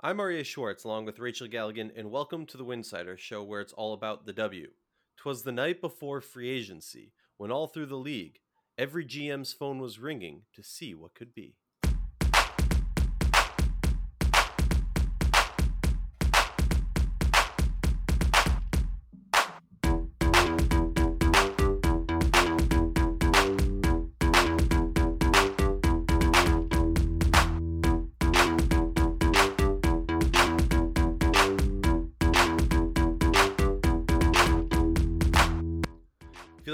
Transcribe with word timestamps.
I'm 0.00 0.18
Maria 0.18 0.44
Schwartz 0.44 0.84
along 0.84 1.06
with 1.06 1.18
Rachel 1.18 1.48
Galligan, 1.48 1.90
and 1.98 2.12
welcome 2.12 2.46
to 2.46 2.56
the 2.56 2.64
Winsidr 2.64 3.18
show 3.18 3.42
where 3.42 3.60
it's 3.60 3.72
all 3.72 3.92
about 3.92 4.26
the 4.26 4.32
W. 4.32 4.68
Twas 5.16 5.42
the 5.42 5.50
night 5.50 5.80
before 5.80 6.20
free 6.20 6.50
agency 6.50 7.10
when 7.36 7.50
all 7.50 7.66
through 7.66 7.86
the 7.86 7.96
league, 7.96 8.38
every 8.78 9.04
GM's 9.04 9.52
phone 9.52 9.80
was 9.80 9.98
ringing 9.98 10.42
to 10.54 10.62
see 10.62 10.94
what 10.94 11.16
could 11.16 11.34
be. 11.34 11.56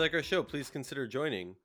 Like 0.04 0.12
our 0.12 0.22
show, 0.22 0.42
please 0.42 0.68
consider 0.68 1.06
joining 1.06 1.56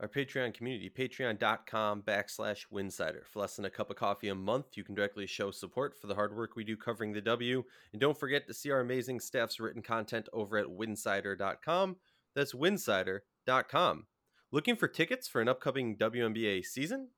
our 0.00 0.08
Patreon 0.08 0.54
community, 0.54 0.88
patreon.com 0.88 2.00
backslash 2.00 2.64
winsidr. 2.72 3.26
For 3.26 3.40
less 3.40 3.56
than 3.56 3.66
a 3.66 3.70
cup 3.70 3.90
of 3.90 3.96
coffee 3.96 4.28
a 4.28 4.34
month, 4.34 4.68
you 4.72 4.84
can 4.84 4.94
directly 4.94 5.26
show 5.26 5.50
support 5.50 5.94
for 5.94 6.06
the 6.06 6.14
hard 6.14 6.34
work 6.34 6.56
we 6.56 6.64
do 6.64 6.78
covering 6.78 7.12
the 7.12 7.20
W. 7.20 7.62
And 7.92 8.00
don't 8.00 8.18
forget 8.18 8.46
to 8.46 8.54
see 8.54 8.70
our 8.70 8.80
amazing 8.80 9.20
staff's 9.20 9.60
written 9.60 9.82
content 9.82 10.30
over 10.32 10.56
at 10.56 10.64
winsidr.com. 10.64 11.96
That's 12.34 12.54
winsidr.com. 12.54 14.06
Looking 14.50 14.76
for 14.76 14.88
tickets 14.88 15.28
for 15.28 15.42
an 15.42 15.48
upcoming 15.48 15.98
WNBA 15.98 16.64
season? 16.64 17.10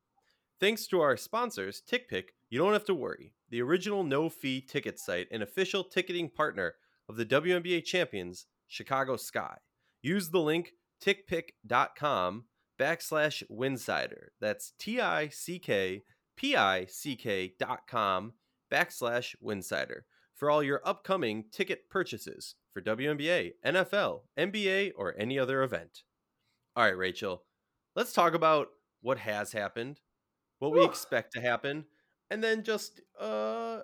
Thanks 0.59 0.89
to 0.89 1.01
our 1.01 1.17
sponsors, 1.17 1.81
TickPick, 1.89 2.31
you 2.51 2.59
don't 2.59 2.73
have 2.73 2.87
to 2.87 2.95
worry. 2.95 3.35
The 3.51 3.63
original 3.63 4.03
no 4.03 4.29
fee 4.29 4.63
ticket 4.63 4.99
site 4.99 5.29
and 5.31 5.45
official 5.45 5.85
ticketing 5.85 6.29
partner 6.29 6.75
of 7.09 7.15
the 7.15 7.25
WNBA 7.25 7.85
champions, 7.85 8.47
Chicago 8.67 9.15
Sky. 9.15 9.59
Use 10.07 10.31
the 10.31 10.39
link 10.39 10.71
tickpick.com 11.05 12.45
backslash 12.81 13.43
winsidr. 13.51 14.27
That's 14.41 14.73
T 14.79 15.01
I 15.01 15.27
C 15.31 15.59
K 15.59 16.05
P 16.37 16.55
I 16.55 16.87
C 16.87 17.17
K 17.17 17.55
dot 17.59 17.89
com 17.89 18.35
backslash 18.73 19.35
winsidr 19.45 20.03
for 20.37 20.49
all 20.49 20.63
your 20.63 20.81
upcoming 20.85 21.47
ticket 21.51 21.91
purchases 21.91 22.55
for 22.73 22.81
WNBA, 22.81 23.55
NFL, 23.67 24.21
NBA, 24.39 24.93
or 24.95 25.17
any 25.19 25.41
other 25.41 25.65
event. 25.65 26.05
All 26.77 26.85
right, 26.85 26.97
Rachel, 26.97 27.43
let's 27.97 28.13
talk 28.13 28.35
about 28.35 28.69
what 29.03 29.19
has 29.19 29.51
happened, 29.51 29.99
what 30.61 30.71
we 30.71 30.85
expect 30.85 31.33
to 31.33 31.41
happen, 31.41 31.85
and 32.31 32.45
then 32.45 32.63
just 32.63 33.01
uh 33.21 33.81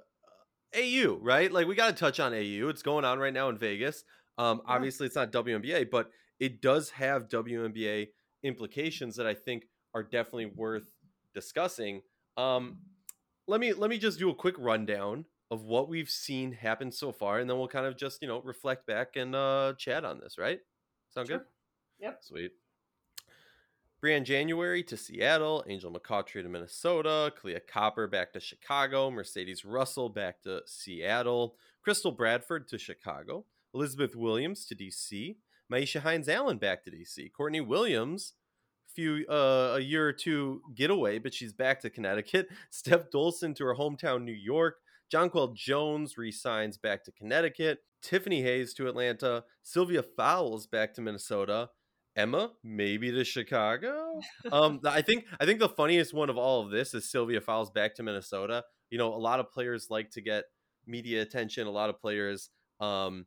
AU, 0.72 1.18
right? 1.20 1.50
Like 1.50 1.66
we 1.66 1.74
got 1.74 1.88
to 1.88 2.00
touch 2.00 2.20
on 2.20 2.32
AU. 2.32 2.68
It's 2.68 2.82
going 2.82 3.04
on 3.04 3.18
right 3.18 3.34
now 3.34 3.48
in 3.48 3.58
Vegas. 3.58 4.04
Um, 4.38 4.62
Yeah. 4.66 4.74
obviously, 4.74 5.06
it's 5.06 5.16
not 5.16 5.30
WNBA, 5.32 5.84
but 5.84 6.10
it 6.40 6.60
does 6.60 6.90
have 6.90 7.28
WNBA 7.28 8.08
implications 8.42 9.16
that 9.16 9.26
I 9.26 9.34
think 9.34 9.68
are 9.94 10.02
definitely 10.02 10.46
worth 10.46 10.92
discussing. 11.34 12.02
Um, 12.36 12.78
let 13.46 13.60
me 13.60 13.72
let 13.72 13.90
me 13.90 13.98
just 13.98 14.18
do 14.18 14.30
a 14.30 14.34
quick 14.34 14.54
rundown 14.58 15.26
of 15.50 15.64
what 15.64 15.88
we've 15.88 16.08
seen 16.10 16.52
happen 16.52 16.90
so 16.90 17.12
far, 17.12 17.38
and 17.38 17.48
then 17.50 17.58
we'll 17.58 17.68
kind 17.68 17.86
of 17.86 17.96
just 17.96 18.22
you 18.22 18.28
know 18.28 18.40
reflect 18.42 18.86
back 18.86 19.16
and 19.16 19.34
uh, 19.34 19.74
chat 19.78 20.04
on 20.04 20.18
this. 20.20 20.38
Right? 20.38 20.60
Sound 21.10 21.28
good? 21.28 21.34
Sure. 21.40 21.46
Yep. 22.00 22.18
Sweet. 22.22 22.52
Briann 24.02 24.24
January 24.24 24.82
to 24.82 24.96
Seattle, 24.96 25.62
Angel 25.68 25.92
McCoughtry 25.92 26.42
to 26.42 26.48
Minnesota, 26.48 27.32
Kahleah 27.40 27.64
Copper 27.68 28.08
back 28.08 28.32
to 28.32 28.40
Chicago, 28.40 29.10
Mercedes 29.12 29.64
Russell 29.64 30.08
back 30.08 30.42
to 30.42 30.60
Seattle, 30.66 31.54
Crystal 31.84 32.10
Bradford 32.10 32.66
to 32.68 32.78
Chicago, 32.78 33.44
Elizabeth 33.74 34.14
Williams 34.14 34.66
to 34.66 34.74
DC, 34.74 35.36
Myisha 35.72 36.00
Hines 36.00 36.28
Allen 36.28 36.58
back 36.58 36.84
to 36.84 36.90
DC, 36.90 37.32
Courtney 37.32 37.60
Williams, 37.60 38.34
few 38.94 39.24
uh, 39.28 39.74
a 39.76 39.80
year 39.80 40.06
or 40.06 40.12
two 40.12 40.62
getaway, 40.74 41.18
but 41.18 41.34
she's 41.34 41.52
back 41.52 41.80
to 41.80 41.90
Connecticut. 41.90 42.48
Steph 42.70 43.10
Dolson 43.10 43.54
to 43.56 43.64
her 43.64 43.74
hometown 43.74 44.24
New 44.24 44.32
York. 44.32 44.76
Jonquel 45.12 45.54
Jones 45.54 46.16
resigns 46.16 46.78
back 46.78 47.04
to 47.04 47.12
Connecticut. 47.12 47.80
Tiffany 48.02 48.42
Hayes 48.42 48.74
to 48.74 48.88
Atlanta. 48.88 49.44
Sylvia 49.62 50.02
Fowles 50.02 50.66
back 50.66 50.94
to 50.94 51.00
Minnesota. 51.00 51.70
Emma 52.16 52.50
maybe 52.62 53.10
to 53.10 53.24
Chicago. 53.24 54.20
Um, 54.50 54.80
I 54.84 55.00
think 55.00 55.24
I 55.40 55.46
think 55.46 55.60
the 55.60 55.68
funniest 55.68 56.12
one 56.12 56.28
of 56.28 56.36
all 56.36 56.62
of 56.62 56.70
this 56.70 56.92
is 56.94 57.10
Sylvia 57.10 57.40
Fowles 57.40 57.70
back 57.70 57.94
to 57.94 58.02
Minnesota. 58.02 58.64
You 58.90 58.98
know, 58.98 59.14
a 59.14 59.16
lot 59.16 59.40
of 59.40 59.50
players 59.50 59.88
like 59.88 60.10
to 60.10 60.20
get 60.20 60.44
media 60.86 61.22
attention. 61.22 61.66
A 61.66 61.70
lot 61.70 61.88
of 61.88 61.98
players, 61.98 62.50
um, 62.80 63.24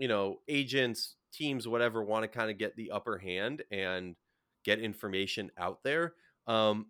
you 0.00 0.08
know, 0.08 0.40
agents, 0.48 1.14
teams, 1.32 1.68
whatever, 1.68 2.02
want 2.02 2.24
to 2.24 2.28
kind 2.28 2.50
of 2.50 2.58
get 2.58 2.74
the 2.74 2.90
upper 2.90 3.18
hand 3.18 3.62
and 3.70 4.16
get 4.64 4.80
information 4.80 5.50
out 5.58 5.84
there. 5.84 6.14
Um, 6.46 6.86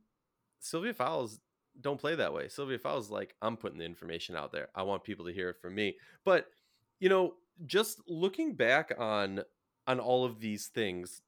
Sylvia 0.60 0.94
Fowles 0.94 1.40
don't 1.80 2.00
play 2.00 2.14
that 2.14 2.32
way. 2.32 2.48
Sylvia 2.48 2.78
Fowles 2.78 3.10
like, 3.10 3.34
I'm 3.42 3.56
putting 3.56 3.78
the 3.78 3.84
information 3.84 4.36
out 4.36 4.52
there. 4.52 4.68
I 4.76 4.84
want 4.84 5.02
people 5.02 5.26
to 5.26 5.32
hear 5.32 5.50
it 5.50 5.60
from 5.60 5.74
me. 5.74 5.96
But 6.24 6.46
you 7.00 7.08
know, 7.08 7.34
just 7.66 8.00
looking 8.06 8.54
back 8.54 8.92
on 8.96 9.42
on 9.86 9.98
all 9.98 10.24
of 10.24 10.40
these 10.40 10.68
things, 10.68 11.22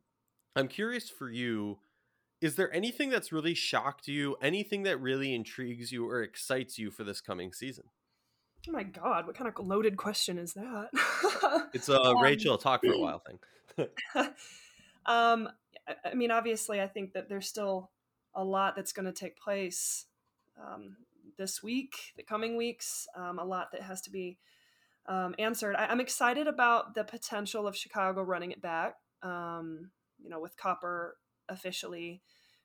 I'm 0.54 0.69
curious 0.69 1.10
for 1.10 1.31
you. 1.31 1.78
Is 2.41 2.54
there 2.56 2.72
anything 2.72 3.10
that's 3.10 3.32
really 3.32 3.54
shocked 3.54 4.06
you? 4.06 4.37
Anything 4.41 4.84
that 4.84 5.00
really 5.00 5.34
intrigues 5.34 5.91
you 5.91 6.09
or 6.09 6.22
excites 6.22 6.78
you 6.78 6.91
for 6.91 7.03
this 7.03 7.20
coming 7.20 7.53
season? 7.53 7.84
Oh 8.68 8.72
my 8.72 8.84
god, 8.84 9.26
what 9.26 9.36
kind 9.36 9.48
of 9.48 9.66
loaded 9.66 9.96
question 9.96 10.38
is 10.38 10.54
that? 10.54 10.88
It's 11.74 11.88
a 11.88 12.00
Um, 12.00 12.22
Rachel 12.22 12.58
talk 12.58 12.82
for 12.84 12.92
a 12.92 12.98
while 12.98 13.20
thing. 13.20 13.38
um, 15.06 15.48
I- 16.04 16.14
mean, 16.14 16.30
obviously, 16.30 16.80
I 16.80 16.86
think 16.86 17.14
that 17.14 17.28
there's 17.28 17.48
still 17.48 17.90
a 18.34 18.44
lot 18.44 18.76
that's 18.76 18.92
going 18.92 19.06
to 19.06 19.12
take 19.12 19.36
place 19.38 20.06
um, 20.62 20.96
this 21.38 21.62
week, 21.62 21.94
the 22.16 22.22
coming 22.22 22.56
weeks. 22.56 23.08
Um, 23.16 23.38
a 23.38 23.44
lot 23.44 23.72
that 23.72 23.82
has 23.82 24.00
to 24.02 24.10
be 24.10 24.38
um, 25.06 25.34
answered. 25.38 25.74
I- 25.76 25.86
I'm 25.86 26.00
excited 26.00 26.46
about 26.46 26.94
the 26.94 27.04
potential 27.04 27.66
of 27.66 27.76
Chicago 27.76 28.22
running 28.22 28.52
it 28.52 28.60
back. 28.62 28.96
Um, 29.22 29.90
you 30.22 30.28
know, 30.28 30.40
with 30.40 30.56
Copper 30.56 31.16
officially 31.48 32.22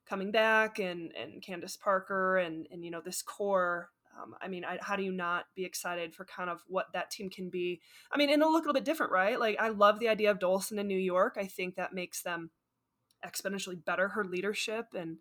coming 0.07 0.31
back, 0.31 0.80
and 0.80 1.12
and 1.16 1.41
Candace 1.41 1.78
Parker, 1.78 2.38
and 2.38 2.68
and 2.72 2.84
you 2.84 2.91
know 2.91 3.02
this 3.02 3.22
core. 3.22 3.90
Um, 4.20 4.36
I 4.42 4.48
mean, 4.48 4.66
I, 4.66 4.80
how 4.82 4.96
do 4.96 5.04
you 5.04 5.12
not 5.12 5.46
be 5.56 5.66
excited 5.66 6.16
for 6.16 6.26
kind 6.26 6.50
of 6.50 6.62
what 6.68 6.88
that 6.94 7.12
team 7.12 7.30
can 7.30 7.50
be? 7.50 7.82
I 8.12 8.18
mean, 8.18 8.30
and 8.30 8.42
it'll 8.42 8.52
look 8.52 8.64
a 8.64 8.68
little 8.68 8.80
bit 8.80 8.86
different, 8.86 9.12
right? 9.12 9.40
Like, 9.40 9.58
I 9.60 9.70
love 9.70 10.00
the 10.00 10.10
idea 10.10 10.32
of 10.32 10.40
Dolson 10.40 10.80
in 10.80 10.88
New 10.88 10.98
York. 10.98 11.38
I 11.40 11.46
think 11.46 11.76
that 11.76 11.94
makes 11.94 12.22
them 12.24 12.50
exponentially 13.26 13.84
better. 13.84 14.10
Her 14.10 14.26
leadership 14.26 14.88
and, 14.96 15.18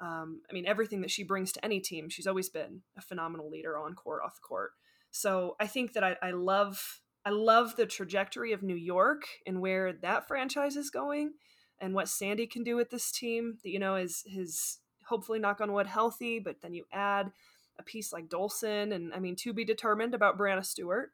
um, 0.00 0.42
I 0.50 0.52
mean, 0.52 0.66
everything 0.66 1.00
that 1.02 1.10
she 1.10 1.22
brings 1.22 1.52
to 1.52 1.64
any 1.64 1.80
team. 1.80 2.08
She's 2.08 2.26
always 2.26 2.48
been 2.48 2.82
a 2.96 3.00
phenomenal 3.00 3.48
leader 3.50 3.78
on 3.78 3.94
court, 3.94 4.22
off 4.24 4.36
the 4.36 4.46
court. 4.46 4.72
So 5.10 5.56
I 5.60 5.66
think 5.66 5.92
that 5.92 6.04
I, 6.04 6.16
I 6.20 6.32
love, 6.32 7.00
I 7.24 7.30
love 7.30 7.76
the 7.76 7.86
trajectory 7.86 8.52
of 8.52 8.62
New 8.62 8.76
York 8.76 9.22
and 9.46 9.60
where 9.60 9.92
that 9.92 10.28
franchise 10.28 10.76
is 10.76 10.90
going, 10.90 11.32
and 11.80 11.94
what 11.94 12.08
Sandy 12.08 12.46
can 12.46 12.62
do 12.62 12.76
with 12.76 12.90
this 12.90 13.10
team. 13.10 13.58
That 13.62 13.70
you 13.70 13.78
know 13.78 13.96
is 13.96 14.24
his 14.26 14.78
hopefully 15.08 15.38
knock 15.38 15.60
on 15.60 15.72
wood 15.72 15.86
healthy, 15.86 16.38
but 16.38 16.56
then 16.62 16.74
you 16.74 16.84
add 16.92 17.32
a 17.78 17.82
piece 17.82 18.12
like 18.12 18.28
Dolson, 18.28 18.94
and 18.94 19.12
I 19.14 19.18
mean, 19.18 19.36
to 19.36 19.52
be 19.52 19.64
determined 19.64 20.14
about 20.14 20.38
Breanna 20.38 20.64
Stewart. 20.64 21.10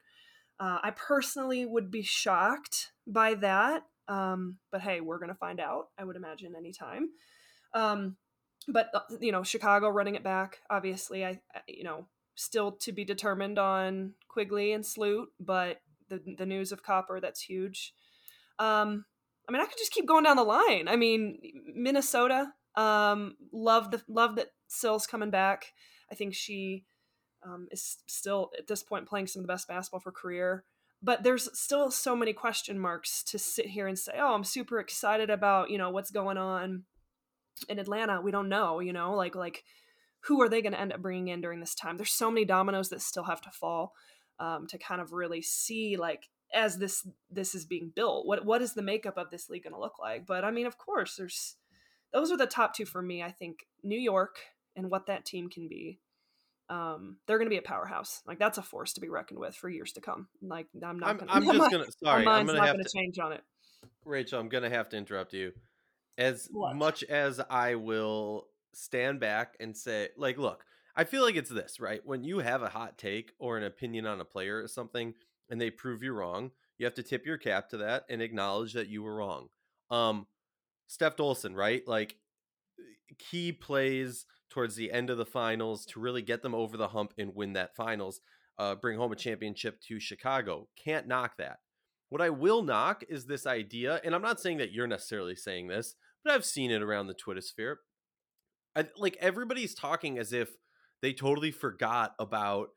Uh, 0.59 0.77
I 0.83 0.91
personally 0.91 1.65
would 1.65 1.89
be 1.89 2.03
shocked 2.03 2.91
by 3.07 3.33
that, 3.35 3.83
um, 4.07 4.57
but 4.71 4.81
hey, 4.81 5.01
we're 5.01 5.19
gonna 5.19 5.33
find 5.35 5.59
out. 5.59 5.87
I 5.97 6.03
would 6.03 6.15
imagine 6.15 6.53
anytime. 6.55 7.09
Um, 7.73 8.17
but 8.67 8.89
uh, 8.93 9.01
you 9.19 9.31
know, 9.31 9.43
Chicago 9.43 9.89
running 9.89 10.15
it 10.15 10.23
back. 10.23 10.59
Obviously, 10.69 11.25
I 11.25 11.41
I- 11.53 11.61
you 11.67 11.83
know 11.83 12.07
still 12.35 12.71
to 12.71 12.91
be 12.91 13.03
determined 13.05 13.59
on 13.59 14.13
Quigley 14.27 14.73
and 14.73 14.85
Sloot, 14.85 15.29
but 15.39 15.81
the 16.09 16.21
the 16.37 16.45
news 16.45 16.71
of 16.71 16.83
Copper 16.83 17.19
that's 17.19 17.41
huge. 17.41 17.93
Um, 18.59 19.05
I 19.47 19.51
mean, 19.51 19.61
I 19.61 19.65
could 19.65 19.77
just 19.77 19.91
keep 19.91 20.07
going 20.07 20.23
down 20.23 20.37
the 20.37 20.43
line. 20.43 20.87
I 20.87 20.95
mean, 20.95 21.39
Minnesota. 21.75 22.53
Um, 22.75 23.35
love 23.51 23.91
the 23.91 24.01
love 24.07 24.35
that 24.37 24.47
Sill's 24.67 25.05
coming 25.05 25.29
back. 25.29 25.73
I 26.11 26.15
think 26.15 26.33
she 26.33 26.85
um, 27.43 27.67
is 27.71 27.97
still 28.07 28.51
at 28.57 28.67
this 28.67 28.83
point 28.83 29.07
playing 29.07 29.27
some 29.27 29.41
of 29.41 29.47
the 29.47 29.53
best 29.53 29.67
basketball 29.67 29.99
for 29.99 30.11
career. 30.11 30.63
But 31.01 31.23
there's 31.23 31.49
still 31.57 31.91
so 31.91 32.15
many 32.15 32.31
question 32.31 32.79
marks 32.79 33.23
to 33.23 33.37
sit 33.37 33.67
here 33.67 33.87
and 33.87 33.99
say, 33.99 34.13
"Oh, 34.17 34.33
I'm 34.33 34.45
super 34.45 34.79
excited 34.79 35.29
about 35.29 35.69
you 35.69 35.77
know 35.77 35.89
what's 35.89 36.11
going 36.11 36.37
on 36.37 36.83
in 37.67 37.79
Atlanta." 37.79 38.21
We 38.21 38.31
don't 38.31 38.49
know, 38.49 38.79
you 38.79 38.93
know, 38.93 39.13
like 39.13 39.35
like 39.35 39.63
who 40.21 40.41
are 40.41 40.47
they 40.47 40.61
going 40.61 40.71
to 40.71 40.79
end 40.79 40.93
up 40.93 41.01
bringing 41.01 41.27
in 41.27 41.41
during 41.41 41.59
this 41.59 41.75
time? 41.75 41.97
There's 41.97 42.11
so 42.11 42.31
many 42.31 42.45
dominoes 42.45 42.89
that 42.89 43.01
still 43.01 43.25
have 43.25 43.41
to 43.41 43.51
fall 43.51 43.93
um, 44.39 44.67
to 44.67 44.77
kind 44.77 45.01
of 45.01 45.11
really 45.11 45.41
see 45.41 45.97
like 45.97 46.29
as 46.53 46.77
this 46.77 47.07
this 47.31 47.55
is 47.55 47.65
being 47.65 47.91
built, 47.95 48.25
what 48.25 48.45
what 48.45 48.61
is 48.61 48.73
the 48.73 48.81
makeup 48.81 49.17
of 49.17 49.29
this 49.31 49.49
league 49.49 49.63
going 49.63 49.73
to 49.73 49.79
look 49.79 49.99
like? 49.99 50.25
But 50.25 50.45
I 50.45 50.51
mean, 50.51 50.67
of 50.67 50.77
course, 50.77 51.15
there's 51.15 51.55
those 52.13 52.31
are 52.31 52.37
the 52.37 52.45
top 52.45 52.75
two 52.75 52.85
for 52.85 53.01
me. 53.01 53.23
I 53.23 53.31
think 53.31 53.65
New 53.81 53.99
York 53.99 54.37
and 54.75 54.89
what 54.89 55.07
that 55.07 55.25
team 55.25 55.49
can 55.49 55.67
be, 55.67 55.99
um, 56.69 57.17
they're 57.27 57.37
going 57.37 57.47
to 57.47 57.53
be 57.53 57.57
a 57.57 57.61
powerhouse. 57.61 58.21
Like 58.25 58.39
that's 58.39 58.57
a 58.57 58.63
force 58.63 58.93
to 58.93 59.01
be 59.01 59.09
reckoned 59.09 59.39
with 59.39 59.55
for 59.55 59.69
years 59.69 59.91
to 59.93 60.01
come. 60.01 60.27
Like 60.41 60.67
I'm 60.83 60.99
not. 60.99 61.09
I'm, 61.09 61.17
gonna, 61.17 61.31
I'm 61.33 61.43
just 61.43 61.71
gonna. 61.71 61.85
Sorry, 62.03 62.27
I'm 62.27 62.45
gonna 62.45 62.57
not 62.57 62.67
have 62.67 62.75
gonna 62.75 62.83
to. 62.83 62.89
change 62.93 63.19
on 63.19 63.33
it. 63.33 63.43
Rachel, 64.05 64.39
I'm 64.39 64.49
gonna 64.49 64.69
have 64.69 64.89
to 64.89 64.97
interrupt 64.97 65.33
you. 65.33 65.51
As 66.17 66.47
What? 66.51 66.75
much 66.75 67.03
as 67.03 67.39
I 67.49 67.75
will 67.75 68.47
stand 68.73 69.19
back 69.19 69.55
and 69.59 69.75
say, 69.75 70.09
like, 70.17 70.37
look, 70.37 70.63
I 70.95 71.03
feel 71.05 71.23
like 71.23 71.35
it's 71.35 71.49
this, 71.49 71.79
right? 71.79 72.01
When 72.05 72.23
you 72.23 72.39
have 72.39 72.61
a 72.61 72.69
hot 72.69 72.97
take 72.97 73.31
or 73.39 73.57
an 73.57 73.63
opinion 73.63 74.05
on 74.05 74.21
a 74.21 74.25
player 74.25 74.61
or 74.61 74.67
something, 74.67 75.13
and 75.49 75.59
they 75.59 75.69
prove 75.71 76.03
you 76.03 76.13
wrong, 76.13 76.51
you 76.77 76.85
have 76.85 76.95
to 76.95 77.03
tip 77.03 77.25
your 77.25 77.37
cap 77.37 77.69
to 77.69 77.77
that 77.77 78.05
and 78.09 78.21
acknowledge 78.21 78.73
that 78.73 78.87
you 78.87 79.03
were 79.03 79.15
wrong. 79.15 79.49
Um, 79.89 80.27
Steph 80.87 81.15
Dolson, 81.15 81.55
right? 81.55 81.87
Like, 81.87 82.15
key 83.17 83.51
plays 83.51 84.25
towards 84.49 84.75
the 84.75 84.91
end 84.91 85.09
of 85.09 85.17
the 85.17 85.25
finals 85.25 85.85
to 85.87 85.99
really 85.99 86.21
get 86.21 86.41
them 86.41 86.53
over 86.53 86.77
the 86.77 86.89
hump 86.89 87.13
and 87.17 87.35
win 87.35 87.53
that 87.53 87.75
finals, 87.75 88.21
uh, 88.59 88.75
bring 88.75 88.97
home 88.97 89.11
a 89.11 89.15
championship 89.15 89.81
to 89.81 89.99
Chicago. 89.99 90.67
Can't 90.83 91.07
knock 91.07 91.37
that. 91.37 91.57
What 92.09 92.21
I 92.21 92.29
will 92.29 92.61
knock 92.61 93.03
is 93.09 93.25
this 93.25 93.47
idea, 93.47 93.99
and 94.03 94.13
I'm 94.13 94.21
not 94.21 94.39
saying 94.39 94.57
that 94.57 94.71
you're 94.71 94.85
necessarily 94.85 95.35
saying 95.35 95.67
this, 95.67 95.95
but 96.23 96.33
I've 96.33 96.45
seen 96.45 96.69
it 96.69 96.83
around 96.83 97.07
the 97.07 97.15
Twitter 97.15 97.41
sphere. 97.41 97.79
I, 98.75 98.85
like 98.97 99.17
everybody's 99.19 99.73
talking 99.73 100.19
as 100.19 100.31
if 100.31 100.49
they 101.01 101.13
totally 101.13 101.51
forgot 101.51 102.13
about 102.19 102.69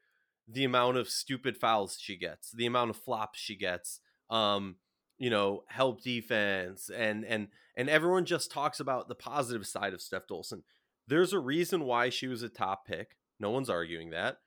the 0.48 0.64
amount 0.64 0.96
of 0.96 1.08
stupid 1.08 1.56
fouls 1.56 1.98
she 2.00 2.16
gets, 2.16 2.50
the 2.50 2.66
amount 2.66 2.90
of 2.90 2.96
flops 2.96 3.38
she 3.38 3.56
gets, 3.56 4.00
um, 4.30 4.76
you 5.18 5.30
know, 5.30 5.64
help 5.68 6.02
defense, 6.02 6.90
and 6.94 7.24
and 7.24 7.48
and 7.76 7.88
everyone 7.88 8.24
just 8.24 8.50
talks 8.50 8.80
about 8.80 9.08
the 9.08 9.14
positive 9.14 9.66
side 9.66 9.94
of 9.94 10.00
Steph 10.00 10.26
Dolson. 10.26 10.62
There's 11.06 11.32
a 11.32 11.38
reason 11.38 11.84
why 11.84 12.10
she 12.10 12.26
was 12.26 12.42
a 12.42 12.48
top 12.48 12.86
pick. 12.86 13.16
No 13.38 13.50
one's 13.50 13.70
arguing 13.70 14.10
that. 14.10 14.38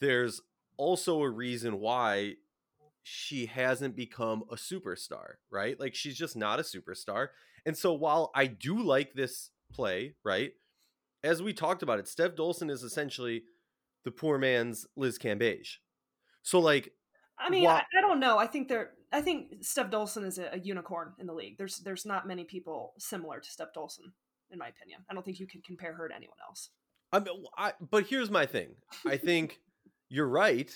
There's 0.00 0.40
also 0.76 1.22
a 1.22 1.30
reason 1.30 1.80
why 1.80 2.34
she 3.02 3.46
hasn't 3.46 3.96
become 3.96 4.44
a 4.50 4.56
superstar, 4.56 5.34
right? 5.50 5.78
Like 5.78 5.94
she's 5.94 6.16
just 6.16 6.36
not 6.36 6.60
a 6.60 6.62
superstar. 6.62 7.28
And 7.64 7.76
so 7.76 7.92
while 7.92 8.30
I 8.34 8.46
do 8.46 8.80
like 8.80 9.14
this 9.14 9.50
play, 9.72 10.14
right? 10.24 10.52
As 11.24 11.42
we 11.42 11.52
talked 11.52 11.82
about 11.82 11.98
it, 11.98 12.08
Steph 12.08 12.34
Dolson 12.34 12.70
is 12.70 12.82
essentially 12.82 13.44
the 14.04 14.10
poor 14.10 14.38
man's 14.38 14.86
Liz 14.96 15.18
Cambage. 15.18 15.76
So 16.42 16.58
like 16.58 16.92
I 17.42 17.50
mean, 17.50 17.66
I, 17.66 17.82
I 17.96 18.00
don't 18.00 18.20
know. 18.20 18.38
I 18.38 18.46
think 18.46 18.68
they're. 18.68 18.90
I 19.12 19.20
think 19.20 19.56
Steph 19.60 19.90
Dolson 19.90 20.24
is 20.24 20.38
a, 20.38 20.50
a 20.52 20.58
unicorn 20.58 21.12
in 21.18 21.26
the 21.26 21.34
league. 21.34 21.58
There's 21.58 21.78
there's 21.78 22.06
not 22.06 22.26
many 22.26 22.44
people 22.44 22.94
similar 22.98 23.40
to 23.40 23.50
Steph 23.50 23.74
Dolson, 23.76 24.12
in 24.50 24.58
my 24.58 24.68
opinion. 24.68 25.00
I 25.10 25.14
don't 25.14 25.24
think 25.24 25.38
you 25.38 25.46
can 25.46 25.60
compare 25.62 25.94
her 25.94 26.08
to 26.08 26.14
anyone 26.14 26.38
else. 26.46 26.70
I 27.12 27.18
mean, 27.18 27.44
I, 27.58 27.72
but 27.90 28.06
here's 28.06 28.30
my 28.30 28.46
thing. 28.46 28.70
I 29.06 29.18
think 29.18 29.60
you're 30.08 30.28
right, 30.28 30.72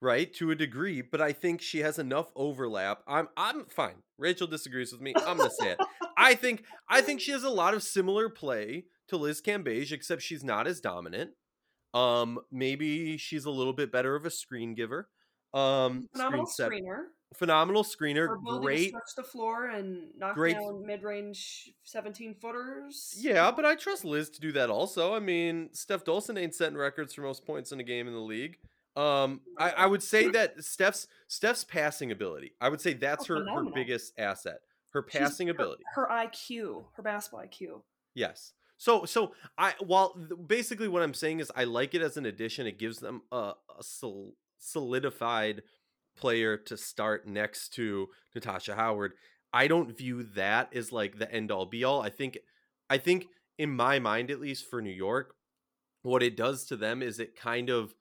right 0.00 0.32
to 0.34 0.50
a 0.50 0.54
degree, 0.54 1.02
but 1.02 1.20
I 1.20 1.32
think 1.32 1.60
she 1.60 1.80
has 1.80 1.98
enough 1.98 2.30
overlap. 2.34 3.02
I'm 3.06 3.28
I'm 3.36 3.66
fine. 3.66 3.96
Rachel 4.18 4.46
disagrees 4.46 4.92
with 4.92 5.02
me. 5.02 5.12
I'm 5.26 5.36
gonna 5.36 5.50
say 5.50 5.72
it. 5.72 5.78
I 6.16 6.34
think 6.34 6.64
I 6.88 7.02
think 7.02 7.20
she 7.20 7.32
has 7.32 7.44
a 7.44 7.50
lot 7.50 7.74
of 7.74 7.82
similar 7.82 8.28
play 8.28 8.84
to 9.08 9.16
Liz 9.16 9.42
Cambage, 9.42 9.92
except 9.92 10.22
she's 10.22 10.44
not 10.44 10.66
as 10.66 10.80
dominant. 10.80 11.32
Um, 11.92 12.40
maybe 12.50 13.16
she's 13.18 13.44
a 13.44 13.50
little 13.50 13.72
bit 13.72 13.92
better 13.92 14.16
of 14.16 14.24
a 14.24 14.30
screen 14.30 14.74
giver. 14.74 15.08
Um, 15.54 16.08
Phenomenal 16.12 16.46
screen 16.46 16.84
screener. 16.84 17.04
phenomenal 17.34 17.84
screener, 17.84 18.28
Her 18.28 18.36
great. 18.60 18.88
stretch 18.88 19.14
the 19.16 19.22
floor 19.22 19.66
and 19.68 20.08
knock 20.16 20.34
great- 20.34 20.54
down 20.54 20.84
mid-range 20.86 21.70
17 21.84 22.34
footers. 22.40 23.14
Yeah, 23.18 23.50
but 23.50 23.64
I 23.64 23.74
trust 23.76 24.04
Liz 24.04 24.30
to 24.30 24.40
do 24.40 24.52
that 24.52 24.68
also. 24.70 25.14
I 25.14 25.20
mean, 25.20 25.70
Steph 25.72 26.04
Dolson 26.04 26.38
ain't 26.38 26.54
setting 26.54 26.76
records 26.76 27.14
for 27.14 27.22
most 27.22 27.44
points 27.44 27.70
in 27.72 27.80
a 27.80 27.84
game 27.84 28.06
in 28.08 28.14
the 28.14 28.20
league. 28.20 28.58
Um, 28.96 29.40
I, 29.58 29.70
I 29.70 29.86
would 29.86 30.02
say 30.04 30.28
that 30.30 30.62
Steph's 30.62 31.08
Steph's 31.26 31.64
passing 31.64 32.12
ability. 32.12 32.52
I 32.60 32.68
would 32.68 32.80
say 32.80 32.92
that's 32.94 33.28
Oh, 33.28 33.34
her 33.34 33.44
her 33.64 33.64
biggest 33.74 34.12
asset. 34.18 34.60
Her 34.92 35.02
passing 35.02 35.48
her- 35.48 35.52
ability. 35.54 35.82
her 35.94 36.06
IQ, 36.08 36.84
her 36.94 37.02
basketball 37.02 37.44
IQ. 37.44 37.82
Yes. 38.14 38.52
So 38.76 39.04
so 39.04 39.34
I 39.58 39.74
while 39.80 40.14
basically 40.46 40.86
what 40.86 41.02
I'm 41.02 41.14
saying 41.14 41.40
is 41.40 41.50
I 41.56 41.64
like 41.64 41.94
it 41.94 42.02
as 42.02 42.16
an 42.16 42.26
addition. 42.26 42.68
It 42.68 42.78
gives 42.78 42.98
them 42.98 43.22
a, 43.32 43.54
a 43.76 43.82
sol- 43.82 44.34
solidified 44.64 45.62
player 46.16 46.56
to 46.56 46.76
start 46.76 47.26
next 47.26 47.70
to 47.74 48.08
Natasha 48.34 48.74
Howard. 48.74 49.12
I 49.52 49.68
don't 49.68 49.96
view 49.96 50.24
that 50.34 50.74
as 50.74 50.92
like 50.92 51.18
the 51.18 51.30
end 51.32 51.50
all 51.50 51.66
be 51.66 51.84
all. 51.84 52.02
I 52.02 52.10
think 52.10 52.38
I 52.90 52.98
think 52.98 53.26
in 53.58 53.70
my 53.70 53.98
mind 53.98 54.30
at 54.30 54.40
least 54.40 54.68
for 54.68 54.82
New 54.82 54.90
York, 54.90 55.34
what 56.02 56.22
it 56.22 56.36
does 56.36 56.64
to 56.66 56.76
them 56.76 57.02
is 57.02 57.18
it 57.20 57.36
kind 57.36 57.70
of 57.70 57.94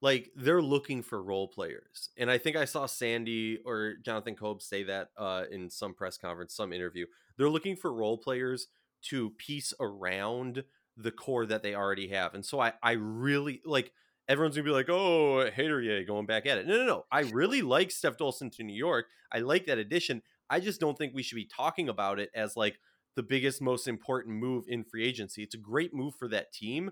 like 0.00 0.30
they're 0.36 0.62
looking 0.62 1.02
for 1.02 1.22
role 1.22 1.48
players. 1.48 2.10
And 2.18 2.30
I 2.30 2.38
think 2.38 2.56
I 2.56 2.66
saw 2.66 2.86
Sandy 2.86 3.58
or 3.64 3.94
Jonathan 4.04 4.34
Kolb 4.34 4.60
say 4.62 4.82
that 4.84 5.08
uh, 5.16 5.44
in 5.50 5.70
some 5.70 5.94
press 5.94 6.18
conference, 6.18 6.54
some 6.54 6.72
interview. 6.72 7.06
They're 7.36 7.48
looking 7.48 7.76
for 7.76 7.92
role 7.92 8.18
players 8.18 8.66
to 9.04 9.30
piece 9.30 9.72
around 9.80 10.64
the 10.96 11.10
core 11.10 11.46
that 11.46 11.62
they 11.62 11.74
already 11.74 12.08
have. 12.08 12.34
And 12.34 12.44
so 12.44 12.60
I, 12.60 12.74
I 12.82 12.92
really 12.92 13.60
like 13.64 13.92
everyone's 14.28 14.56
gonna 14.56 14.64
be 14.64 14.70
like, 14.70 14.88
oh, 14.88 15.50
hater 15.50 15.80
yay, 15.80 16.04
going 16.04 16.26
back 16.26 16.46
at 16.46 16.58
it. 16.58 16.66
No, 16.66 16.76
no, 16.76 16.86
no. 16.86 17.04
I 17.10 17.20
really 17.20 17.62
like 17.62 17.90
Steph 17.90 18.16
Dolson 18.16 18.50
to 18.56 18.62
New 18.62 18.76
York. 18.76 19.06
I 19.32 19.38
like 19.38 19.66
that 19.66 19.78
addition. 19.78 20.22
I 20.50 20.60
just 20.60 20.80
don't 20.80 20.96
think 20.96 21.14
we 21.14 21.22
should 21.22 21.36
be 21.36 21.46
talking 21.46 21.88
about 21.88 22.18
it 22.18 22.30
as 22.34 22.56
like 22.56 22.78
the 23.16 23.22
biggest, 23.22 23.62
most 23.62 23.88
important 23.88 24.36
move 24.36 24.64
in 24.68 24.84
free 24.84 25.04
agency. 25.04 25.42
It's 25.42 25.54
a 25.54 25.58
great 25.58 25.94
move 25.94 26.14
for 26.14 26.28
that 26.28 26.52
team, 26.52 26.90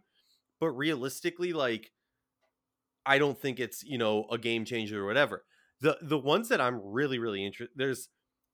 but 0.61 0.71
realistically, 0.71 1.53
like 1.53 1.91
I 3.05 3.19
don't 3.19 3.39
think 3.41 3.59
it's, 3.61 3.83
you 3.83 3.99
know, 3.99 4.27
a 4.31 4.39
game 4.39 4.65
changer 4.65 5.03
or 5.03 5.07
whatever. 5.07 5.45
The 5.81 5.99
the 6.01 6.19
ones 6.19 6.49
that 6.49 6.61
I'm 6.61 6.81
really, 6.83 7.19
really 7.19 7.45
interested 7.45 7.77
there's 7.77 8.09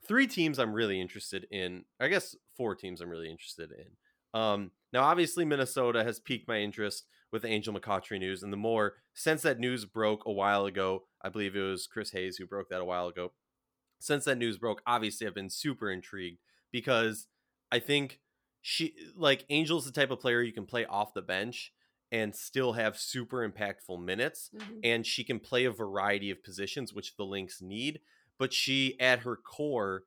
three 0.07 0.27
teams 0.27 0.59
I'm 0.59 0.73
really 0.73 1.01
interested 1.01 1.47
in. 1.51 1.85
I 2.01 2.09
guess 2.09 2.35
four 2.57 2.75
teams 2.75 3.01
I'm 3.01 3.11
really 3.11 3.31
interested 3.31 3.71
in. 3.73 4.41
Um, 4.41 4.71
now, 4.93 5.03
obviously, 5.05 5.45
Minnesota 5.45 6.05
has 6.05 6.19
piqued 6.21 6.49
my 6.49 6.59
interest 6.59 7.07
with 7.31 7.45
Angel 7.45 7.75
McCoughtry 7.75 8.19
news, 8.19 8.43
and 8.43 8.53
the 8.53 8.57
more 8.57 8.95
since 9.15 9.43
that 9.43 9.59
news 9.59 9.85
broke 9.85 10.23
a 10.27 10.33
while 10.33 10.65
ago, 10.65 11.05
I 11.23 11.29
believe 11.29 11.55
it 11.57 11.61
was 11.61 11.87
Chris 11.87 12.11
Hayes 12.13 12.37
who 12.37 12.47
broke 12.47 12.69
that 12.71 12.81
a 12.81 12.85
while 12.85 13.09
ago. 13.09 13.33
Since 14.01 14.25
that 14.25 14.39
news 14.39 14.59
broke, 14.59 14.81
obviously, 14.87 15.27
I've 15.27 15.35
been 15.35 15.51
super 15.51 15.91
intrigued 15.91 16.39
because 16.73 17.27
I 17.71 17.81
think 17.81 18.21
she 18.63 18.95
like 19.15 19.45
Angel's 19.51 19.85
the 19.85 19.93
type 19.93 20.11
of 20.11 20.21
player 20.21 20.43
you 20.43 20.53
can 20.53 20.67
play 20.67 20.85
off 20.87 21.15
the 21.15 21.23
bench 21.23 21.73
and 22.11 22.35
still 22.35 22.73
have 22.73 22.97
super 22.99 23.47
impactful 23.49 24.03
minutes 24.03 24.51
Mhm. 24.55 24.81
and 24.83 25.07
she 25.07 25.23
can 25.25 25.39
play 25.39 25.65
a 25.67 25.71
variety 25.71 26.31
of 26.31 26.43
positions 26.43 26.93
which 26.95 27.17
the 27.17 27.25
Lynx 27.25 27.61
need. 27.61 28.01
But 28.39 28.55
she, 28.55 28.99
at 28.99 29.21
her 29.21 29.37
core, 29.37 30.05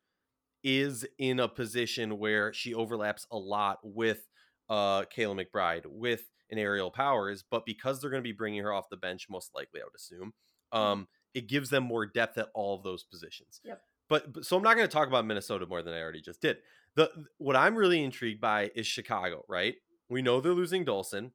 is 0.63 1.05
in 1.17 1.39
a 1.39 1.47
position 1.47 2.17
where 2.17 2.53
she 2.53 2.73
overlaps 2.73 3.27
a 3.31 3.37
lot 3.37 3.79
with 3.83 4.27
uh, 4.71 5.03
Kayla 5.15 5.45
McBride, 5.45 5.85
with 5.85 6.23
an 6.49 6.57
Aerial 6.57 6.89
Powers. 6.89 7.43
But 7.51 7.65
because 7.65 7.99
they're 7.99 8.09
going 8.09 8.23
to 8.23 8.27
be 8.27 8.31
bringing 8.31 8.63
her 8.63 8.73
off 8.73 8.89
the 8.89 8.97
bench, 8.97 9.27
most 9.29 9.51
likely, 9.53 9.81
I 9.81 9.83
would 9.83 9.95
assume, 9.95 10.33
um, 10.71 11.07
it 11.33 11.47
gives 11.47 11.69
them 11.69 11.83
more 11.83 12.05
depth 12.05 12.37
at 12.37 12.47
all 12.55 12.75
of 12.77 12.83
those 12.83 13.03
positions. 13.03 13.59
Yep. 13.63 13.81
But, 14.09 14.33
but 14.33 14.45
so 14.45 14.57
I'm 14.57 14.63
not 14.63 14.75
going 14.75 14.87
to 14.87 14.91
talk 14.91 15.07
about 15.07 15.25
Minnesota 15.25 15.65
more 15.65 15.81
than 15.81 15.93
I 15.93 16.01
already 16.01 16.21
just 16.21 16.41
did. 16.41 16.57
The 16.95 17.09
what 17.37 17.55
I'm 17.55 17.75
really 17.75 18.03
intrigued 18.03 18.41
by 18.41 18.71
is 18.73 18.87
Chicago. 18.87 19.45
Right? 19.47 19.75
We 20.09 20.21
know 20.21 20.41
they're 20.41 20.53
losing 20.53 20.85
Dolson. 20.85 21.31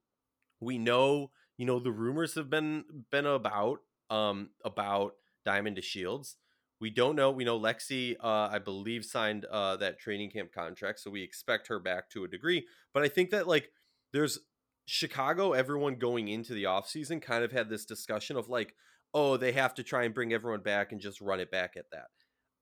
We 0.61 0.79
know 0.79 1.31
you 1.57 1.65
know 1.65 1.79
the 1.79 1.93
rumors 1.93 2.35
have 2.35 2.51
been 2.51 2.85
been 3.11 3.27
about 3.27 3.79
um 4.11 4.51
about 4.65 5.15
Diamond 5.45 5.79
DeShields. 5.79 6.35
We 6.81 6.91
don't 6.91 7.17
know. 7.17 7.31
We 7.31 7.45
know 7.45 7.59
Lexi, 7.59 8.17
uh, 8.23 8.49
I 8.53 8.59
believe, 8.59 9.05
signed 9.05 9.47
uh, 9.47 9.77
that 9.77 9.99
training 9.99 10.31
camp 10.31 10.53
contract, 10.53 11.01
so 11.01 11.11
we 11.11 11.23
expect 11.23 11.69
her 11.69 11.79
back 11.79 12.11
to 12.11 12.25
a 12.25 12.29
degree. 12.29 12.67
But 12.93 13.03
I 13.03 13.09
think 13.09 13.31
that 13.31 13.49
like 13.49 13.71
there's 14.13 14.39
Chicago, 14.85 15.53
everyone 15.53 15.97
going 15.97 16.29
into 16.29 16.55
the 16.55 16.65
offseason 16.65 17.21
kind 17.21 17.45
of 17.45 17.53
had 17.53 17.69
this 17.69 17.85
discussion 17.85 18.37
of 18.37 18.49
like, 18.49 18.75
oh, 19.15 19.37
they 19.37 19.53
have 19.53 19.75
to 19.75 19.83
try 19.83 20.05
and 20.05 20.15
bring 20.15 20.33
everyone 20.33 20.61
back 20.61 20.93
and 20.93 21.01
just 21.01 21.21
run 21.21 21.41
it 21.41 21.51
back 21.51 21.75
at 21.77 21.91
that. 21.93 22.07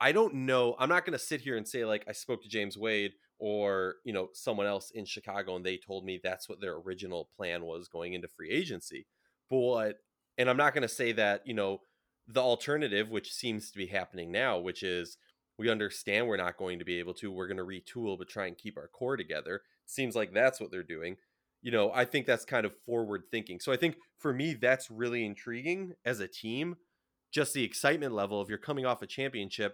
I 0.00 0.12
don't 0.12 0.34
know. 0.34 0.76
I'm 0.78 0.88
not 0.88 1.04
going 1.04 1.18
to 1.18 1.24
sit 1.24 1.40
here 1.40 1.56
and 1.56 1.66
say 1.66 1.84
like 1.84 2.04
I 2.08 2.12
spoke 2.12 2.42
to 2.42 2.48
James 2.48 2.76
Wade 2.76 3.12
or 3.38 3.96
you 4.04 4.12
know 4.12 4.28
someone 4.32 4.66
else 4.66 4.90
in 4.92 5.04
Chicago 5.04 5.56
and 5.56 5.66
they 5.66 5.76
told 5.76 6.04
me 6.04 6.20
that's 6.22 6.48
what 6.48 6.60
their 6.60 6.76
original 6.76 7.28
plan 7.36 7.64
was 7.64 7.88
going 7.88 8.14
into 8.14 8.28
free 8.28 8.50
agency. 8.50 9.06
But 9.50 9.96
and 10.38 10.48
I'm 10.48 10.56
not 10.56 10.74
going 10.74 10.82
to 10.82 10.88
say 10.88 11.12
that 11.12 11.46
you 11.46 11.54
know 11.54 11.80
the 12.26 12.40
alternative, 12.40 13.10
which 13.10 13.32
seems 13.32 13.70
to 13.70 13.78
be 13.78 13.86
happening 13.86 14.30
now, 14.32 14.58
which 14.58 14.82
is 14.82 15.18
we 15.58 15.68
understand 15.70 16.26
we're 16.26 16.36
not 16.36 16.56
going 16.56 16.78
to 16.78 16.84
be 16.84 16.98
able 16.98 17.14
to. 17.14 17.30
We're 17.30 17.46
going 17.46 17.58
to 17.58 17.64
retool, 17.64 18.18
but 18.18 18.28
try 18.28 18.46
and 18.46 18.56
keep 18.58 18.76
our 18.76 18.88
core 18.88 19.16
together. 19.16 19.62
Seems 19.86 20.16
like 20.16 20.32
that's 20.32 20.60
what 20.60 20.70
they're 20.70 20.82
doing. 20.82 21.16
You 21.62 21.70
know, 21.70 21.92
I 21.94 22.04
think 22.04 22.26
that's 22.26 22.44
kind 22.44 22.66
of 22.66 22.74
forward 22.84 23.24
thinking. 23.30 23.60
So 23.60 23.72
I 23.72 23.76
think 23.76 23.96
for 24.18 24.32
me, 24.32 24.54
that's 24.54 24.90
really 24.90 25.24
intriguing 25.24 25.94
as 26.04 26.20
a 26.20 26.28
team. 26.28 26.76
Just 27.32 27.54
the 27.54 27.64
excitement 27.64 28.12
level 28.14 28.40
of 28.40 28.48
you're 28.48 28.58
coming 28.58 28.86
off 28.86 29.02
a 29.02 29.06
championship 29.06 29.72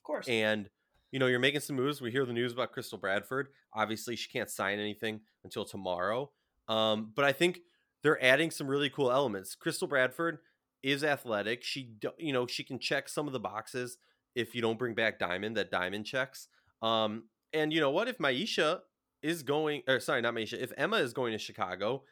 Of 0.00 0.02
course. 0.04 0.28
and 0.28 0.68
you 1.12 1.18
know 1.18 1.26
you're 1.26 1.38
making 1.38 1.60
some 1.60 1.76
moves. 1.76 2.00
We 2.00 2.10
hear 2.10 2.24
the 2.26 2.32
news 2.32 2.52
about 2.52 2.72
Crystal 2.72 2.98
Bradford. 2.98 3.48
Obviously, 3.74 4.16
she 4.16 4.28
can't 4.30 4.50
sign 4.50 4.78
anything 4.78 5.20
until 5.44 5.64
tomorrow. 5.64 6.30
Um, 6.68 7.12
but 7.14 7.24
I 7.24 7.32
think 7.32 7.60
they're 8.02 8.22
adding 8.22 8.50
some 8.50 8.66
really 8.66 8.90
cool 8.90 9.10
elements. 9.12 9.54
Crystal 9.54 9.86
Bradford 9.88 10.38
is 10.82 11.04
athletic. 11.04 11.62
She 11.62 11.94
you 12.18 12.32
know, 12.32 12.46
she 12.46 12.64
can 12.64 12.78
check 12.78 13.08
some 13.08 13.26
of 13.26 13.32
the 13.32 13.40
boxes 13.40 13.98
if 14.34 14.54
you 14.54 14.60
don't 14.60 14.78
bring 14.78 14.94
back 14.94 15.18
Diamond 15.18 15.56
that 15.56 15.70
Diamond 15.70 16.06
checks. 16.06 16.48
Um 16.82 17.24
and 17.52 17.72
you 17.72 17.80
know 17.80 17.90
what 17.90 18.08
if 18.08 18.18
Myisha 18.18 18.80
is 19.22 19.42
going 19.42 19.82
or 19.88 20.00
sorry, 20.00 20.22
not 20.22 20.34
Myisha. 20.34 20.60
if 20.60 20.72
Emma 20.76 20.96
is 20.96 21.12
going 21.12 21.32
to 21.32 21.38
Chicago, 21.38 22.02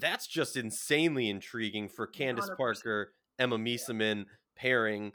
that's 0.00 0.26
just 0.26 0.56
insanely 0.56 1.28
intriguing 1.28 1.88
for 1.88 2.06
Candace 2.06 2.48
100%. 2.50 2.56
Parker, 2.56 3.12
Emma 3.38 3.58
Meesseman 3.58 4.26
pairing 4.56 5.12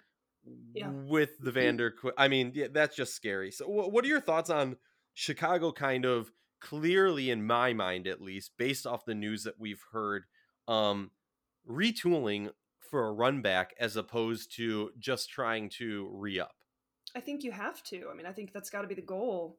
yeah. 0.73 0.89
with 0.89 1.39
the 1.39 1.51
Vander. 1.51 1.95
I 2.17 2.27
mean, 2.27 2.51
yeah, 2.53 2.67
that's 2.71 2.95
just 2.95 3.15
scary. 3.15 3.51
So, 3.51 3.65
what 3.67 4.03
are 4.05 4.07
your 4.07 4.21
thoughts 4.21 4.49
on 4.49 4.77
Chicago? 5.13 5.71
Kind 5.71 6.05
of 6.05 6.31
clearly, 6.61 7.29
in 7.29 7.45
my 7.45 7.73
mind, 7.73 8.07
at 8.07 8.21
least, 8.21 8.51
based 8.57 8.85
off 8.85 9.05
the 9.05 9.15
news 9.15 9.43
that 9.43 9.59
we've 9.59 9.83
heard, 9.91 10.25
um, 10.67 11.11
retooling 11.69 12.49
for 12.89 13.07
a 13.07 13.11
run 13.11 13.41
back 13.41 13.73
as 13.79 13.95
opposed 13.95 14.55
to 14.55 14.91
just 14.97 15.29
trying 15.29 15.69
to 15.77 16.09
re 16.11 16.39
up. 16.39 16.55
I 17.15 17.19
think 17.19 17.43
you 17.43 17.51
have 17.51 17.83
to. 17.83 18.07
I 18.11 18.15
mean, 18.15 18.25
I 18.25 18.31
think 18.31 18.53
that's 18.53 18.69
got 18.69 18.81
to 18.81 18.87
be 18.87 18.95
the 18.95 19.01
goal. 19.01 19.57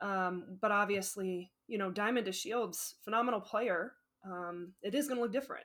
Um, 0.00 0.58
but 0.60 0.70
obviously, 0.70 1.50
you 1.68 1.78
know, 1.78 1.90
Diamond 1.90 2.26
DeShields, 2.26 2.94
phenomenal 3.04 3.40
player 3.40 3.92
um, 4.26 4.72
it 4.82 4.94
is 4.94 5.06
going 5.06 5.18
to 5.18 5.22
look 5.22 5.32
different. 5.32 5.64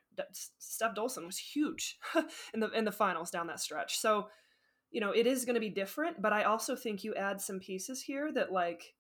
Steph 0.60 0.94
Dolson 0.94 1.26
was 1.26 1.38
huge 1.38 1.98
in 2.54 2.60
the 2.60 2.70
in 2.72 2.86
the 2.86 2.92
finals 2.92 3.32
down 3.32 3.48
that 3.48 3.60
stretch. 3.60 3.98
So, 3.98 4.28
you 4.92 5.02
know, 5.02 5.12
it 5.12 5.26
is 5.26 5.46
going 5.46 5.56
to 5.56 5.60
be 5.60 5.70
different. 5.70 6.22
But 6.22 6.34
I 6.34 6.44
also 6.44 6.76
think 6.76 7.04
you 7.04 7.16
add 7.16 7.42
some 7.42 7.60
pieces 7.60 8.02
here 8.02 8.32
that, 8.34 8.52
like, 8.52 8.94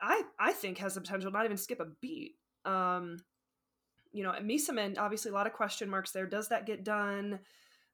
I 0.00 0.22
I 0.38 0.52
think 0.52 0.78
has 0.78 0.94
the 0.94 1.00
potential 1.00 1.30
not 1.30 1.44
even 1.44 1.56
skip 1.56 1.80
a 1.80 1.86
beat. 2.00 2.32
Um, 2.64 3.18
you 4.12 4.24
know, 4.24 4.32
Meesseman, 4.42 4.98
obviously 4.98 5.30
a 5.30 5.34
lot 5.34 5.46
of 5.46 5.52
question 5.52 5.88
marks 5.88 6.10
there. 6.10 6.26
Does 6.26 6.48
that 6.48 6.66
get 6.66 6.84
done? 6.84 7.40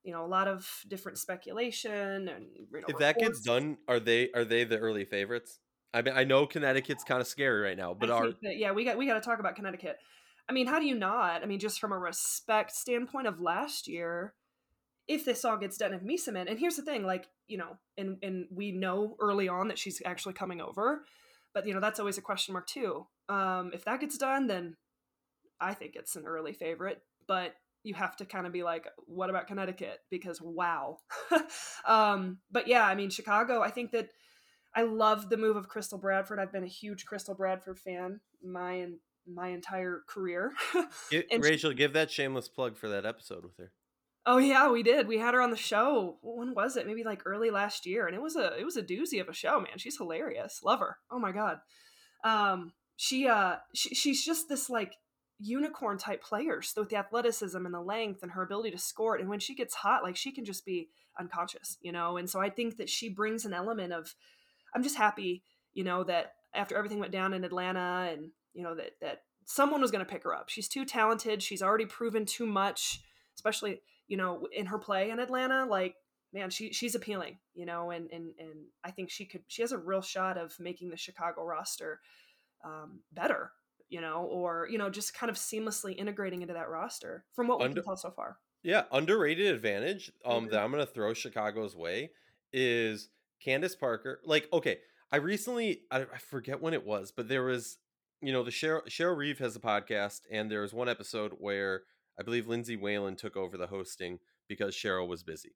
You 0.03 0.13
know, 0.13 0.25
a 0.25 0.29
lot 0.29 0.49
of 0.49 0.69
different 0.89 1.19
speculation 1.19 2.29
and 2.29 2.47
you 2.55 2.67
know, 2.73 2.85
if 2.89 2.99
that 2.99 3.19
gets 3.19 3.41
done, 3.41 3.79
are 3.89 3.99
they 3.99 4.31
are 4.35 4.45
they 4.45 4.65
the 4.65 4.79
early 4.79 5.05
favorites? 5.05 5.59
I 5.93 6.03
mean, 6.03 6.15
I 6.15 6.25
know 6.25 6.47
Connecticut's 6.47 7.05
kind 7.05 7.21
of 7.21 7.27
scary 7.27 7.61
right 7.61 7.77
now, 7.77 7.95
but 7.95 8.11
are 8.11 8.31
that, 8.43 8.57
yeah, 8.57 8.73
we 8.73 8.85
got 8.85 8.97
we 8.99 9.07
got 9.07 9.15
to 9.15 9.21
talk 9.21 9.41
about 9.41 9.57
Connecticut. 9.57 9.97
I 10.49 10.53
mean, 10.53 10.67
how 10.67 10.79
do 10.79 10.87
you 10.87 10.95
not? 10.95 11.43
I 11.43 11.47
mean, 11.47 11.59
just 11.59 11.81
from 11.81 11.93
a 11.93 11.99
respect 11.99 12.73
standpoint 12.73 13.27
of 13.27 13.41
last 13.41 13.89
year, 13.89 14.35
if 15.09 15.25
this 15.25 15.45
all 15.45 15.57
gets 15.57 15.77
done, 15.77 15.93
if 15.93 16.03
Meesseman, 16.03 16.49
and 16.49 16.59
here's 16.59 16.77
the 16.77 16.83
thing, 16.83 17.05
like, 17.05 17.27
you 17.49 17.59
know, 17.59 17.79
and 17.97 18.19
and 18.23 18.47
we 18.51 18.73
know 18.73 19.17
early 19.21 19.49
on 19.49 19.69
that 19.69 19.79
she's 19.79 20.01
actually 20.05 20.35
coming 20.35 20.61
over, 20.61 21.05
but 21.55 21.67
you 21.67 21.75
know, 21.75 21.81
that's 21.81 21.99
always 21.99 22.19
a 22.19 22.23
question 22.23 22.53
mark 22.53 22.67
too. 22.67 23.07
Um, 23.29 23.71
if 23.75 23.85
that 23.87 24.01
gets 24.01 24.19
done, 24.19 24.47
then 24.47 24.77
I 25.61 25.75
think 25.75 25.97
it's 25.97 26.17
an 26.17 26.27
early 26.27 26.53
favorite, 26.53 27.03
but 27.27 27.55
you 27.83 27.95
have 27.95 28.17
to 28.17 28.25
kind 28.25 28.47
of 28.47 28.53
be 28.53 28.63
like, 28.63 28.87
what 29.07 29.31
about 29.31 29.47
Connecticut? 29.47 30.01
Because 30.11 30.41
wow. 30.43 30.99
um, 31.87 32.39
but 32.51 32.67
yeah, 32.69 32.85
I 32.85 32.95
mean, 32.95 33.11
Chicago, 33.11 33.63
I 33.63 33.71
think 33.71 33.93
that 33.93 34.09
I 34.75 34.83
love 34.83 35.31
the 35.31 35.37
move 35.37 35.57
of 35.57 35.69
Crystal 35.69 35.99
Bradford. 35.99 36.39
I've 36.39 36.53
been 36.53 36.65
a 36.65 36.69
huge 36.69 37.07
Crystal 37.07 37.35
Bradford 37.35 37.79
fan 37.79 38.21
my 38.45 38.89
my 39.29 39.49
entire 39.49 40.03
career. 40.09 40.53
Rachel, 41.39 41.71
she, 41.71 41.77
give 41.77 41.95
that 41.95 42.11
shameless 42.11 42.49
plug 42.49 42.77
for 42.77 42.89
that 42.89 43.07
episode 43.07 43.45
with 43.45 43.57
her. 43.59 43.73
Oh 44.25 44.39
yeah, 44.39 44.71
we 44.71 44.83
did. 44.83 45.07
We 45.07 45.19
had 45.19 45.35
her 45.35 45.41
on 45.41 45.51
the 45.51 45.57
show. 45.57 46.19
When 46.23 46.55
was 46.55 46.77
it? 46.77 46.87
Maybe 46.87 47.05
like 47.05 47.23
early 47.25 47.51
last 47.51 47.87
year, 47.87 48.07
and 48.07 48.15
it 48.15 48.23
was 48.23 48.37
a 48.37 48.59
it 48.59 48.65
was 48.65 48.77
a 48.77 48.83
doozy 48.83 49.21
of 49.21 49.29
a 49.29 49.33
show, 49.33 49.61
man. 49.61 49.79
She's 49.79 49.97
hilarious. 49.97 50.61
Love 50.65 50.81
her. 50.81 50.97
Oh 51.11 51.19
my 51.19 51.33
god. 51.33 51.59
Um, 52.25 52.73
she 52.97 53.29
uh, 53.29 53.57
she, 53.75 53.95
she's 53.95 54.25
just 54.25 54.49
this 54.49 54.69
like 54.69 54.95
unicorn 55.39 55.99
type 55.99 56.23
players 56.23 56.73
with 56.77 56.89
the 56.89 56.97
athleticism 56.97 57.65
and 57.65 57.75
the 57.75 57.81
length 57.81 58.23
and 58.23 58.33
her 58.33 58.43
ability 58.43 58.71
to 58.71 58.79
score 58.79 59.17
and 59.17 59.29
when 59.29 59.39
she 59.39 59.55
gets 59.55 59.75
hot 59.75 60.03
like 60.03 60.17
she 60.17 60.33
can 60.33 60.45
just 60.45 60.65
be 60.65 60.89
unconscious 61.21 61.77
you 61.83 61.93
know 61.93 62.17
and 62.17 62.31
so 62.31 62.41
i 62.41 62.49
think 62.49 62.79
that 62.79 62.89
she 62.89 63.11
brings 63.11 63.45
an 63.45 63.53
element 63.53 63.93
of 63.93 64.15
i'm 64.75 64.83
just 64.83 64.97
happy 64.97 65.43
you 65.75 65.85
know 65.85 66.03
that 66.05 66.33
after 66.55 66.75
everything 66.75 66.99
went 66.99 67.13
down 67.13 67.35
in 67.35 67.45
atlanta 67.45 68.09
and 68.11 68.31
you 68.55 68.63
know 68.63 68.75
that 68.75 68.93
that 69.03 69.21
someone 69.47 69.81
was 69.81 69.91
going 69.91 70.05
to 70.05 70.11
pick 70.11 70.25
her 70.25 70.35
up. 70.35 70.49
She's 70.49 70.69
too 70.69 70.85
talented. 70.85 71.43
She's 71.43 71.63
already 71.63 71.87
proven 71.87 72.27
too 72.27 72.47
much, 72.47 73.01
especially 73.37 73.81
you 74.09 74.17
know 74.17 74.47
in 74.55 74.67
her 74.67 74.79
play 74.79 75.11
in 75.11 75.19
Atlanta. 75.19 75.65
Like 75.65 75.95
man, 76.33 76.51
she 76.51 76.73
she's 76.73 76.95
appealing, 76.95 77.39
you 77.55 77.65
know, 77.65 77.91
and 77.91 78.11
and 78.11 78.35
and 78.39 78.67
I 78.85 78.91
think 78.91 79.11
she 79.11 79.25
could 79.25 79.43
she 79.47 79.63
has 79.63 79.73
a 79.73 79.79
real 79.79 80.03
shot 80.03 80.37
of 80.37 80.55
making 80.61 80.91
the 80.91 80.97
Chicago 80.97 81.45
roster 81.45 82.01
um, 82.65 83.01
better, 83.13 83.53
you 83.89 84.01
know, 84.01 84.23
or 84.31 84.69
you 84.71 84.79
know 84.79 84.91
just 84.91 85.15
kind 85.15 85.31
of 85.31 85.37
seamlessly 85.37 85.97
integrating 85.97 86.43
into 86.43 86.55
that 86.55 86.69
roster 86.69 87.25
from 87.35 87.49
what 87.49 87.59
we 87.59 87.65
Under- 87.65 87.77
can 87.77 87.85
tell 87.85 87.97
so 87.97 88.11
far. 88.11 88.39
Yeah, 88.63 88.83
underrated 88.91 89.55
advantage 89.55 90.11
um 90.25 90.45
mm-hmm. 90.45 90.53
that 90.53 90.63
I'm 90.63 90.73
going 90.73 90.85
to 90.85 90.93
throw 90.93 91.15
Chicago's 91.15 91.77
way 91.77 92.11
is 92.53 93.11
Candace 93.45 93.77
Parker. 93.77 94.21
Like, 94.25 94.49
okay, 94.53 94.79
I 95.13 95.17
recently 95.17 95.83
I, 95.91 96.03
I 96.03 96.19
forget 96.19 96.61
when 96.61 96.75
it 96.75 96.85
was, 96.85 97.13
but 97.17 97.29
there 97.29 97.45
was 97.45 97.79
you 98.21 98.33
know, 98.33 98.43
the 98.43 98.51
Cheryl, 98.51 98.83
Cheryl 98.89 99.17
Reeve 99.17 99.39
has 99.39 99.57
a 99.57 99.61
podcast, 99.61 100.23
and 100.31 100.51
there 100.51 100.63
was 100.63 100.73
one 100.73 100.89
episode 100.89 101.33
where 101.39 101.83
I 102.19 102.23
believe 102.23 102.47
Lindsay 102.47 102.77
Whalen 102.77 103.17
took 103.17 103.37
over 103.37 103.57
the 103.57 103.67
hosting 103.67 104.19
because 104.49 104.75
Cheryl 104.75 105.07
was 105.07 105.23
busy. 105.23 105.55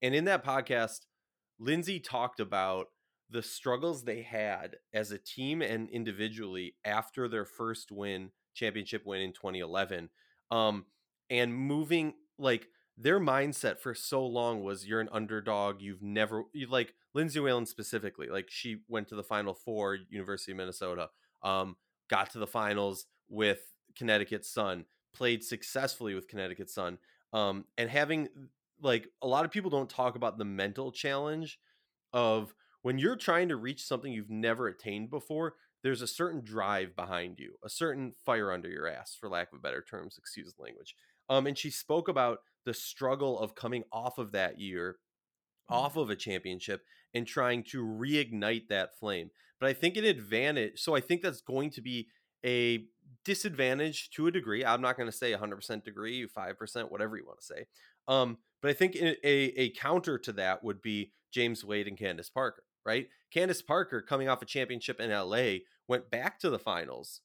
And 0.00 0.14
in 0.14 0.24
that 0.24 0.44
podcast, 0.44 1.00
Lindsay 1.58 2.00
talked 2.00 2.40
about 2.40 2.86
the 3.30 3.42
struggles 3.42 4.04
they 4.04 4.22
had 4.22 4.76
as 4.92 5.10
a 5.10 5.18
team 5.18 5.62
and 5.62 5.88
individually 5.90 6.74
after 6.84 7.28
their 7.28 7.44
first 7.44 7.92
win, 7.92 8.30
championship 8.54 9.04
win 9.04 9.20
in 9.20 9.32
2011. 9.32 10.08
Um, 10.50 10.86
and 11.30 11.54
moving 11.54 12.14
like 12.38 12.68
their 12.96 13.20
mindset 13.20 13.78
for 13.78 13.94
so 13.94 14.24
long 14.24 14.62
was 14.62 14.86
you're 14.86 15.00
an 15.00 15.08
underdog. 15.12 15.80
You've 15.80 16.02
never 16.02 16.44
you 16.52 16.66
like 16.66 16.94
Lindsay 17.14 17.40
Whalen 17.40 17.66
specifically, 17.66 18.28
like 18.28 18.46
she 18.48 18.78
went 18.88 19.08
to 19.08 19.14
the 19.14 19.22
final 19.22 19.54
four, 19.54 19.98
University 20.08 20.52
of 20.52 20.58
Minnesota. 20.58 21.10
Um, 21.42 21.76
got 22.08 22.30
to 22.32 22.38
the 22.38 22.46
finals 22.46 23.06
with 23.28 23.60
Connecticut 23.96 24.44
Sun, 24.44 24.86
played 25.14 25.44
successfully 25.44 26.14
with 26.14 26.28
Connecticut 26.28 26.70
Sun, 26.70 26.98
um, 27.32 27.66
and 27.76 27.88
having 27.88 28.28
like 28.80 29.08
a 29.22 29.26
lot 29.26 29.44
of 29.44 29.50
people 29.50 29.70
don't 29.70 29.90
talk 29.90 30.16
about 30.16 30.38
the 30.38 30.44
mental 30.44 30.90
challenge 30.90 31.58
of 32.12 32.54
when 32.82 32.98
you're 32.98 33.16
trying 33.16 33.48
to 33.48 33.56
reach 33.56 33.84
something 33.84 34.12
you've 34.12 34.30
never 34.30 34.68
attained 34.68 35.10
before. 35.10 35.54
There's 35.84 36.02
a 36.02 36.08
certain 36.08 36.42
drive 36.42 36.96
behind 36.96 37.38
you, 37.38 37.54
a 37.64 37.70
certain 37.70 38.12
fire 38.26 38.50
under 38.50 38.68
your 38.68 38.88
ass, 38.88 39.16
for 39.18 39.28
lack 39.28 39.52
of 39.52 39.62
better 39.62 39.84
terms. 39.88 40.16
Excuse 40.18 40.52
the 40.52 40.62
language. 40.62 40.96
Um, 41.28 41.46
and 41.46 41.56
she 41.56 41.70
spoke 41.70 42.08
about 42.08 42.38
the 42.64 42.74
struggle 42.74 43.38
of 43.38 43.54
coming 43.54 43.84
off 43.92 44.18
of 44.18 44.32
that 44.32 44.58
year 44.58 44.96
off 45.68 45.96
of 45.96 46.10
a 46.10 46.16
championship 46.16 46.82
and 47.14 47.26
trying 47.26 47.62
to 47.62 47.82
reignite 47.82 48.68
that 48.68 48.98
flame. 48.98 49.30
But 49.60 49.68
I 49.68 49.72
think 49.72 49.96
an 49.96 50.04
advantage, 50.04 50.80
so 50.80 50.94
I 50.94 51.00
think 51.00 51.22
that's 51.22 51.40
going 51.40 51.70
to 51.70 51.80
be 51.80 52.08
a 52.44 52.84
disadvantage 53.24 54.10
to 54.10 54.26
a 54.26 54.30
degree. 54.30 54.64
I'm 54.64 54.80
not 54.80 54.96
going 54.96 55.10
to 55.10 55.16
say 55.16 55.32
100% 55.32 55.84
degree, 55.84 56.26
5%, 56.26 56.90
whatever 56.90 57.16
you 57.16 57.26
want 57.26 57.40
to 57.40 57.44
say. 57.44 57.66
Um, 58.06 58.38
but 58.62 58.70
I 58.70 58.74
think 58.74 58.96
a, 58.96 59.16
a 59.24 59.70
counter 59.70 60.18
to 60.18 60.32
that 60.32 60.64
would 60.64 60.80
be 60.80 61.12
James 61.32 61.64
Wade 61.64 61.88
and 61.88 61.98
Candace 61.98 62.30
Parker, 62.30 62.62
right? 62.88 63.08
Candace 63.30 63.62
Parker, 63.62 64.00
coming 64.00 64.28
off 64.28 64.42
a 64.42 64.46
championship 64.46 64.98
in 64.98 65.10
LA, 65.10 65.58
went 65.86 66.10
back 66.10 66.38
to 66.40 66.50
the 66.50 66.58
finals 66.58 67.20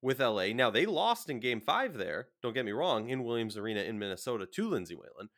with 0.00 0.20
LA. 0.20 0.48
Now, 0.48 0.70
they 0.70 0.86
lost 0.86 1.28
in 1.28 1.38
game 1.38 1.60
five 1.60 1.98
there, 1.98 2.28
don't 2.42 2.54
get 2.54 2.64
me 2.64 2.72
wrong, 2.72 3.10
in 3.10 3.22
Williams 3.22 3.56
Arena 3.56 3.80
in 3.80 3.98
Minnesota 3.98 4.46
to 4.46 4.68
Lindsay 4.68 4.94
Whalen 4.94 5.28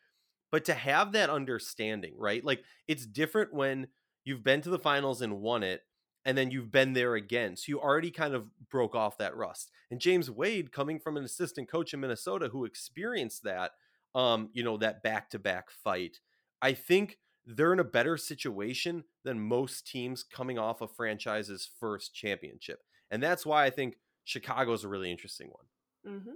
but 0.54 0.64
to 0.66 0.74
have 0.74 1.10
that 1.10 1.30
understanding, 1.30 2.14
right? 2.16 2.44
Like 2.44 2.62
it's 2.86 3.06
different 3.06 3.52
when 3.52 3.88
you've 4.24 4.44
been 4.44 4.60
to 4.60 4.70
the 4.70 4.78
finals 4.78 5.20
and 5.20 5.40
won 5.40 5.64
it 5.64 5.80
and 6.24 6.38
then 6.38 6.52
you've 6.52 6.70
been 6.70 6.92
there 6.92 7.16
again. 7.16 7.56
So 7.56 7.64
you 7.66 7.80
already 7.80 8.12
kind 8.12 8.34
of 8.34 8.46
broke 8.70 8.94
off 8.94 9.18
that 9.18 9.36
rust. 9.36 9.72
And 9.90 9.98
James 9.98 10.30
Wade 10.30 10.70
coming 10.70 11.00
from 11.00 11.16
an 11.16 11.24
assistant 11.24 11.68
coach 11.68 11.92
in 11.92 11.98
Minnesota 11.98 12.50
who 12.52 12.64
experienced 12.64 13.42
that 13.42 13.72
um, 14.14 14.48
you 14.52 14.62
know, 14.62 14.76
that 14.76 15.02
back-to-back 15.02 15.72
fight. 15.72 16.20
I 16.62 16.72
think 16.72 17.18
they're 17.46 17.72
in 17.72 17.80
a 17.80 17.84
better 17.84 18.16
situation 18.16 19.04
than 19.24 19.40
most 19.40 19.86
teams 19.86 20.22
coming 20.22 20.58
off 20.58 20.80
a 20.80 20.88
franchise's 20.88 21.68
first 21.78 22.14
championship. 22.14 22.80
And 23.10 23.22
that's 23.22 23.44
why 23.44 23.64
I 23.64 23.70
think 23.70 23.96
Chicago's 24.24 24.84
a 24.84 24.88
really 24.88 25.10
interesting 25.10 25.50
one. 25.50 26.14
Mm-hmm. 26.16 26.32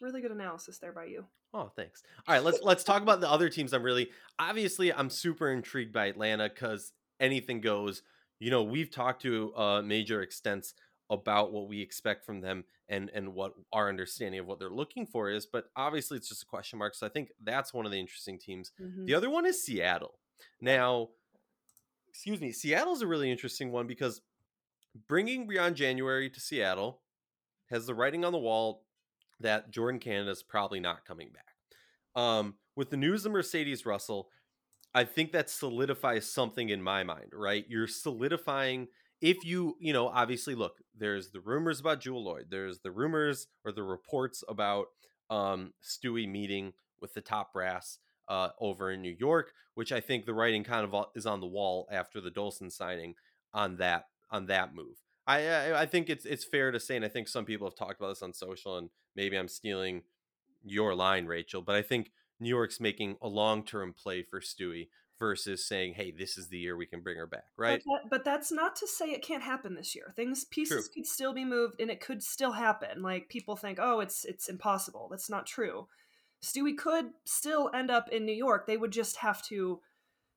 Really 0.00 0.20
good 0.20 0.32
analysis 0.32 0.78
there 0.78 0.92
by 0.92 1.06
you. 1.06 1.24
Oh, 1.52 1.70
thanks. 1.74 2.02
All 2.26 2.34
right, 2.34 2.44
let's 2.44 2.60
let's 2.62 2.84
talk 2.84 3.02
about 3.02 3.20
the 3.20 3.28
other 3.30 3.48
teams. 3.48 3.72
I'm 3.72 3.82
really 3.82 4.10
obviously 4.38 4.92
I'm 4.92 5.10
super 5.10 5.50
intrigued 5.50 5.92
by 5.92 6.06
Atlanta 6.06 6.48
because 6.48 6.92
anything 7.18 7.60
goes. 7.60 8.02
You 8.38 8.50
know, 8.50 8.62
we've 8.62 8.90
talked 8.90 9.22
to 9.22 9.54
uh, 9.54 9.82
major 9.82 10.22
extents 10.22 10.74
about 11.10 11.52
what 11.52 11.68
we 11.68 11.82
expect 11.82 12.24
from 12.24 12.40
them 12.40 12.64
and 12.88 13.10
and 13.12 13.34
what 13.34 13.52
our 13.72 13.88
understanding 13.88 14.40
of 14.40 14.46
what 14.46 14.58
they're 14.58 14.70
looking 14.70 15.06
for 15.06 15.28
is, 15.28 15.44
but 15.44 15.66
obviously 15.76 16.16
it's 16.16 16.28
just 16.28 16.44
a 16.44 16.46
question 16.46 16.78
mark. 16.78 16.94
So 16.94 17.06
I 17.06 17.10
think 17.10 17.30
that's 17.42 17.74
one 17.74 17.84
of 17.84 17.92
the 17.92 18.00
interesting 18.00 18.38
teams. 18.38 18.70
Mm-hmm. 18.80 19.06
The 19.06 19.14
other 19.14 19.28
one 19.28 19.44
is 19.44 19.62
Seattle. 19.62 20.20
Now, 20.60 21.08
excuse 22.08 22.40
me, 22.40 22.52
Seattle's 22.52 23.02
a 23.02 23.06
really 23.06 23.30
interesting 23.30 23.72
one 23.72 23.86
because 23.86 24.20
bringing 25.08 25.46
Briann 25.46 25.74
January 25.74 26.28
to 26.30 26.40
Seattle 26.40 27.00
has 27.70 27.86
the 27.86 27.94
writing 27.94 28.24
on 28.24 28.32
the 28.32 28.38
wall 28.38 28.84
that 29.40 29.72
Jordin 29.72 30.00
Canada's 30.00 30.42
probably 30.42 30.80
not 30.80 31.04
coming 31.04 31.30
back. 31.32 32.22
Um, 32.22 32.54
with 32.76 32.90
the 32.90 32.96
news 32.96 33.24
of 33.24 33.32
Mercedes 33.32 33.86
Russell, 33.86 34.28
I 34.94 35.04
think 35.04 35.32
that 35.32 35.48
solidifies 35.48 36.30
something 36.30 36.68
in 36.68 36.82
my 36.82 37.04
mind, 37.04 37.32
right? 37.32 37.64
You're 37.68 37.86
solidifying 37.86 38.88
if 39.20 39.44
you, 39.44 39.76
you 39.78 39.92
know, 39.92 40.08
obviously 40.08 40.54
look, 40.54 40.78
there's 40.96 41.30
the 41.30 41.40
rumors 41.40 41.80
about 41.80 42.00
Jewell 42.00 42.24
Loyd, 42.24 42.50
there's 42.50 42.80
the 42.80 42.90
rumors 42.90 43.46
or 43.64 43.72
the 43.72 43.82
reports 43.82 44.42
about 44.48 44.86
um 45.28 45.72
Stewie 45.82 46.28
meeting 46.28 46.72
with 47.00 47.14
the 47.14 47.20
top 47.20 47.52
brass 47.52 47.98
uh 48.30 48.50
over 48.58 48.90
in 48.90 49.02
New 49.02 49.14
York, 49.18 49.52
which 49.74 49.92
I 49.92 50.00
think 50.00 50.24
the 50.24 50.32
writing 50.34 50.64
kind 50.64 50.90
of 50.90 51.06
is 51.14 51.26
on 51.26 51.40
the 51.40 51.46
wall 51.46 51.86
after 51.92 52.20
the 52.20 52.30
Dolson 52.30 52.72
signing 52.72 53.16
on 53.52 53.76
that 53.76 54.06
on 54.30 54.46
that 54.46 54.74
move. 54.74 54.96
I, 55.26 55.46
I 55.46 55.80
I 55.82 55.86
think 55.86 56.08
it's 56.08 56.24
it's 56.24 56.44
fair 56.44 56.70
to 56.70 56.80
say, 56.80 56.96
and 56.96 57.04
I 57.04 57.08
think 57.08 57.28
some 57.28 57.44
people 57.44 57.66
have 57.66 57.76
talked 57.76 58.00
about 58.00 58.08
this 58.08 58.22
on 58.22 58.32
social, 58.32 58.78
and 58.78 58.88
maybe 59.14 59.36
I'm 59.36 59.48
stealing 59.48 60.02
your 60.64 60.94
line, 60.94 61.26
Rachel, 61.26 61.62
but 61.62 61.74
I 61.74 61.82
think 61.82 62.12
New 62.38 62.48
York's 62.48 62.80
making 62.80 63.16
a 63.20 63.28
long 63.28 63.64
term 63.64 63.92
play 63.92 64.22
for 64.22 64.40
Stewie 64.40 64.88
versus 65.18 65.66
saying, 65.66 65.94
"Hey, 65.94 66.10
this 66.10 66.38
is 66.38 66.48
the 66.48 66.58
year 66.58 66.76
we 66.76 66.86
can 66.86 67.00
bring 67.00 67.18
her 67.18 67.26
back." 67.26 67.46
Right? 67.56 67.82
But, 67.84 67.92
that, 67.92 68.10
but 68.10 68.24
that's 68.24 68.50
not 68.50 68.76
to 68.76 68.86
say 68.86 69.06
it 69.10 69.22
can't 69.22 69.42
happen 69.42 69.74
this 69.74 69.94
year. 69.94 70.12
Things 70.16 70.44
pieces 70.44 70.88
True. 70.88 70.94
could 71.02 71.06
still 71.06 71.34
be 71.34 71.44
moved, 71.44 71.80
and 71.80 71.90
it 71.90 72.00
could 72.00 72.22
still 72.22 72.52
happen. 72.52 73.02
Like 73.02 73.28
people 73.28 73.56
think, 73.56 73.78
"Oh, 73.80 74.00
it's 74.00 74.24
it's 74.24 74.48
impossible." 74.48 75.08
That's 75.10 75.30
not 75.30 75.46
true. 75.46 75.88
Stewie 76.44 76.76
could 76.76 77.06
still 77.24 77.70
end 77.74 77.90
up 77.90 78.08
in 78.10 78.24
New 78.24 78.34
York. 78.34 78.66
They 78.66 78.76
would 78.76 78.92
just 78.92 79.16
have 79.16 79.42
to, 79.46 79.80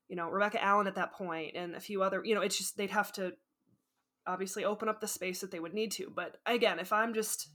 you 0.08 0.16
know, 0.16 0.28
Rebecca 0.28 0.62
Allen 0.62 0.86
at 0.86 0.96
that 0.96 1.12
point, 1.12 1.56
and 1.56 1.74
a 1.74 1.80
few 1.80 2.02
other. 2.02 2.22
You 2.24 2.34
know, 2.34 2.42
it's 2.42 2.58
just 2.58 2.76
they'd 2.76 2.90
have 2.90 3.12
to 3.12 3.32
obviously 4.26 4.64
open 4.64 4.88
up 4.88 5.00
the 5.00 5.08
space 5.08 5.40
that 5.40 5.50
they 5.50 5.60
would 5.60 5.74
need 5.74 5.92
to. 5.92 6.12
But 6.14 6.36
again, 6.46 6.78
if 6.78 6.92
I'm 6.92 7.14
just 7.14 7.48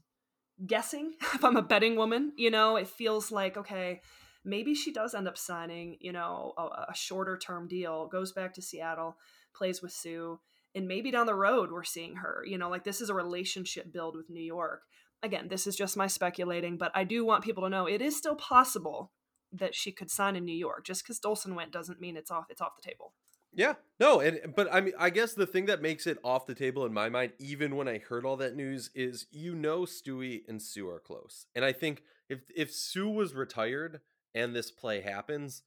guessing, 0.66 1.14
if 1.34 1.44
I'm 1.44 1.58
a 1.58 1.62
betting 1.62 1.96
woman, 1.96 2.34
you 2.38 2.52
know, 2.52 2.76
it 2.76 2.88
feels 2.88 3.32
like 3.32 3.58
okay 3.58 4.02
maybe 4.46 4.74
she 4.74 4.92
does 4.92 5.14
end 5.14 5.28
up 5.28 5.38
signing, 5.38 5.98
you 6.00 6.12
know, 6.12 6.54
a, 6.58 6.62
a 6.90 6.96
shorter 6.96 7.38
term 7.38 7.68
deal, 7.68 8.08
goes 8.08 8.32
back 8.32 8.54
to 8.54 8.62
Seattle, 8.62 9.18
plays 9.54 9.82
with 9.82 9.92
Sue, 9.92 10.40
and 10.76 10.88
maybe 10.88 11.12
down 11.12 11.26
the 11.26 11.36
road 11.36 11.72
we're 11.72 11.84
seeing 11.84 12.16
her. 12.18 12.44
You 12.46 12.58
know, 12.58 12.70
like 12.70 12.84
this 12.84 13.02
is 13.02 13.10
a 13.10 13.14
relationship 13.14 13.92
build 13.92 14.16
with 14.16 14.30
New 14.30 14.44
York. 14.44 14.82
Again, 15.22 15.48
this 15.50 15.68
is 15.68 15.76
just 15.76 15.98
my 15.98 16.08
speculating, 16.08 16.78
but 16.78 16.92
I 16.96 17.04
do 17.04 17.26
want 17.26 17.44
people 17.44 17.64
to 17.64 17.70
know 17.70 17.88
it 17.88 18.02
is 18.02 18.16
still 18.18 18.36
possible 18.36 19.12
that 19.52 19.76
she 19.76 19.92
could 19.92 20.10
sign 20.10 20.36
in 20.36 20.46
New 20.46 20.56
York. 20.56 20.86
Just 20.86 21.04
because 21.04 21.20
Dolson 21.20 21.56
went 21.56 21.72
doesn't 21.72 22.00
mean 22.00 22.16
it's 22.16 22.32
off. 22.32 22.46
It's 22.50 22.62
off 22.62 22.76
the 22.82 22.88
table. 22.88 23.14
Yeah, 23.52 23.74
no, 24.00 24.20
and 24.20 24.54
but 24.56 24.72
I 24.72 24.80
mean, 24.80 24.94
I 24.98 25.10
guess 25.10 25.34
the 25.34 25.48
thing 25.48 25.66
that 25.66 25.82
makes 25.82 26.06
it 26.06 26.20
off 26.24 26.46
the 26.46 26.54
table 26.54 26.86
in 26.86 26.94
my 26.94 27.10
mind, 27.10 27.34
even 27.40 27.76
when 27.76 27.88
I 27.88 27.98
heard 27.98 28.24
all 28.24 28.38
that 28.38 28.56
news, 28.56 28.92
is 28.94 29.26
you 29.32 29.56
know 29.56 29.82
Stewie 29.82 30.44
and 30.48 30.62
Sue 30.62 30.88
are 30.88 31.00
close, 31.00 31.48
and 31.56 31.66
I 31.66 31.72
think 31.72 32.04
if 32.30 32.42
if 32.56 32.72
Sue 32.72 33.10
was 33.10 33.34
retired, 33.34 34.02
and 34.36 34.56
this 34.56 34.70
play 34.70 35.02
happens, 35.02 35.64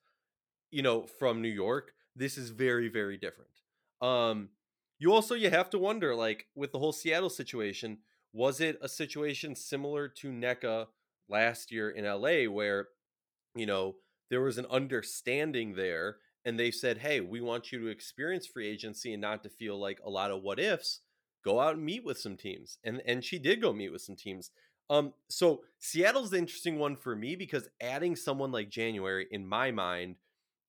you 0.71 0.83
know, 0.83 1.07
from 1.19 1.43
New 1.43 1.49
York, 1.49 1.93
this 2.15 2.39
is 2.39 2.51
very, 2.51 2.89
very 2.89 3.17
different. 3.17 3.51
Um, 4.01 4.51
you 4.99 5.13
also 5.13 5.35
you 5.35 5.51
have 5.51 5.71
to 5.71 5.79
wonder, 5.79 6.15
like 6.15 6.47
with 6.55 6.73
the 6.73 6.79
whole 6.79 6.93
Seattle 6.93 7.31
situation, 7.31 7.99
was 8.33 8.61
it 8.61 8.79
a 8.81 8.89
situation 8.89 9.55
similar 9.55 10.09
to 10.09 10.29
Nneka 10.29 10.87
last 11.29 11.71
year 11.71 11.91
in 11.91 12.05
LA 12.05 12.51
where, 12.51 12.89
you 13.55 13.67
know, 13.67 13.97
there 14.31 14.41
was 14.41 14.59
an 14.59 14.67
understanding 14.71 15.75
there 15.75 16.17
and 16.45 16.59
they 16.59 16.71
said, 16.71 16.99
Hey, 16.99 17.21
we 17.21 17.41
want 17.41 17.71
you 17.71 17.79
to 17.81 17.89
experience 17.89 18.47
free 18.47 18.69
agency 18.69 19.13
and 19.13 19.21
not 19.21 19.43
to 19.43 19.49
feel 19.49 19.79
like 19.79 20.01
a 20.05 20.11
lot 20.11 20.31
of 20.31 20.43
what 20.43 20.59
ifs. 20.59 21.01
Go 21.45 21.61
out 21.61 21.75
and 21.75 21.85
meet 21.85 22.05
with 22.05 22.19
some 22.19 22.37
teams. 22.37 22.79
And 22.85 23.03
and 23.05 23.25
she 23.25 23.39
did 23.39 23.61
go 23.61 23.73
meet 23.73 23.91
with 23.91 24.03
some 24.03 24.17
teams. 24.17 24.51
Um, 24.89 25.15
so 25.29 25.63
Seattle's 25.79 26.31
the 26.31 26.39
interesting 26.39 26.79
one 26.79 26.97
for 26.97 27.17
me 27.17 27.35
because 27.35 27.69
adding 27.81 28.15
someone 28.15 28.53
like 28.53 28.69
January, 28.69 29.27
in 29.31 29.47
my 29.47 29.71
mind, 29.71 30.17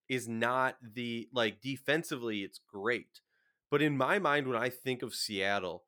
is 0.10 0.28
not 0.28 0.78
the 0.82 1.28
like 1.34 1.62
defensively, 1.62 2.40
it's 2.40 2.60
great. 2.60 3.22
But 3.70 3.82
in 3.82 3.98
my 3.98 4.20
mind, 4.20 4.48
when 4.48 4.58
I 4.58 4.70
think 4.70 5.02
of 5.02 5.16
Seattle, 5.16 5.84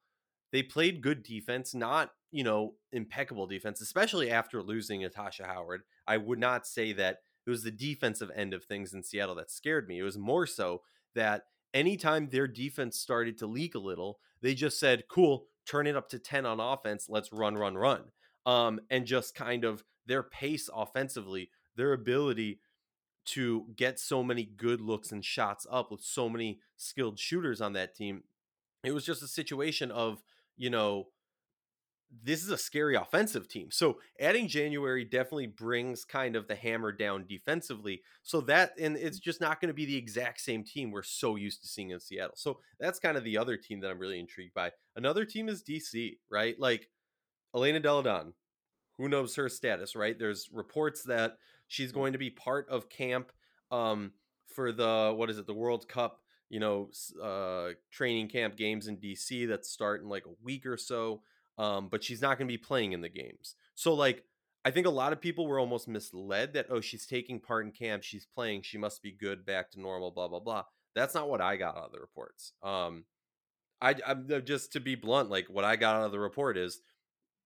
they 0.52 0.64
played 0.64 1.02
good 1.02 1.24
defense, 1.24 1.74
not, 1.74 2.12
you 2.32 2.44
know, 2.44 2.76
impeccable 2.92 3.48
defense, 3.48 3.82
especially 3.82 4.32
after 4.32 4.62
losing 4.62 5.02
Natasha 5.02 5.46
Howard. 5.46 5.82
I 6.08 6.18
would 6.18 6.40
not 6.40 6.68
say 6.68 6.94
that 6.94 7.20
it 7.46 7.50
was 7.50 7.64
the 7.64 7.72
defensive 7.72 8.32
end 8.36 8.54
of 8.54 8.66
things 8.66 8.94
in 8.94 9.04
Seattle 9.04 9.36
that 9.36 9.52
scared 9.52 9.88
me. 9.88 10.00
It 10.00 10.04
was 10.04 10.18
more 10.18 10.46
so 10.46 10.82
that 11.14 11.44
anytime 11.74 12.30
their 12.30 12.48
defense 12.48 13.00
started 13.00 13.38
to 13.40 13.48
leak 13.48 13.76
a 13.76 13.80
little, 13.80 14.20
they 14.42 14.54
just 14.54 14.80
said, 14.80 15.08
cool, 15.10 15.48
turn 15.66 15.88
it 15.88 15.96
up 15.96 16.10
to 16.10 16.20
10 16.20 16.46
on 16.46 16.60
offense. 16.60 17.08
Let's 17.10 17.32
run, 17.32 17.56
run, 17.56 17.76
run 17.76 18.06
um, 18.46 18.80
and 18.90 19.06
just 19.06 19.36
kind 19.36 19.64
of 19.64 19.84
their 20.06 20.24
pace 20.24 20.70
offensively, 20.74 21.50
their 21.76 21.94
ability 21.94 22.60
to 23.26 23.66
get 23.76 24.00
so 24.00 24.24
many 24.24 24.44
good 24.44 24.80
looks 24.80 25.12
and 25.12 25.26
shots 25.26 25.66
up 25.70 25.92
with 25.92 26.02
so 26.02 26.30
many 26.30 26.60
skilled 26.78 27.18
shooters 27.18 27.60
on 27.60 27.74
that 27.74 27.96
team. 27.96 28.24
It 28.84 28.94
was 28.94 29.06
just 29.06 29.24
a 29.24 29.28
situation 29.28 29.90
of, 29.90 30.22
you 30.58 30.70
know, 30.70 31.08
this 32.24 32.44
is 32.44 32.50
a 32.50 32.58
scary 32.58 32.96
offensive 32.96 33.48
team. 33.48 33.70
So 33.72 33.98
adding 34.20 34.48
January 34.48 35.04
definitely 35.04 35.48
brings 35.48 36.06
kind 36.06 36.36
of 36.36 36.48
the 36.48 36.56
hammer 36.56 36.92
down 36.92 37.26
defensively. 37.28 38.02
So 38.24 38.42
that 38.42 38.74
and 38.80 38.96
it's 38.96 39.20
just 39.20 39.42
not 39.42 39.60
going 39.60 39.70
to 39.70 39.74
be 39.74 39.86
the 39.86 39.98
exact 39.98 40.42
same 40.42 40.64
team 40.64 40.92
we're 40.92 41.04
so 41.04 41.36
used 41.36 41.62
to 41.62 41.68
seeing 41.68 41.90
in 41.90 42.00
Seattle. 42.00 42.36
So 42.36 42.60
that's 42.80 43.00
kind 43.00 43.18
of 43.18 43.24
the 43.24 43.38
other 43.38 43.58
team 43.58 43.82
that 43.82 43.92
I'm 43.92 44.00
really 44.00 44.20
intrigued 44.20 44.54
by. 44.54 44.72
Another 44.96 45.26
team 45.26 45.50
is 45.50 45.64
DC, 45.64 46.18
right? 46.30 46.60
Like 46.60 46.90
Elena 47.54 47.80
Delle 47.80 48.04
Donne, 48.04 48.34
who 48.98 49.10
knows 49.10 49.36
her 49.36 49.50
status, 49.50 49.96
right? 49.96 50.18
There's 50.18 50.50
reports 50.52 51.04
that 51.04 51.38
she's 51.68 51.92
going 51.92 52.14
to 52.14 52.20
be 52.20 52.30
part 52.30 52.70
of 52.70 52.90
camp 52.90 53.32
um, 53.72 54.12
for 54.48 54.72
the 54.72 55.14
what 55.16 55.30
is 55.30 55.38
it, 55.38 55.48
the 55.48 55.54
World 55.54 55.88
Cup, 55.88 56.22
you 56.50 56.60
know, 56.60 56.90
uh, 57.22 57.70
training 57.92 58.28
camp 58.28 58.56
games 58.56 58.88
in 58.88 58.98
DC 58.98 59.48
that 59.48 59.66
start 59.66 60.02
in 60.02 60.10
like 60.10 60.26
a 60.26 60.44
week 60.44 60.66
or 60.66 60.78
so. 60.78 61.22
Um, 61.58 61.88
but 61.90 62.04
she's 62.04 62.22
not 62.22 62.38
going 62.38 62.48
to 62.48 62.54
be 62.54 62.58
playing 62.58 62.92
in 62.92 63.02
the 63.02 63.10
games. 63.10 63.56
So 63.76 63.94
like, 63.94 64.26
I 64.66 64.72
think 64.72 64.88
a 64.88 64.92
lot 64.92 65.14
of 65.14 65.22
people 65.22 65.48
were 65.48 65.60
almost 65.60 65.88
misled 65.88 66.54
that 66.54 66.68
oh, 66.70 66.82
she's 66.82 67.06
taking 67.06 67.40
part 67.40 67.66
in 67.66 67.72
camp, 67.72 68.04
she's 68.04 68.26
playing, 68.26 68.64
she 68.64 68.78
must 68.78 69.02
be 69.02 69.12
good, 69.12 69.46
back 69.46 69.72
to 69.72 69.80
normal, 69.80 70.12
blah 70.12 70.28
blah 70.28 70.40
blah. 70.40 70.64
That's 70.96 71.14
not 71.14 71.30
what 71.30 71.42
I 71.42 71.56
got 71.56 71.78
out 71.78 71.86
of 71.86 71.92
the 71.92 72.00
reports. 72.00 72.54
Um, 72.64 73.06
I, 73.82 73.96
I'm 74.06 74.28
just 74.46 74.74
to 74.74 74.80
be 74.80 74.96
blunt, 74.96 75.30
like 75.30 75.48
what 75.48 75.66
I 75.66 75.76
got 75.76 75.96
out 75.96 76.06
of 76.06 76.12
the 76.12 76.20
report 76.20 76.58
is 76.58 76.82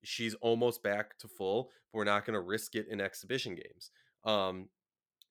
she's 0.04 0.34
almost 0.36 0.84
back 0.84 1.18
to 1.20 1.28
full. 1.28 1.72
but 1.92 1.98
we're 1.98 2.04
not 2.06 2.26
going 2.26 2.36
to 2.36 2.42
risk 2.42 2.76
it 2.76 2.88
in 2.90 3.02
exhibition 3.02 3.56
games. 3.56 3.92
Um, 4.24 4.70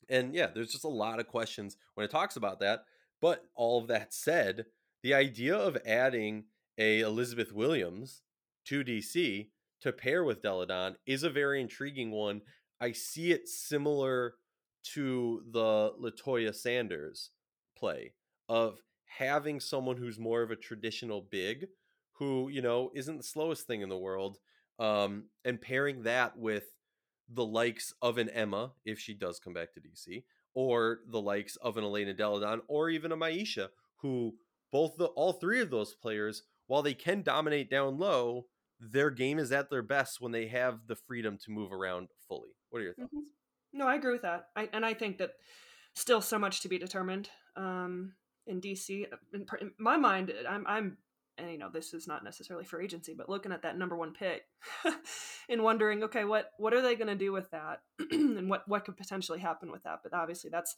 and 0.09 0.35
yeah, 0.35 0.49
there's 0.49 0.73
just 0.73 0.85
a 0.85 0.89
lot 0.89 1.21
of 1.21 1.29
questions 1.29 1.77
when 1.95 2.05
it 2.05 2.11
talks 2.11 2.37
about 2.37 2.61
that. 2.61 2.85
But 3.21 3.45
all 3.55 3.81
of 3.81 3.89
that 3.89 4.15
said, 4.15 4.67
the 5.03 5.15
idea 5.15 5.57
of 5.57 5.77
adding 5.87 6.45
a 6.77 7.01
Elizabeth 7.01 7.53
Williams 7.53 8.23
to 8.67 8.85
DC 8.85 9.49
to 9.81 9.93
pair 9.93 10.25
with 10.25 10.43
Delle 10.43 10.67
Donne 10.67 10.97
is 11.07 11.23
a 11.23 11.31
very 11.31 11.61
intriguing 11.61 12.11
one. 12.11 12.43
I 12.81 12.93
see 12.93 13.33
it 13.33 13.49
similar 13.49 14.35
to 14.95 15.43
the 15.51 15.93
Latoya 16.01 16.55
Sanders 16.55 17.31
play 17.77 18.13
of 18.49 18.79
having 19.07 19.61
someone 19.61 19.97
who's 19.97 20.19
more 20.19 20.43
of 20.43 20.51
a 20.51 20.57
traditional 20.57 21.21
big 21.21 21.67
who, 22.13 22.49
you 22.49 22.63
know, 22.63 22.91
isn't 22.95 23.17
the 23.17 23.23
slowest 23.23 23.67
thing 23.67 23.81
in 23.81 23.89
the 23.89 23.97
world 23.97 24.39
um, 24.79 25.25
and 25.45 25.61
pairing 25.61 26.03
that 26.03 26.37
with 26.37 26.65
the 27.33 27.45
likes 27.45 27.93
of 28.01 28.19
an 28.19 28.29
Emma, 28.31 28.73
if 28.85 28.99
she 28.99 29.15
does 29.15 29.39
come 29.39 29.53
back 29.53 29.73
to 29.75 29.81
DC, 29.81 30.25
or 30.55 31.01
the 31.11 31.21
likes 31.21 31.57
of 31.57 31.77
an 31.77 31.85
Elena 31.85 32.15
Delle 32.15 32.41
Donne, 32.41 32.63
or 32.69 32.91
even 32.91 33.13
a 33.13 33.17
Myisha, 33.17 33.69
who 33.99 34.35
both 34.71 34.97
the 34.97 35.07
all 35.07 35.33
three 35.33 35.61
of 35.61 35.71
those 35.71 35.95
players, 35.95 36.43
while 36.67 36.83
they 36.83 36.95
can 36.95 37.23
dominate 37.23 37.71
down 37.71 37.99
low, 37.99 38.47
their 38.81 39.11
game 39.11 39.39
is 39.39 39.53
at 39.53 39.71
their 39.71 39.83
best 39.83 40.21
when 40.21 40.33
they 40.33 40.47
have 40.49 40.87
the 40.87 40.97
freedom 40.97 41.39
to 41.45 41.51
move 41.51 41.73
around 41.73 42.09
fully. 42.29 42.51
What 42.71 42.81
are 42.81 42.85
your 42.85 42.95
thoughts? 42.95 43.15
Mm-hmm. 43.15 43.79
No, 43.79 43.87
I 43.87 43.97
agree 43.97 44.13
with 44.13 44.23
that. 44.23 44.49
I, 44.57 44.69
and 44.73 44.85
I 44.85 44.95
think 44.95 45.19
that 45.19 45.33
still 45.95 46.21
so 46.21 46.39
much 46.39 46.61
to 46.63 46.69
be 46.69 46.79
determined 46.79 47.29
um, 47.57 48.13
in 48.47 48.61
DC. 48.61 49.07
In, 49.35 49.47
in 49.61 49.73
my 49.79 49.97
mind, 49.97 50.33
I'm 50.49 50.67
I'm 50.67 50.97
and 51.39 51.51
you 51.51 51.59
know 51.59 51.71
this 51.73 51.95
is 51.95 52.07
not 52.07 52.25
necessarily 52.25 52.65
for 52.65 52.81
agency 52.81 53.15
but 53.17 53.29
looking 53.29 53.53
at 53.53 53.63
that 53.63 53.79
number 53.79 53.97
one 53.97 54.13
pick 54.13 54.43
and 55.49 55.63
wondering 55.63 56.03
okay 56.03 56.25
what 56.25 56.51
what 56.59 56.75
are 56.75 56.83
they 56.83 56.95
going 56.97 57.09
to 57.09 57.15
do 57.15 57.33
with 57.33 57.51
that? 57.51 57.81
And 58.11 58.51
what 58.51 58.67
what 58.69 58.85
could 58.85 58.97
potentially 58.97 59.39
happen 59.39 59.71
with 59.71 59.83
that? 59.85 60.01
But 60.03 60.15
obviously 60.15 60.51
that's 60.51 60.77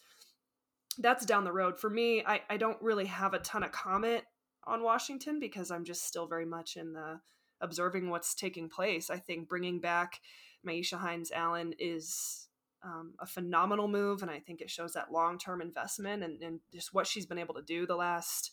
that's 0.99 1.25
down 1.25 1.45
the 1.45 1.53
road. 1.53 1.79
For 1.79 1.91
me 1.91 2.23
i 2.27 2.41
i 2.49 2.57
don't 2.57 2.81
really 2.83 3.07
have 3.07 3.35
a 3.35 3.39
ton 3.39 3.63
of 3.63 3.73
comment 3.73 4.25
on 4.65 4.83
washington 4.83 5.41
because 5.41 5.71
i'm 5.71 5.85
just 5.85 6.07
still 6.07 6.27
very 6.27 6.45
much 6.45 6.77
in 6.77 6.93
the 6.93 7.21
observing 7.61 8.09
what's 8.09 8.35
taking 8.35 8.69
place. 8.69 9.11
I 9.11 9.19
think 9.19 9.49
bringing 9.49 9.81
back 9.81 10.21
myisha 10.67 10.99
hines 10.99 11.31
allen 11.31 11.75
is 11.79 12.49
um, 12.83 13.15
a 13.21 13.27
phenomenal 13.27 13.89
move 13.89 14.23
and 14.23 14.31
i 14.31 14.39
think 14.39 14.61
it 14.61 14.71
shows 14.71 14.95
that 14.95 15.13
long-term 15.13 15.61
investment 15.61 16.23
and, 16.23 16.43
and 16.43 16.61
just 16.73 16.95
what 16.95 17.07
she's 17.07 17.27
been 17.27 17.39
able 17.39 17.55
to 17.55 17.63
do 17.63 17.87
the 17.87 17.97
last 17.97 18.53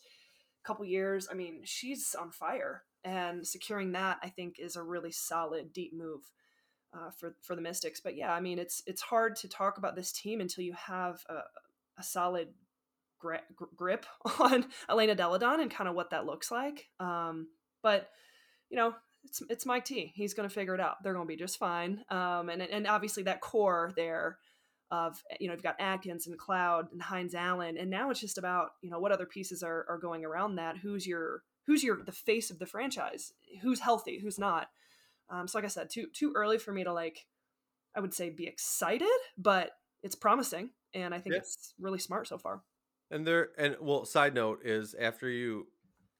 couple 0.68 0.84
years. 0.84 1.28
I 1.30 1.34
mean, 1.34 1.62
she's 1.64 2.14
on 2.14 2.30
fire, 2.30 2.84
and 3.04 3.46
securing 3.46 3.92
that 3.92 4.18
I 4.22 4.28
think 4.30 4.56
is 4.60 4.76
a 4.76 4.82
really 4.82 5.12
solid 5.12 5.72
deep 5.72 5.92
move. 5.94 6.22
uh, 6.94 7.10
for 7.10 7.36
for 7.42 7.54
the 7.56 7.62
Mystics. 7.62 8.00
But 8.00 8.16
yeah, 8.16 8.32
I 8.32 8.40
mean, 8.40 8.58
it's 8.58 8.82
it's 8.86 9.02
hard 9.02 9.36
to 9.36 9.48
talk 9.48 9.78
about 9.78 9.94
this 9.96 10.12
team 10.12 10.40
until 10.40 10.64
you 10.64 10.72
have 10.74 11.22
a, 11.28 11.40
a 11.98 12.02
solid 12.02 12.48
gra- 13.18 13.42
grip 13.76 14.06
on 14.40 14.66
Elena 14.88 15.14
Delle 15.14 15.38
Donne 15.38 15.60
and 15.60 15.70
kind 15.70 15.88
of 15.88 15.94
what 15.94 16.10
that 16.10 16.26
looks 16.26 16.50
like. 16.50 16.88
Um, 17.00 17.48
but 17.82 18.08
you 18.70 18.76
know, 18.76 18.94
it's 19.24 19.42
it's 19.50 19.66
Mike 19.66 19.84
T. 19.84 20.12
He's 20.14 20.34
going 20.34 20.48
to 20.48 20.54
figure 20.54 20.74
it 20.74 20.80
out. 20.80 21.02
They're 21.02 21.14
going 21.14 21.26
to 21.26 21.32
be 21.32 21.36
just 21.36 21.58
fine. 21.58 22.04
Um, 22.10 22.48
and 22.48 22.62
and 22.62 22.86
obviously 22.86 23.24
that 23.24 23.40
core 23.42 23.92
there 23.96 24.38
of 24.90 25.22
you 25.38 25.46
know 25.46 25.52
you've 25.52 25.62
got 25.62 25.80
Atkins 25.80 26.26
and 26.26 26.38
Cloud 26.38 26.92
and 26.92 27.02
Hines 27.02 27.34
Allen, 27.34 27.76
and 27.76 27.90
now 27.90 28.10
it's 28.10 28.20
just 28.20 28.38
about 28.38 28.70
you 28.82 28.90
know 28.90 28.98
what 28.98 29.12
other 29.12 29.26
pieces 29.26 29.62
are 29.62 29.86
are 29.88 29.98
going 29.98 30.24
around 30.24 30.56
that. 30.56 30.78
Who's 30.78 31.06
your 31.06 31.42
who's 31.66 31.82
your 31.82 32.02
the 32.02 32.12
face 32.12 32.50
of 32.50 32.58
the 32.58 32.66
franchise? 32.66 33.32
Who's 33.62 33.80
healthy? 33.80 34.18
Who's 34.18 34.38
not? 34.38 34.68
Um, 35.30 35.46
so 35.46 35.58
like 35.58 35.64
I 35.64 35.68
said, 35.68 35.90
too 35.90 36.06
too 36.12 36.32
early 36.34 36.58
for 36.58 36.72
me 36.72 36.84
to 36.84 36.92
like 36.92 37.26
I 37.94 38.00
would 38.00 38.14
say 38.14 38.30
be 38.30 38.46
excited, 38.46 39.08
but 39.36 39.72
it's 40.02 40.14
promising, 40.14 40.70
and 40.94 41.14
I 41.14 41.18
think 41.18 41.34
yeah. 41.34 41.40
it's 41.40 41.74
really 41.78 41.98
smart 41.98 42.28
so 42.28 42.38
far. 42.38 42.62
And 43.10 43.26
there, 43.26 43.48
and 43.58 43.76
well, 43.80 44.04
side 44.04 44.34
note 44.34 44.60
is 44.64 44.94
after 44.94 45.28
you, 45.28 45.66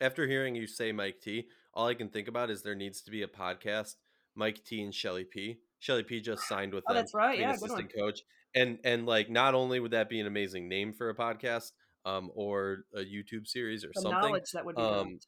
after 0.00 0.26
hearing 0.26 0.54
you 0.54 0.66
say 0.66 0.92
Mike 0.92 1.20
T, 1.22 1.48
all 1.74 1.86
I 1.86 1.94
can 1.94 2.08
think 2.08 2.28
about 2.28 2.50
is 2.50 2.62
there 2.62 2.74
needs 2.74 3.02
to 3.02 3.10
be 3.10 3.22
a 3.22 3.28
podcast, 3.28 3.96
Mike 4.34 4.64
T 4.64 4.82
and 4.82 4.94
Shelly 4.94 5.24
P. 5.24 5.60
Shelly 5.78 6.02
P 6.02 6.20
just 6.20 6.48
signed 6.48 6.74
with 6.74 6.84
oh, 6.88 6.92
them. 6.92 7.02
That's 7.02 7.14
right. 7.14 7.38
Yeah, 7.38 7.52
assistant 7.52 7.92
coach. 7.94 8.22
And 8.54 8.78
and 8.84 9.06
like 9.06 9.30
not 9.30 9.54
only 9.54 9.78
would 9.80 9.90
that 9.90 10.08
be 10.08 10.20
an 10.20 10.26
amazing 10.26 10.68
name 10.68 10.92
for 10.92 11.10
a 11.10 11.14
podcast, 11.14 11.72
um, 12.04 12.30
or 12.34 12.84
a 12.94 13.00
YouTube 13.00 13.46
series 13.46 13.84
or 13.84 13.90
the 13.94 14.00
something. 14.00 14.20
Knowledge 14.20 14.50
that 14.52 14.64
would 14.64 14.76
be. 14.76 14.82
Um, 14.82 15.18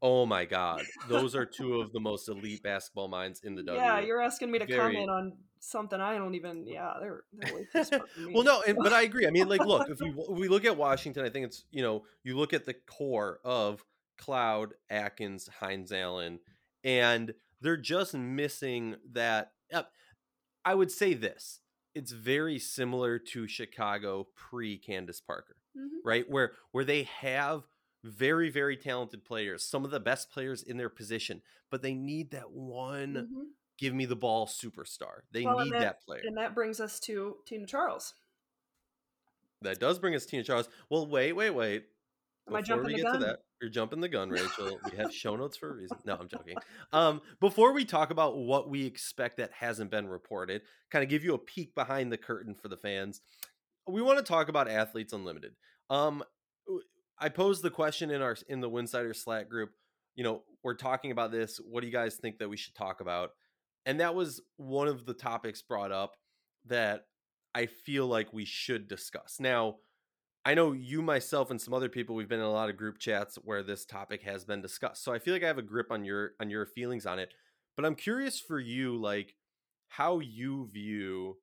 Oh 0.00 0.26
my 0.26 0.44
god, 0.44 0.82
those 1.08 1.36
are 1.36 1.46
two 1.46 1.80
of 1.80 1.92
the 1.92 2.00
most 2.00 2.28
elite 2.28 2.62
basketball 2.62 3.08
minds 3.08 3.40
in 3.44 3.54
the 3.54 3.62
W. 3.62 3.80
Yeah, 3.80 4.00
you're 4.00 4.20
asking 4.20 4.50
me 4.50 4.58
to 4.58 4.66
Very... 4.66 4.94
comment 4.94 5.10
on 5.10 5.32
something 5.60 6.00
I 6.00 6.16
don't 6.16 6.34
even. 6.34 6.66
Yeah, 6.66 6.92
they're 7.00 7.22
they're 7.32 7.54
way 7.54 8.32
well, 8.32 8.42
no, 8.42 8.62
and, 8.66 8.76
but 8.82 8.92
I 8.92 9.02
agree. 9.02 9.26
I 9.26 9.30
mean, 9.30 9.48
like, 9.48 9.64
look, 9.64 9.88
if 9.88 10.00
we 10.00 10.10
if 10.10 10.38
we 10.38 10.48
look 10.48 10.64
at 10.64 10.76
Washington, 10.76 11.24
I 11.24 11.30
think 11.30 11.46
it's 11.46 11.64
you 11.70 11.82
know 11.82 12.04
you 12.24 12.36
look 12.36 12.52
at 12.52 12.64
the 12.64 12.74
core 12.74 13.38
of 13.44 13.84
Cloud, 14.18 14.74
Atkins, 14.90 15.48
Hines 15.60 15.92
Allen, 15.92 16.40
and 16.82 17.34
they're 17.60 17.76
just 17.76 18.14
missing 18.14 18.96
that. 19.12 19.52
Uh, 19.72 19.82
I 20.64 20.74
would 20.74 20.90
say 20.90 21.14
this: 21.14 21.60
it's 21.94 22.12
very 22.12 22.58
similar 22.58 23.18
to 23.18 23.46
Chicago 23.46 24.26
pre 24.34 24.78
Candace 24.78 25.20
Parker, 25.20 25.56
mm-hmm. 25.76 26.06
right? 26.06 26.28
Where 26.28 26.52
where 26.72 26.84
they 26.84 27.04
have 27.20 27.64
very 28.04 28.50
very 28.50 28.76
talented 28.76 29.24
players 29.24 29.64
some 29.64 29.84
of 29.84 29.90
the 29.90 30.00
best 30.00 30.30
players 30.30 30.62
in 30.62 30.76
their 30.76 30.88
position 30.88 31.40
but 31.70 31.82
they 31.82 31.94
need 31.94 32.32
that 32.32 32.50
one 32.50 33.14
mm-hmm. 33.14 33.42
give 33.78 33.94
me 33.94 34.04
the 34.04 34.16
ball 34.16 34.46
superstar 34.46 35.20
they 35.30 35.44
well, 35.44 35.60
need 35.60 35.72
that, 35.72 35.80
that, 35.80 36.02
player 36.02 36.22
and 36.24 36.36
that 36.36 36.54
brings 36.54 36.80
us 36.80 36.98
to 36.98 37.36
tina 37.46 37.66
charles 37.66 38.14
that 39.60 39.78
does 39.78 39.98
bring 39.98 40.14
us 40.14 40.26
tina 40.26 40.42
charles 40.42 40.68
well 40.90 41.06
wait 41.06 41.32
wait 41.32 41.50
wait 41.50 41.84
Am 42.48 42.60
before 42.60 42.82
we 42.82 42.94
get 42.94 43.04
gun? 43.04 43.20
to 43.20 43.26
that 43.26 43.38
you're 43.62 43.70
jumping 43.70 44.00
the 44.00 44.08
gun 44.08 44.28
rachel 44.28 44.78
we 44.90 44.96
have 44.98 45.14
show 45.14 45.36
notes 45.36 45.56
for 45.56 45.70
a 45.70 45.74
reason 45.74 45.96
no 46.04 46.16
i'm 46.16 46.28
joking 46.28 46.56
um 46.92 47.22
before 47.40 47.72
we 47.72 47.84
talk 47.84 48.10
about 48.10 48.36
what 48.36 48.68
we 48.68 48.84
expect 48.84 49.38
that 49.38 49.50
hasn't 49.52 49.90
been 49.90 50.08
reported 50.08 50.60
kind 50.90 51.02
of 51.02 51.08
give 51.08 51.24
you 51.24 51.32
a 51.32 51.38
peek 51.38 51.74
behind 51.74 52.12
the 52.12 52.18
curtain 52.18 52.54
for 52.54 52.68
the 52.68 52.76
fans 52.76 53.22
we 53.88 54.02
want 54.02 54.18
to 54.18 54.24
talk 54.24 54.48
about 54.48 54.68
athletes 54.68 55.12
unlimited 55.12 55.52
um 55.88 56.22
I 57.22 57.28
posed 57.28 57.62
the 57.62 57.70
question 57.70 58.10
in 58.10 58.20
our 58.20 58.36
in 58.48 58.60
the 58.60 58.68
Winsidr 58.68 59.14
Slack 59.14 59.48
group. 59.48 59.70
You 60.16 60.24
know, 60.24 60.42
we're 60.64 60.74
talking 60.74 61.12
about 61.12 61.30
this. 61.30 61.58
What 61.58 61.80
do 61.80 61.86
you 61.86 61.92
guys 61.92 62.16
think 62.16 62.38
that 62.38 62.48
we 62.48 62.56
should 62.56 62.74
talk 62.74 63.00
about? 63.00 63.30
And 63.86 64.00
that 64.00 64.16
was 64.16 64.40
one 64.56 64.88
of 64.88 65.06
the 65.06 65.14
topics 65.14 65.62
brought 65.62 65.92
up 65.92 66.16
that 66.66 67.06
I 67.54 67.66
feel 67.66 68.08
like 68.08 68.32
we 68.32 68.44
should 68.44 68.88
discuss. 68.88 69.36
Now, 69.38 69.76
I 70.44 70.54
know 70.54 70.72
you, 70.72 71.02
myself, 71.02 71.50
and 71.50 71.60
some 71.60 71.72
other 71.72 71.88
people. 71.88 72.16
We've 72.16 72.28
been 72.28 72.40
in 72.40 72.44
a 72.44 72.50
lot 72.50 72.68
of 72.68 72.76
group 72.76 72.98
chats 72.98 73.36
where 73.36 73.62
this 73.62 73.84
topic 73.84 74.22
has 74.22 74.44
been 74.44 74.60
discussed. 74.60 75.04
So 75.04 75.12
I 75.12 75.18
feel 75.18 75.34
like 75.34 75.44
I 75.44 75.46
have 75.46 75.58
a 75.58 75.62
grip 75.62 75.90
on 75.90 76.04
your 76.04 76.32
on 76.40 76.50
your 76.50 76.66
feelings 76.66 77.06
on 77.06 77.18
it. 77.18 77.32
But 77.76 77.86
I'm 77.86 77.94
curious 77.94 78.40
for 78.40 78.58
you, 78.58 78.96
like 78.96 79.34
how 79.88 80.18
you 80.18 80.68
view 80.72 81.38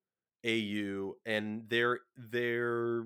AU 0.45 1.13
and 1.25 1.69
their 1.69 1.99
their 2.17 3.05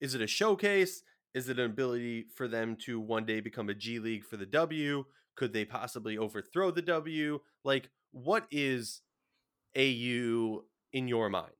is 0.00 0.14
it 0.14 0.22
a 0.22 0.26
showcase? 0.26 1.02
Is 1.34 1.48
it 1.48 1.58
an 1.58 1.66
ability 1.66 2.26
for 2.34 2.48
them 2.48 2.76
to 2.84 3.00
one 3.00 3.26
day 3.26 3.40
become 3.40 3.68
a 3.68 3.74
G 3.74 3.98
League 3.98 4.24
for 4.24 4.36
the 4.36 4.46
W? 4.46 5.04
Could 5.36 5.52
they 5.52 5.64
possibly 5.64 6.18
overthrow 6.18 6.70
the 6.70 6.82
W? 6.82 7.40
Like, 7.64 7.90
what 8.12 8.46
is 8.50 9.02
AU 9.76 10.64
in 10.92 11.08
your 11.08 11.28
mind? 11.28 11.57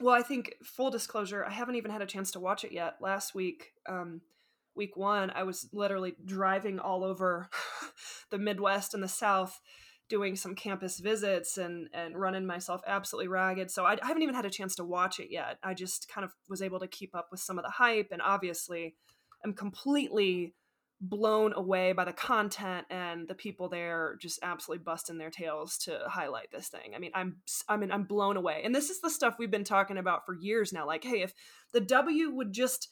Well, 0.00 0.14
I 0.14 0.22
think 0.22 0.56
full 0.62 0.90
disclosure, 0.90 1.44
I 1.44 1.52
haven't 1.52 1.76
even 1.76 1.90
had 1.90 2.02
a 2.02 2.06
chance 2.06 2.32
to 2.32 2.40
watch 2.40 2.64
it 2.64 2.72
yet. 2.72 2.96
Last 3.00 3.34
week, 3.34 3.72
um, 3.88 4.20
week 4.74 4.96
one, 4.96 5.30
I 5.30 5.44
was 5.44 5.68
literally 5.72 6.14
driving 6.24 6.78
all 6.78 7.04
over 7.04 7.48
the 8.30 8.38
Midwest 8.38 8.94
and 8.94 9.02
the 9.02 9.08
South 9.08 9.60
doing 10.08 10.36
some 10.36 10.54
campus 10.54 11.00
visits 11.00 11.56
and 11.56 11.88
and 11.94 12.18
running 12.18 12.46
myself 12.46 12.82
absolutely 12.86 13.28
ragged. 13.28 13.70
So 13.70 13.84
I, 13.84 13.94
I, 14.02 14.06
haven't 14.06 14.22
even 14.22 14.34
had 14.34 14.44
a 14.44 14.50
chance 14.50 14.74
to 14.76 14.84
watch 14.84 15.18
it 15.18 15.28
yet. 15.30 15.58
I 15.62 15.74
just 15.74 16.08
kind 16.08 16.24
of 16.24 16.32
was 16.48 16.60
able 16.60 16.78
to 16.80 16.86
keep 16.86 17.14
up 17.14 17.28
with 17.30 17.40
some 17.40 17.58
of 17.58 17.64
the 17.64 17.70
hype, 17.70 18.08
and 18.10 18.20
obviously, 18.20 18.96
I'm 19.44 19.54
completely 19.54 20.54
blown 21.08 21.52
away 21.54 21.92
by 21.92 22.04
the 22.04 22.12
content 22.12 22.86
and 22.90 23.28
the 23.28 23.34
people 23.34 23.68
there 23.68 24.16
just 24.20 24.38
absolutely 24.42 24.82
busting 24.82 25.18
their 25.18 25.30
tails 25.30 25.76
to 25.78 26.00
highlight 26.06 26.50
this 26.50 26.68
thing. 26.68 26.94
I 26.94 26.98
mean, 26.98 27.10
I'm 27.14 27.36
I 27.68 27.76
mean, 27.76 27.92
I'm 27.92 28.04
blown 28.04 28.36
away. 28.36 28.62
And 28.64 28.74
this 28.74 28.90
is 28.90 29.00
the 29.00 29.10
stuff 29.10 29.36
we've 29.38 29.50
been 29.50 29.64
talking 29.64 29.98
about 29.98 30.24
for 30.24 30.34
years 30.34 30.72
now. 30.72 30.86
Like, 30.86 31.04
hey, 31.04 31.22
if 31.22 31.34
the 31.72 31.80
W 31.80 32.30
would 32.30 32.52
just 32.52 32.88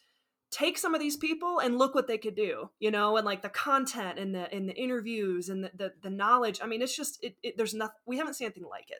take 0.50 0.76
some 0.76 0.94
of 0.94 1.00
these 1.00 1.16
people 1.16 1.60
and 1.60 1.78
look 1.78 1.94
what 1.94 2.06
they 2.06 2.18
could 2.18 2.36
do 2.36 2.68
you 2.78 2.90
know 2.90 3.16
and 3.16 3.24
like 3.24 3.40
the 3.40 3.48
content 3.48 4.18
and 4.18 4.34
the 4.34 4.54
in 4.54 4.66
the 4.66 4.74
interviews 4.74 5.48
and 5.48 5.64
the, 5.64 5.70
the, 5.74 5.92
the 6.02 6.10
knowledge 6.10 6.60
i 6.62 6.66
mean 6.66 6.82
it's 6.82 6.94
just 6.94 7.18
it, 7.24 7.36
it, 7.42 7.56
there's 7.56 7.72
nothing 7.72 7.96
we 8.04 8.18
haven't 8.18 8.34
seen 8.34 8.44
anything 8.44 8.68
like 8.68 8.90
it 8.90 8.98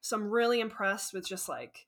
so 0.00 0.16
i'm 0.16 0.28
really 0.28 0.58
impressed 0.58 1.14
with 1.14 1.24
just 1.24 1.48
like 1.48 1.86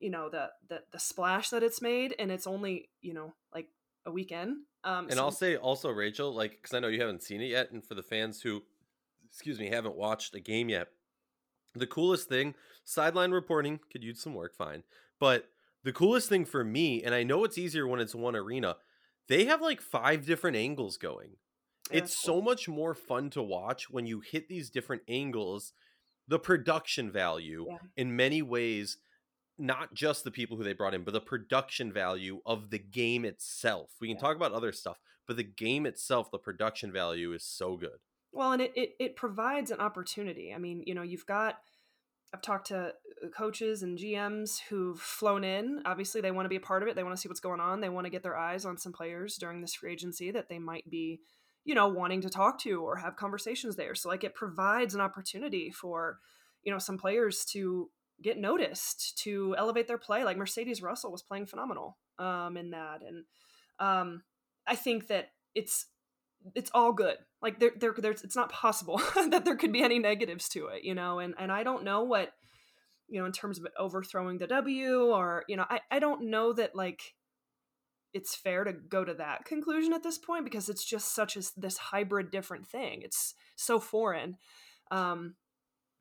you 0.00 0.10
know 0.10 0.28
the 0.28 0.48
the, 0.68 0.80
the 0.92 0.98
splash 0.98 1.48
that 1.48 1.62
it's 1.62 1.80
made 1.80 2.14
and 2.18 2.30
it's 2.30 2.46
only 2.46 2.90
you 3.00 3.14
know 3.14 3.32
like 3.54 3.68
a 4.06 4.10
weekend 4.10 4.56
um 4.84 5.06
and 5.06 5.14
so- 5.14 5.24
i'll 5.24 5.30
say 5.30 5.56
also 5.56 5.90
rachel 5.90 6.34
like 6.34 6.52
because 6.52 6.74
i 6.74 6.78
know 6.78 6.88
you 6.88 7.00
haven't 7.00 7.22
seen 7.22 7.40
it 7.40 7.46
yet 7.46 7.70
and 7.70 7.84
for 7.84 7.94
the 7.94 8.02
fans 8.02 8.40
who 8.40 8.62
excuse 9.28 9.58
me 9.58 9.68
haven't 9.68 9.96
watched 9.96 10.34
a 10.34 10.40
game 10.40 10.68
yet 10.68 10.88
the 11.74 11.86
coolest 11.86 12.28
thing 12.28 12.54
sideline 12.84 13.30
reporting 13.30 13.78
could 13.92 14.02
use 14.02 14.22
some 14.22 14.34
work 14.34 14.54
fine 14.56 14.82
but 15.20 15.44
the 15.84 15.92
coolest 15.92 16.28
thing 16.28 16.44
for 16.44 16.64
me, 16.64 17.02
and 17.02 17.14
I 17.14 17.22
know 17.22 17.44
it's 17.44 17.58
easier 17.58 17.86
when 17.86 18.00
it's 18.00 18.14
one 18.14 18.36
arena, 18.36 18.76
they 19.28 19.44
have 19.44 19.62
like 19.62 19.80
five 19.80 20.26
different 20.26 20.56
angles 20.56 20.96
going. 20.96 21.36
Yeah, 21.90 21.98
it's 21.98 22.20
cool. 22.20 22.36
so 22.36 22.42
much 22.42 22.68
more 22.68 22.94
fun 22.94 23.30
to 23.30 23.42
watch 23.42 23.90
when 23.90 24.06
you 24.06 24.20
hit 24.20 24.48
these 24.48 24.70
different 24.70 25.02
angles. 25.08 25.72
The 26.28 26.38
production 26.38 27.10
value, 27.10 27.66
yeah. 27.68 27.78
in 27.96 28.14
many 28.14 28.40
ways, 28.42 28.98
not 29.60 29.94
just 29.94 30.24
the 30.24 30.30
people 30.30 30.56
who 30.56 30.64
they 30.64 30.72
brought 30.72 30.94
in, 30.94 31.04
but 31.04 31.12
the 31.12 31.20
production 31.20 31.92
value 31.92 32.40
of 32.46 32.70
the 32.70 32.78
game 32.78 33.24
itself. 33.24 33.90
We 34.00 34.08
can 34.08 34.16
yeah. 34.16 34.22
talk 34.22 34.36
about 34.36 34.52
other 34.52 34.72
stuff, 34.72 34.98
but 35.26 35.36
the 35.36 35.44
game 35.44 35.86
itself, 35.86 36.30
the 36.30 36.38
production 36.38 36.92
value 36.92 37.32
is 37.32 37.44
so 37.44 37.76
good. 37.76 37.98
Well, 38.32 38.52
and 38.52 38.62
it, 38.62 38.72
it, 38.74 38.90
it 38.98 39.16
provides 39.16 39.70
an 39.70 39.80
opportunity. 39.80 40.52
I 40.54 40.58
mean, 40.58 40.82
you 40.86 40.94
know, 40.94 41.02
you've 41.02 41.26
got 41.26 41.56
I've 42.32 42.42
talked 42.42 42.68
to 42.68 42.78
uh, 42.78 43.28
coaches 43.36 43.82
and 43.82 43.98
GMs 43.98 44.60
who've 44.68 44.98
flown 44.98 45.42
in. 45.44 45.82
Obviously, 45.84 46.20
they 46.20 46.30
want 46.30 46.44
to 46.44 46.50
be 46.50 46.56
a 46.56 46.60
part 46.60 46.82
of 46.82 46.88
it. 46.88 46.94
They 46.94 47.02
want 47.02 47.16
to 47.16 47.20
see 47.20 47.28
what's 47.28 47.40
going 47.40 47.60
on. 47.60 47.80
They 47.80 47.88
want 47.88 48.06
to 48.06 48.10
get 48.10 48.22
their 48.22 48.36
eyes 48.36 48.64
on 48.64 48.78
some 48.78 48.92
players 48.92 49.36
during 49.36 49.60
this 49.60 49.74
free 49.74 49.92
agency 49.92 50.30
that 50.30 50.48
they 50.48 50.58
might 50.58 50.88
be, 50.88 51.20
you 51.64 51.74
know, 51.74 51.88
wanting 51.88 52.20
to 52.20 52.30
talk 52.30 52.60
to 52.60 52.82
or 52.82 52.96
have 52.96 53.16
conversations 53.16 53.76
there. 53.76 53.94
So, 53.94 54.08
like, 54.08 54.22
it 54.22 54.34
provides 54.34 54.94
an 54.94 55.00
opportunity 55.00 55.70
for, 55.70 56.18
you 56.62 56.72
know, 56.72 56.78
some 56.78 56.98
players 56.98 57.44
to 57.46 57.90
get 58.22 58.38
noticed, 58.38 59.18
to 59.24 59.54
elevate 59.58 59.88
their 59.88 59.98
play. 59.98 60.24
Like 60.24 60.36
Mercedes 60.36 60.82
Russell 60.82 61.12
was 61.12 61.22
playing 61.22 61.46
phenomenal 61.46 61.98
um, 62.18 62.56
in 62.56 62.70
that, 62.70 63.00
and 63.06 63.24
um, 63.78 64.22
I 64.66 64.76
think 64.76 65.08
that 65.08 65.30
it's 65.54 65.86
it's 66.54 66.70
all 66.72 66.92
good. 66.92 67.16
Like 67.42 67.58
there, 67.58 67.72
there, 67.78 67.94
there's, 67.96 68.22
it's 68.22 68.36
not 68.36 68.50
possible 68.50 68.98
that 69.30 69.44
there 69.44 69.56
could 69.56 69.72
be 69.72 69.82
any 69.82 69.98
negatives 69.98 70.48
to 70.50 70.66
it, 70.66 70.84
you 70.84 70.94
know. 70.94 71.18
And 71.18 71.34
and 71.38 71.50
I 71.50 71.62
don't 71.62 71.84
know 71.84 72.02
what, 72.04 72.32
you 73.08 73.20
know, 73.20 73.26
in 73.26 73.32
terms 73.32 73.58
of 73.58 73.66
overthrowing 73.78 74.38
the 74.38 74.46
W 74.46 75.06
or 75.06 75.44
you 75.48 75.56
know, 75.56 75.66
I 75.68 75.80
I 75.90 75.98
don't 75.98 76.30
know 76.30 76.52
that 76.52 76.74
like 76.74 77.14
it's 78.12 78.34
fair 78.34 78.64
to 78.64 78.72
go 78.72 79.04
to 79.04 79.14
that 79.14 79.44
conclusion 79.44 79.92
at 79.92 80.02
this 80.02 80.18
point 80.18 80.44
because 80.44 80.68
it's 80.68 80.84
just 80.84 81.14
such 81.14 81.36
as 81.36 81.52
this 81.56 81.78
hybrid 81.78 82.30
different 82.30 82.66
thing. 82.66 83.02
It's 83.02 83.34
so 83.56 83.78
foreign. 83.78 84.36
Um, 84.90 85.36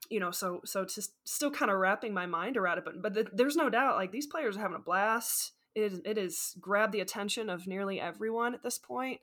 you 0.10 0.20
know, 0.20 0.32
so 0.32 0.62
so 0.66 0.86
just 0.86 1.14
still 1.24 1.52
kind 1.52 1.72
of 1.72 1.78
wrapping 1.78 2.14
my 2.14 2.26
mind 2.26 2.58
around 2.58 2.80
it, 2.80 2.86
but 2.86 3.02
but 3.02 3.14
the, 3.14 3.28
there's 3.32 3.56
no 3.56 3.70
doubt 3.70 3.96
like 3.96 4.12
these 4.12 4.28
players 4.28 4.58
are 4.58 4.62
having 4.62 4.78
a 4.78 4.80
blast. 4.80 5.52
It 5.76 6.02
it 6.06 6.18
is 6.18 6.56
grabbed 6.60 6.94
the 6.94 7.02
attention 7.02 7.50
of 7.50 7.68
nearly 7.68 8.00
everyone 8.02 8.54
at 8.54 8.64
this 8.64 8.78
point. 8.78 9.22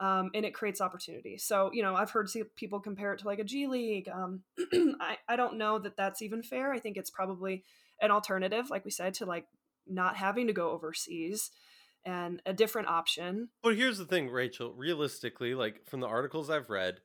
um, 0.00 0.30
and 0.34 0.46
it 0.46 0.54
creates 0.54 0.80
opportunity. 0.80 1.36
So, 1.36 1.70
you 1.74 1.82
know, 1.82 1.94
I've 1.94 2.10
heard 2.10 2.28
people 2.56 2.80
compare 2.80 3.12
it 3.12 3.18
to 3.20 3.26
like 3.26 3.38
a 3.38 3.44
G 3.44 3.66
League. 3.66 4.08
Um, 4.08 4.42
I, 5.00 5.18
I 5.28 5.36
don't 5.36 5.58
know 5.58 5.78
that 5.78 5.96
that's 5.96 6.22
even 6.22 6.42
fair. 6.42 6.72
I 6.72 6.78
think 6.78 6.96
it's 6.96 7.10
probably 7.10 7.64
an 8.00 8.10
alternative, 8.10 8.70
like 8.70 8.84
we 8.86 8.90
said, 8.90 9.12
to 9.14 9.26
like 9.26 9.46
not 9.86 10.16
having 10.16 10.46
to 10.46 10.54
go 10.54 10.70
overseas 10.70 11.50
and 12.06 12.40
a 12.46 12.54
different 12.54 12.88
option. 12.88 13.50
But 13.62 13.76
here's 13.76 13.98
the 13.98 14.06
thing, 14.06 14.30
Rachel. 14.30 14.72
Realistically, 14.72 15.54
like 15.54 15.84
from 15.84 16.00
the 16.00 16.06
articles 16.08 16.48
I've 16.48 16.70
read, 16.70 17.00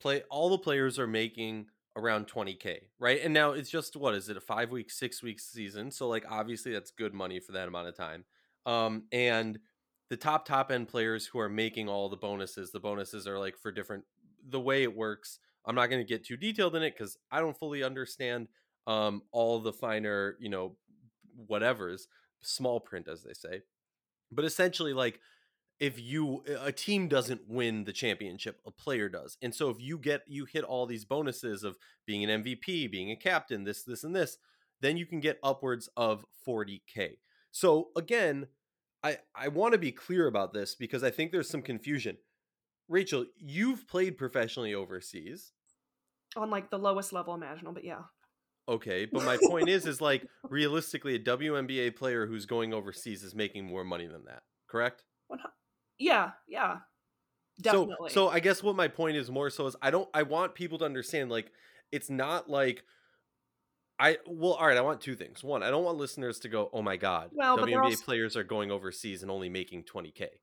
play 0.00 0.22
all 0.30 0.48
the 0.48 0.58
players 0.58 0.98
are 0.98 1.06
making 1.06 1.66
around 1.96 2.26
20k, 2.26 2.78
right? 2.98 3.20
And 3.22 3.34
now 3.34 3.52
it's 3.52 3.70
just 3.70 3.96
what 3.96 4.14
is 4.14 4.28
it 4.28 4.36
a 4.36 4.40
five 4.40 4.70
week, 4.70 4.90
six 4.90 5.22
week 5.22 5.40
season? 5.40 5.90
So 5.90 6.08
like 6.08 6.24
obviously 6.30 6.72
that's 6.72 6.90
good 6.90 7.14
money 7.14 7.40
for 7.40 7.52
that 7.52 7.68
amount 7.68 7.88
of 7.88 7.96
time. 7.96 8.24
Um, 8.66 9.04
and 9.12 9.58
the 10.10 10.16
top 10.16 10.44
top 10.44 10.70
end 10.70 10.88
players 10.88 11.24
who 11.26 11.38
are 11.38 11.48
making 11.48 11.88
all 11.88 12.08
the 12.08 12.16
bonuses 12.16 12.72
the 12.72 12.80
bonuses 12.80 13.26
are 13.26 13.38
like 13.38 13.56
for 13.56 13.72
different 13.72 14.04
the 14.48 14.60
way 14.60 14.82
it 14.82 14.94
works 14.94 15.38
i'm 15.64 15.74
not 15.74 15.86
going 15.86 16.02
to 16.04 16.08
get 16.08 16.24
too 16.26 16.36
detailed 16.36 16.76
in 16.76 16.82
it 16.82 16.94
because 16.96 17.16
i 17.30 17.38
don't 17.38 17.58
fully 17.58 17.82
understand 17.82 18.48
um 18.86 19.22
all 19.32 19.60
the 19.60 19.72
finer 19.72 20.36
you 20.40 20.50
know 20.50 20.76
whatever's 21.46 22.08
small 22.42 22.80
print 22.80 23.08
as 23.08 23.22
they 23.22 23.32
say 23.32 23.62
but 24.32 24.44
essentially 24.44 24.92
like 24.92 25.20
if 25.80 25.98
you 26.00 26.44
a 26.60 26.70
team 26.70 27.08
doesn't 27.08 27.48
win 27.48 27.84
the 27.84 27.92
championship 27.92 28.60
a 28.66 28.70
player 28.70 29.08
does 29.08 29.36
and 29.42 29.54
so 29.54 29.70
if 29.70 29.80
you 29.80 29.98
get 29.98 30.22
you 30.28 30.44
hit 30.44 30.62
all 30.62 30.86
these 30.86 31.04
bonuses 31.04 31.64
of 31.64 31.76
being 32.06 32.22
an 32.22 32.42
mvp 32.42 32.90
being 32.90 33.10
a 33.10 33.16
captain 33.16 33.64
this 33.64 33.82
this 33.82 34.04
and 34.04 34.14
this 34.14 34.36
then 34.80 34.96
you 34.96 35.06
can 35.06 35.20
get 35.20 35.38
upwards 35.42 35.88
of 35.96 36.24
40k 36.46 37.16
so 37.50 37.88
again 37.96 38.46
I, 39.02 39.18
I 39.34 39.48
want 39.48 39.72
to 39.72 39.78
be 39.78 39.92
clear 39.92 40.26
about 40.26 40.52
this 40.52 40.74
because 40.74 41.02
I 41.02 41.10
think 41.10 41.32
there's 41.32 41.48
some 41.48 41.62
confusion. 41.62 42.18
Rachel, 42.88 43.24
you've 43.38 43.88
played 43.88 44.18
professionally 44.18 44.74
overseas. 44.74 45.52
On 46.36 46.50
like 46.50 46.70
the 46.70 46.78
lowest 46.78 47.12
level 47.12 47.34
imaginable, 47.34 47.72
but 47.72 47.84
yeah. 47.84 48.02
Okay, 48.68 49.06
but 49.06 49.24
my 49.24 49.38
point 49.48 49.68
is 49.68 49.86
is 49.86 50.00
like 50.00 50.26
realistically 50.48 51.14
a 51.14 51.18
WNBA 51.18 51.96
player 51.96 52.26
who's 52.26 52.46
going 52.46 52.74
overseas 52.74 53.24
is 53.24 53.34
making 53.34 53.64
more 53.64 53.84
money 53.84 54.06
than 54.06 54.24
that, 54.26 54.42
correct? 54.68 55.04
Yeah, 56.00 56.30
yeah. 56.48 56.78
Definitely. 57.60 58.10
So 58.10 58.14
so 58.14 58.28
I 58.28 58.40
guess 58.40 58.62
what 58.62 58.74
my 58.74 58.88
point 58.88 59.16
is 59.16 59.30
more 59.30 59.50
so 59.50 59.66
is 59.66 59.76
I 59.82 59.90
don't 59.90 60.08
I 60.14 60.22
want 60.22 60.54
people 60.54 60.78
to 60.78 60.84
understand 60.84 61.30
like 61.30 61.52
it's 61.92 62.10
not 62.10 62.48
like 62.48 62.82
I 63.98 64.16
well, 64.26 64.54
all 64.54 64.66
right. 64.66 64.78
I 64.78 64.80
want 64.80 65.02
two 65.02 65.14
things. 65.14 65.44
One, 65.44 65.62
I 65.62 65.70
don't 65.70 65.84
want 65.84 65.98
listeners 65.98 66.40
to 66.40 66.48
go, 66.48 66.70
"Oh 66.72 66.80
my 66.80 66.96
god, 66.96 67.30
well, 67.32 67.58
WNBA 67.58 67.82
also... 67.82 68.04
players 68.04 68.34
are 68.34 68.42
going 68.44 68.70
overseas 68.70 69.22
and 69.22 69.30
only 69.30 69.50
making 69.50 69.84
twenty 69.84 70.10
k." 70.10 70.40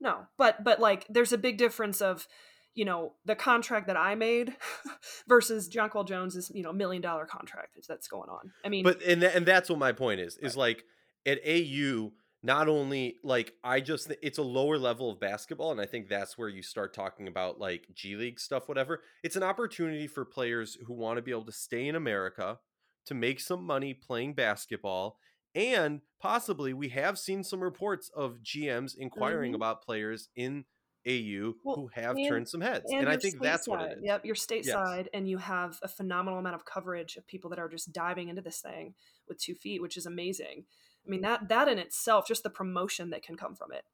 No, 0.00 0.26
but 0.36 0.62
but 0.62 0.80
like, 0.80 1.06
there's 1.08 1.32
a 1.32 1.38
big 1.38 1.56
difference 1.56 2.02
of, 2.02 2.28
you 2.74 2.84
know, 2.84 3.14
the 3.24 3.34
contract 3.34 3.86
that 3.86 3.96
I 3.96 4.14
made 4.16 4.54
versus 5.28 5.68
Jonquel 5.68 6.06
Jones's, 6.06 6.52
you 6.54 6.62
know, 6.62 6.74
million 6.74 7.00
dollar 7.00 7.24
contract 7.24 7.78
that's 7.88 8.06
going 8.06 8.28
on. 8.28 8.52
I 8.64 8.68
mean, 8.68 8.84
but 8.84 9.02
and 9.02 9.22
th- 9.22 9.34
and 9.34 9.46
that's 9.46 9.70
what 9.70 9.78
my 9.78 9.92
point 9.92 10.20
is. 10.20 10.36
Is 10.36 10.54
like 10.54 10.84
at 11.24 11.38
AU, 11.46 12.12
not 12.42 12.68
only 12.68 13.16
like 13.22 13.54
I 13.62 13.80
just 13.80 14.12
it's 14.22 14.38
a 14.38 14.42
lower 14.42 14.78
level 14.78 15.10
of 15.10 15.20
basketball, 15.20 15.72
and 15.72 15.80
I 15.80 15.86
think 15.86 16.08
that's 16.08 16.38
where 16.38 16.48
you 16.48 16.62
start 16.62 16.94
talking 16.94 17.28
about 17.28 17.58
like 17.58 17.86
G 17.94 18.16
League 18.16 18.40
stuff, 18.40 18.68
whatever. 18.68 19.02
It's 19.22 19.36
an 19.36 19.42
opportunity 19.42 20.06
for 20.06 20.24
players 20.24 20.78
who 20.86 20.94
want 20.94 21.16
to 21.16 21.22
be 21.22 21.30
able 21.30 21.44
to 21.46 21.52
stay 21.52 21.86
in 21.86 21.94
America 21.94 22.58
to 23.06 23.14
make 23.14 23.40
some 23.40 23.64
money 23.64 23.94
playing 23.94 24.34
basketball. 24.34 25.18
And 25.54 26.00
possibly 26.20 26.72
we 26.72 26.90
have 26.90 27.18
seen 27.18 27.42
some 27.42 27.60
reports 27.60 28.10
of 28.14 28.38
GMs 28.42 28.94
inquiring 28.96 29.50
mm-hmm. 29.50 29.56
about 29.56 29.82
players 29.82 30.28
in 30.36 30.64
AU 31.08 31.54
well, 31.64 31.76
who 31.76 31.90
have 31.94 32.16
and, 32.16 32.28
turned 32.28 32.48
some 32.48 32.60
heads. 32.60 32.84
And, 32.88 33.00
and 33.00 33.08
I 33.08 33.16
think 33.16 33.40
that's 33.40 33.66
side. 33.66 33.70
what 33.70 33.82
it 33.82 33.98
is. 33.98 34.04
Yep, 34.04 34.24
you're 34.24 34.34
stateside 34.34 34.96
yes. 34.98 35.08
and 35.12 35.28
you 35.28 35.38
have 35.38 35.78
a 35.82 35.88
phenomenal 35.88 36.38
amount 36.38 36.54
of 36.54 36.64
coverage 36.64 37.16
of 37.16 37.26
people 37.26 37.50
that 37.50 37.58
are 37.58 37.68
just 37.68 37.92
diving 37.92 38.28
into 38.28 38.42
this 38.42 38.60
thing 38.60 38.94
with 39.28 39.38
two 39.40 39.54
feet, 39.54 39.82
which 39.82 39.96
is 39.96 40.06
amazing. 40.06 40.64
I 41.06 41.10
mean 41.10 41.22
that 41.22 41.48
that 41.48 41.68
in 41.68 41.78
itself, 41.78 42.26
just 42.26 42.42
the 42.42 42.50
promotion 42.50 43.10
that 43.10 43.22
can 43.22 43.36
come 43.36 43.54
from 43.54 43.72
it. 43.72 43.84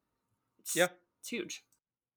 It's, 0.59 0.75
yeah. 0.75 0.87
It's 1.19 1.29
huge. 1.29 1.63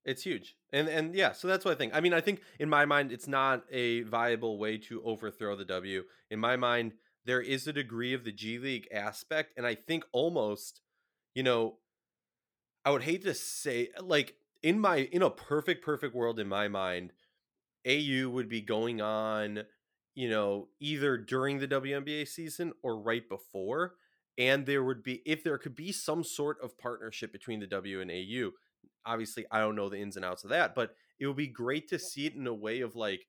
It's 0.04 0.22
huge. 0.22 0.56
And 0.72 0.88
and 0.88 1.14
yeah, 1.14 1.32
so 1.32 1.46
that's 1.48 1.64
what 1.64 1.72
I 1.72 1.74
think. 1.74 1.94
I 1.94 2.00
mean, 2.00 2.14
I 2.14 2.20
think 2.20 2.40
in 2.58 2.68
my 2.68 2.84
mind 2.84 3.12
it's 3.12 3.28
not 3.28 3.64
a 3.70 4.02
viable 4.02 4.58
way 4.58 4.78
to 4.78 5.02
overthrow 5.02 5.56
the 5.56 5.64
W. 5.64 6.04
In 6.30 6.38
my 6.38 6.56
mind, 6.56 6.92
there 7.24 7.40
is 7.40 7.66
a 7.66 7.72
degree 7.72 8.14
of 8.14 8.24
the 8.24 8.32
G 8.32 8.58
League 8.58 8.88
aspect 8.92 9.52
and 9.56 9.66
I 9.66 9.74
think 9.74 10.04
almost, 10.12 10.80
you 11.34 11.42
know, 11.42 11.76
I 12.84 12.90
would 12.90 13.02
hate 13.02 13.24
to 13.24 13.34
say 13.34 13.88
like 14.00 14.34
in 14.62 14.80
my 14.80 15.08
in 15.12 15.22
a 15.22 15.30
perfect 15.30 15.84
perfect 15.84 16.14
world 16.14 16.38
in 16.40 16.48
my 16.48 16.68
mind, 16.68 17.12
AU 17.86 18.28
would 18.30 18.48
be 18.48 18.62
going 18.62 19.00
on, 19.02 19.64
you 20.14 20.30
know, 20.30 20.68
either 20.80 21.18
during 21.18 21.58
the 21.58 21.68
WNBA 21.68 22.26
season 22.26 22.72
or 22.82 22.98
right 22.98 23.28
before 23.28 23.94
and 24.40 24.66
there 24.66 24.82
would 24.82 25.04
be 25.04 25.22
if 25.24 25.44
there 25.44 25.58
could 25.58 25.76
be 25.76 25.92
some 25.92 26.24
sort 26.24 26.56
of 26.60 26.76
partnership 26.78 27.30
between 27.30 27.60
the 27.60 27.66
W 27.68 28.00
and 28.00 28.10
AU 28.10 28.50
obviously 29.06 29.46
I 29.50 29.60
don't 29.60 29.76
know 29.76 29.88
the 29.88 30.00
ins 30.00 30.16
and 30.16 30.24
outs 30.24 30.44
of 30.44 30.50
that, 30.50 30.74
but 30.74 30.94
it 31.18 31.26
would 31.26 31.36
be 31.36 31.46
great 31.46 31.88
to 31.88 31.98
see 31.98 32.26
it 32.26 32.34
in 32.34 32.46
a 32.46 32.54
way 32.54 32.80
of 32.80 32.96
like 32.96 33.26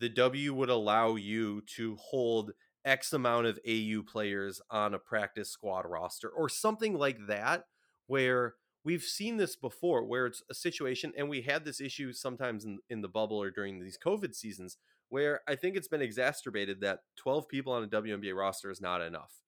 the 0.00 0.08
W 0.08 0.54
would 0.54 0.70
allow 0.70 1.16
you 1.16 1.62
to 1.76 1.96
hold 1.96 2.52
X 2.84 3.12
amount 3.12 3.46
of 3.46 3.58
AU 3.66 4.02
players 4.02 4.60
on 4.70 4.94
a 4.94 4.98
practice 4.98 5.50
squad 5.50 5.86
roster 5.86 6.28
or 6.28 6.48
something 6.48 6.94
like 6.94 7.18
that, 7.28 7.64
where 8.06 8.54
we've 8.84 9.02
seen 9.02 9.38
this 9.38 9.56
before, 9.56 10.04
where 10.04 10.26
it's 10.26 10.42
a 10.50 10.54
situation, 10.54 11.12
and 11.16 11.28
we 11.28 11.42
had 11.42 11.64
this 11.64 11.80
issue 11.80 12.12
sometimes 12.12 12.64
in, 12.64 12.78
in 12.90 13.00
the 13.00 13.08
bubble 13.08 13.40
or 13.40 13.50
during 13.50 13.80
these 13.80 13.98
COVID 14.04 14.34
seasons, 14.34 14.76
where 15.08 15.40
I 15.48 15.54
think 15.54 15.76
it's 15.76 15.88
been 15.88 16.02
exacerbated 16.02 16.80
that 16.82 17.00
12 17.16 17.48
people 17.48 17.72
on 17.72 17.84
a 17.84 17.88
WNBA 17.88 18.36
roster 18.36 18.70
is 18.70 18.82
not 18.82 19.00
enough, 19.00 19.43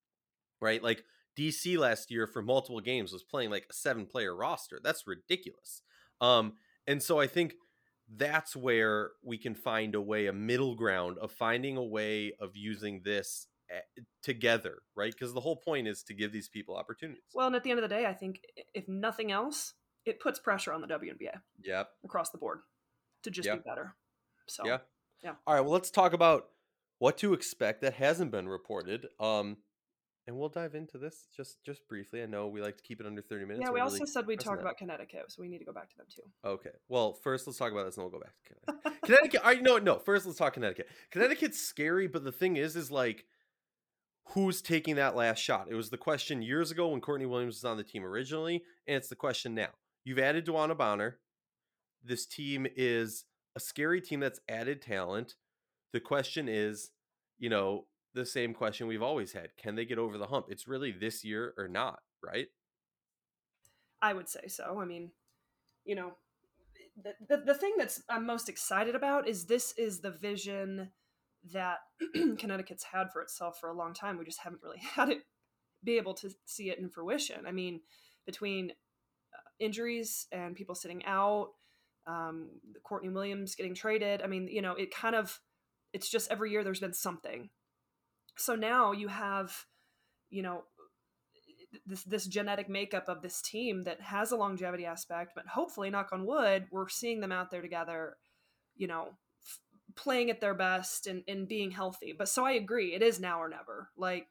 right? 0.60 0.82
Like 0.82 1.04
DC 1.38 1.76
last 1.78 2.10
year 2.10 2.26
for 2.26 2.42
multiple 2.42 2.80
games 2.80 3.12
was 3.12 3.22
playing 3.22 3.50
like 3.50 3.66
a 3.70 3.74
seven 3.74 4.06
player 4.06 4.34
roster. 4.34 4.80
That's 4.82 5.06
ridiculous. 5.06 5.82
Um, 6.20 6.54
and 6.86 7.02
so 7.02 7.20
I 7.20 7.26
think 7.26 7.54
that's 8.14 8.54
where 8.54 9.10
we 9.22 9.36
can 9.36 9.54
find 9.54 9.94
a 9.94 10.00
way, 10.00 10.26
a 10.26 10.32
middle 10.32 10.74
ground 10.74 11.18
of 11.18 11.32
finding 11.32 11.76
a 11.76 11.82
way 11.82 12.32
of 12.40 12.56
using 12.56 13.02
this 13.04 13.48
eh, 13.70 14.02
together, 14.22 14.78
right? 14.94 15.12
Because 15.12 15.34
the 15.34 15.40
whole 15.40 15.56
point 15.56 15.88
is 15.88 16.02
to 16.04 16.14
give 16.14 16.32
these 16.32 16.48
people 16.48 16.76
opportunities. 16.76 17.24
Well, 17.34 17.48
and 17.48 17.56
at 17.56 17.64
the 17.64 17.70
end 17.70 17.80
of 17.80 17.88
the 17.88 17.94
day, 17.94 18.06
I 18.06 18.14
think 18.14 18.40
if 18.74 18.88
nothing 18.88 19.32
else, 19.32 19.74
it 20.04 20.20
puts 20.20 20.38
pressure 20.38 20.72
on 20.72 20.80
the 20.80 20.86
WNBA. 20.86 21.40
Yep. 21.64 21.88
Across 22.04 22.30
the 22.30 22.38
board 22.38 22.60
to 23.24 23.30
just 23.30 23.46
yep. 23.46 23.64
be 23.64 23.68
better. 23.68 23.94
So 24.46 24.64
yeah, 24.64 24.78
yeah. 25.22 25.32
All 25.46 25.54
right. 25.54 25.60
Well, 25.60 25.72
let's 25.72 25.90
talk 25.90 26.12
about 26.12 26.46
what 26.98 27.18
to 27.18 27.34
expect 27.34 27.82
that 27.82 27.94
hasn't 27.94 28.30
been 28.30 28.48
reported. 28.48 29.08
Um, 29.18 29.58
and 30.26 30.36
we'll 30.36 30.48
dive 30.48 30.74
into 30.74 30.98
this 30.98 31.28
just 31.36 31.62
just 31.64 31.86
briefly. 31.88 32.22
I 32.22 32.26
know 32.26 32.48
we 32.48 32.60
like 32.60 32.76
to 32.76 32.82
keep 32.82 33.00
it 33.00 33.06
under 33.06 33.22
thirty 33.22 33.44
minutes. 33.44 33.64
Yeah, 33.64 33.72
we 33.72 33.80
also 33.80 33.98
really 33.98 34.06
said 34.06 34.26
we'd 34.26 34.40
talk 34.40 34.60
about 34.60 34.76
Connecticut, 34.76 35.26
so 35.28 35.40
we 35.40 35.48
need 35.48 35.58
to 35.58 35.64
go 35.64 35.72
back 35.72 35.90
to 35.90 35.96
them 35.96 36.06
too. 36.14 36.22
Okay. 36.44 36.70
Well, 36.88 37.14
first 37.14 37.46
let's 37.46 37.58
talk 37.58 37.72
about 37.72 37.84
this, 37.84 37.96
and 37.96 38.04
we'll 38.04 38.12
go 38.12 38.20
back 38.20 38.32
to 38.34 38.54
Connecticut. 38.54 39.02
Connecticut. 39.04 39.40
I 39.44 39.54
know. 39.54 39.78
No, 39.78 39.98
first 39.98 40.26
let's 40.26 40.38
talk 40.38 40.54
Connecticut. 40.54 40.88
Connecticut's 41.10 41.60
scary, 41.60 42.08
but 42.08 42.24
the 42.24 42.32
thing 42.32 42.56
is, 42.56 42.74
is 42.76 42.90
like, 42.90 43.24
who's 44.30 44.60
taking 44.60 44.96
that 44.96 45.14
last 45.14 45.38
shot? 45.38 45.68
It 45.70 45.74
was 45.74 45.90
the 45.90 45.96
question 45.96 46.42
years 46.42 46.70
ago 46.70 46.88
when 46.88 47.00
Courtney 47.00 47.26
Williams 47.26 47.56
was 47.56 47.64
on 47.64 47.76
the 47.76 47.84
team 47.84 48.04
originally, 48.04 48.62
and 48.86 48.96
it's 48.96 49.08
the 49.08 49.16
question 49.16 49.54
now. 49.54 49.70
You've 50.04 50.18
added 50.18 50.46
DeWanna 50.46 50.76
Bonner. 50.76 51.18
This 52.04 52.26
team 52.26 52.66
is 52.76 53.24
a 53.56 53.60
scary 53.60 54.00
team 54.00 54.20
that's 54.20 54.40
added 54.48 54.82
talent. 54.82 55.34
The 55.92 56.00
question 56.00 56.48
is, 56.48 56.90
you 57.38 57.48
know, 57.48 57.86
the 58.16 58.26
same 58.26 58.52
question 58.52 58.88
we've 58.88 59.02
always 59.02 59.32
had 59.32 59.56
can 59.56 59.76
they 59.76 59.84
get 59.84 59.98
over 59.98 60.18
the 60.18 60.26
hump? 60.26 60.46
It's 60.48 60.66
really 60.66 60.90
this 60.90 61.24
year 61.24 61.54
or 61.56 61.68
not 61.68 62.00
right? 62.22 62.48
I 64.02 64.12
would 64.12 64.28
say 64.28 64.48
so. 64.48 64.80
I 64.80 64.84
mean 64.84 65.10
you 65.84 65.94
know 65.94 66.12
the, 67.02 67.12
the, 67.28 67.42
the 67.44 67.54
thing 67.54 67.74
that's 67.78 68.02
i'm 68.08 68.26
most 68.26 68.48
excited 68.48 68.94
about 68.96 69.28
is 69.28 69.44
this 69.44 69.72
is 69.78 70.00
the 70.00 70.10
vision 70.10 70.90
that 71.52 71.78
connecticut's 72.38 72.82
had 72.82 73.12
for 73.12 73.22
itself 73.22 73.60
for 73.60 73.68
a 73.68 73.76
long 73.76 73.94
time. 73.94 74.18
We 74.18 74.24
just 74.24 74.40
haven't 74.40 74.62
really 74.64 74.80
had 74.94 75.10
it 75.10 75.18
be 75.84 75.96
able 75.96 76.14
to 76.14 76.30
see 76.44 76.70
it 76.70 76.78
in 76.78 76.88
fruition. 76.88 77.46
I 77.46 77.52
mean 77.52 77.80
between 78.24 78.70
uh, 79.32 79.48
injuries 79.60 80.26
and 80.32 80.56
people 80.56 80.74
sitting 80.74 81.04
out 81.04 81.50
um, 82.08 82.50
courtney 82.84 83.08
williams 83.08 83.56
getting 83.56 83.74
traded 83.74 84.22
i 84.22 84.28
mean 84.28 84.46
you 84.48 84.62
know 84.62 84.74
it 84.74 84.94
kind 84.94 85.16
of 85.16 85.40
it's 85.92 86.08
just 86.08 86.30
every 86.30 86.52
year 86.52 86.62
there's 86.62 86.78
been 86.78 86.92
something 86.92 87.50
so 88.36 88.54
now 88.54 88.92
you 88.92 89.08
have 89.08 89.64
you 90.30 90.42
know 90.42 90.64
this 91.84 92.04
this 92.04 92.26
genetic 92.26 92.68
makeup 92.68 93.08
of 93.08 93.22
this 93.22 93.40
team 93.42 93.84
that 93.84 94.00
has 94.00 94.32
a 94.32 94.36
longevity 94.36 94.86
aspect 94.86 95.32
but 95.34 95.46
hopefully 95.46 95.90
knock 95.90 96.10
on 96.12 96.26
wood 96.26 96.66
we're 96.70 96.88
seeing 96.88 97.20
them 97.20 97.32
out 97.32 97.50
there 97.50 97.62
together 97.62 98.16
you 98.76 98.86
know 98.86 99.08
f- 99.44 99.60
playing 99.94 100.30
at 100.30 100.40
their 100.40 100.54
best 100.54 101.06
and, 101.06 101.22
and 101.28 101.48
being 101.48 101.70
healthy 101.70 102.14
but 102.16 102.28
so 102.28 102.44
i 102.44 102.52
agree 102.52 102.94
it 102.94 103.02
is 103.02 103.20
now 103.20 103.40
or 103.40 103.48
never 103.48 103.90
like 103.96 104.26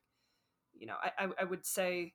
you 0.74 0.88
know 0.88 0.96
i, 1.02 1.28
I 1.39 1.44
would 1.44 1.65
say 1.65 2.13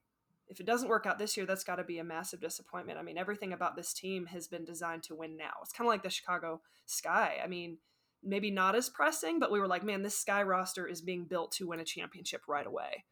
if 0.51 0.59
it 0.59 0.67
doesn't 0.67 0.89
work 0.89 1.07
out 1.07 1.19
this 1.19 1.37
year, 1.37 1.47
that's 1.47 1.63
got 1.63 1.77
to 1.77 1.85
be 1.85 1.99
a 1.99 2.05
massive 2.05 2.41
disappointment. 2.41 2.99
I 2.99 3.03
mean, 3.03 3.17
everything 3.17 3.53
about 3.53 3.77
this 3.77 3.93
team 3.93 4.27
has 4.27 4.49
been 4.49 4.65
designed 4.65 5.05
to 5.05 5.15
win 5.15 5.37
now. 5.37 5.53
It's 5.63 5.73
kind 5.73 5.87
of 5.87 5.93
like 5.93 6.03
the 6.03 6.11
Chicago 6.11 6.61
Sky. 6.87 7.37
I 7.43 7.47
mean, 7.47 7.79
maybe 8.23 8.51
not 8.51 8.75
as 8.75 8.89
pressing, 8.89 9.39
but 9.39 9.51
we 9.51 9.61
were 9.61 9.69
like, 9.69 9.85
man, 9.85 10.03
this 10.03 10.19
Sky 10.19 10.43
roster 10.43 10.87
is 10.87 11.01
being 11.01 11.25
built 11.25 11.53
to 11.53 11.69
win 11.69 11.81
a 11.81 11.85
championship 11.85 12.43
right 12.47 12.67
away. 12.67 13.05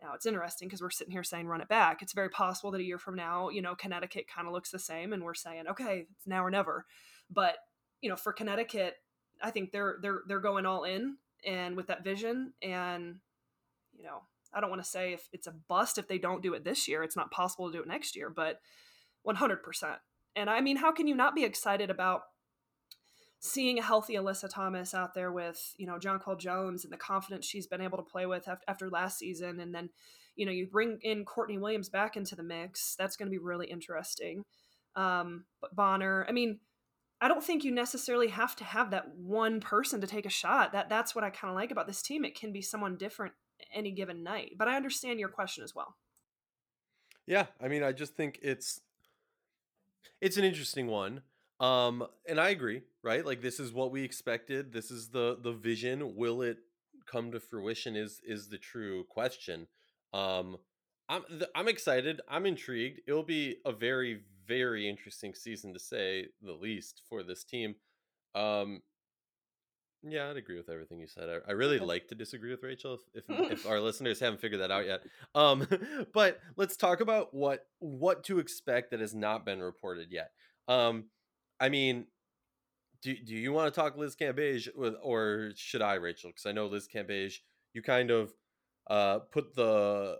Now 0.00 0.14
it's 0.14 0.26
interesting 0.26 0.68
because 0.68 0.82
we're 0.82 0.90
sitting 0.90 1.12
here 1.12 1.22
saying 1.22 1.46
run 1.46 1.60
it 1.60 1.68
back. 1.68 2.02
It's 2.02 2.12
very 2.12 2.28
possible 2.28 2.70
that 2.70 2.80
a 2.80 2.84
year 2.84 2.98
from 2.98 3.16
now, 3.16 3.48
you 3.48 3.62
know, 3.62 3.74
Connecticut 3.74 4.26
kind 4.28 4.46
of 4.46 4.52
looks 4.52 4.70
the 4.70 4.78
same, 4.78 5.12
and 5.12 5.22
we're 5.22 5.34
saying, 5.34 5.64
okay, 5.68 6.06
it's 6.10 6.26
now 6.26 6.44
or 6.44 6.50
never. 6.50 6.84
But 7.30 7.56
you 8.02 8.10
know, 8.10 8.16
for 8.16 8.32
Connecticut, 8.32 8.94
I 9.42 9.50
think 9.50 9.72
they're 9.72 9.96
they're 10.02 10.20
they're 10.26 10.40
going 10.40 10.66
all 10.66 10.84
in 10.84 11.16
and 11.44 11.76
with 11.76 11.86
that 11.86 12.04
vision, 12.04 12.52
and 12.62 13.16
you 13.96 14.04
know, 14.04 14.22
I 14.52 14.60
don't 14.60 14.70
want 14.70 14.82
to 14.82 14.88
say 14.88 15.12
if 15.12 15.28
it's 15.32 15.46
a 15.46 15.54
bust 15.68 15.98
if 15.98 16.08
they 16.08 16.18
don't 16.18 16.42
do 16.42 16.54
it 16.54 16.64
this 16.64 16.86
year. 16.88 17.02
It's 17.02 17.16
not 17.16 17.30
possible 17.30 17.66
to 17.66 17.76
do 17.76 17.82
it 17.82 17.88
next 17.88 18.16
year, 18.16 18.28
but 18.30 18.60
100%. 19.26 19.96
And 20.36 20.50
I 20.50 20.60
mean, 20.60 20.76
how 20.76 20.92
can 20.92 21.06
you 21.06 21.14
not 21.14 21.34
be 21.34 21.44
excited 21.44 21.90
about 21.90 22.22
seeing 23.46 23.78
a 23.78 23.82
healthy 23.82 24.14
Alyssa 24.14 24.48
Thomas 24.48 24.94
out 24.94 25.14
there 25.14 25.32
with, 25.32 25.74
you 25.76 25.86
know, 25.86 25.98
John 25.98 26.18
Jonquel 26.18 26.38
Jones 26.38 26.84
and 26.84 26.92
the 26.92 26.96
confidence 26.96 27.46
she's 27.46 27.66
been 27.66 27.80
able 27.80 27.98
to 27.98 28.04
play 28.04 28.26
with 28.26 28.48
after 28.68 28.90
last 28.90 29.18
season. 29.18 29.60
And 29.60 29.74
then, 29.74 29.90
you 30.34 30.46
know, 30.46 30.52
you 30.52 30.66
bring 30.66 30.98
in 31.02 31.24
Courtney 31.24 31.58
Williams 31.58 31.88
back 31.88 32.16
into 32.16 32.36
the 32.36 32.42
mix. 32.42 32.94
That's 32.98 33.16
going 33.16 33.26
to 33.26 33.30
be 33.30 33.38
really 33.38 33.66
interesting. 33.66 34.44
Um, 34.94 35.44
but 35.60 35.74
Bonner, 35.74 36.26
I 36.28 36.32
mean, 36.32 36.60
I 37.20 37.28
don't 37.28 37.42
think 37.42 37.64
you 37.64 37.72
necessarily 37.72 38.28
have 38.28 38.56
to 38.56 38.64
have 38.64 38.90
that 38.90 39.14
one 39.16 39.60
person 39.60 40.00
to 40.00 40.06
take 40.06 40.26
a 40.26 40.30
shot. 40.30 40.72
That 40.72 40.88
that's 40.88 41.14
what 41.14 41.24
I 41.24 41.30
kind 41.30 41.50
of 41.50 41.56
like 41.56 41.70
about 41.70 41.86
this 41.86 42.02
team. 42.02 42.24
It 42.24 42.38
can 42.38 42.52
be 42.52 42.62
someone 42.62 42.96
different 42.96 43.32
any 43.74 43.90
given 43.90 44.22
night. 44.22 44.52
But 44.58 44.68
I 44.68 44.76
understand 44.76 45.18
your 45.18 45.30
question 45.30 45.64
as 45.64 45.74
well. 45.74 45.96
Yeah, 47.26 47.46
I 47.60 47.68
mean, 47.68 47.82
I 47.82 47.92
just 47.92 48.14
think 48.14 48.38
it's 48.42 48.80
it's 50.20 50.36
an 50.36 50.44
interesting 50.44 50.86
one. 50.86 51.22
Um, 51.58 52.06
and 52.28 52.38
I 52.38 52.50
agree, 52.50 52.82
right? 53.02 53.24
Like 53.24 53.40
this 53.40 53.58
is 53.58 53.72
what 53.72 53.90
we 53.90 54.02
expected. 54.02 54.72
This 54.72 54.90
is 54.90 55.08
the 55.08 55.38
the 55.40 55.52
vision. 55.52 56.14
Will 56.16 56.42
it 56.42 56.58
come 57.10 57.32
to 57.32 57.40
fruition? 57.40 57.96
Is 57.96 58.20
is 58.26 58.48
the 58.48 58.58
true 58.58 59.04
question. 59.04 59.66
Um, 60.12 60.58
I'm 61.08 61.22
I'm 61.54 61.68
excited. 61.68 62.20
I'm 62.28 62.46
intrigued. 62.46 63.00
It'll 63.06 63.22
be 63.22 63.56
a 63.64 63.72
very 63.72 64.20
very 64.46 64.88
interesting 64.88 65.34
season 65.34 65.72
to 65.72 65.78
say 65.78 66.26
the 66.42 66.52
least 66.52 67.02
for 67.08 67.22
this 67.22 67.42
team. 67.42 67.76
Um, 68.34 68.82
yeah, 70.02 70.30
I'd 70.30 70.36
agree 70.36 70.56
with 70.56 70.68
everything 70.68 71.00
you 71.00 71.06
said. 71.06 71.28
I, 71.28 71.50
I 71.50 71.52
really 71.52 71.78
like 71.78 72.08
to 72.08 72.14
disagree 72.14 72.50
with 72.50 72.62
Rachel 72.62 72.98
if, 73.14 73.24
if, 73.28 73.52
if 73.52 73.66
our 73.66 73.80
listeners 73.80 74.20
haven't 74.20 74.40
figured 74.40 74.60
that 74.60 74.70
out 74.70 74.86
yet. 74.86 75.02
Um, 75.34 75.66
but 76.14 76.40
let's 76.56 76.76
talk 76.76 77.00
about 77.00 77.34
what 77.34 77.66
what 77.78 78.24
to 78.24 78.38
expect 78.38 78.90
that 78.90 79.00
has 79.00 79.14
not 79.14 79.44
been 79.44 79.60
reported 79.60 80.08
yet. 80.10 80.30
Um, 80.68 81.04
I 81.60 81.68
mean, 81.68 82.06
do 83.02 83.14
do 83.14 83.34
you 83.34 83.52
want 83.52 83.72
to 83.72 83.80
talk 83.80 83.96
Liz 83.96 84.16
Cambage 84.16 84.68
with, 84.76 84.94
or 85.02 85.52
should 85.56 85.82
I, 85.82 85.94
Rachel? 85.94 86.30
Because 86.30 86.46
I 86.46 86.52
know 86.52 86.66
Liz 86.66 86.88
Cambage, 86.92 87.36
you 87.72 87.82
kind 87.82 88.10
of 88.10 88.32
uh, 88.88 89.20
put 89.32 89.54
the 89.54 90.18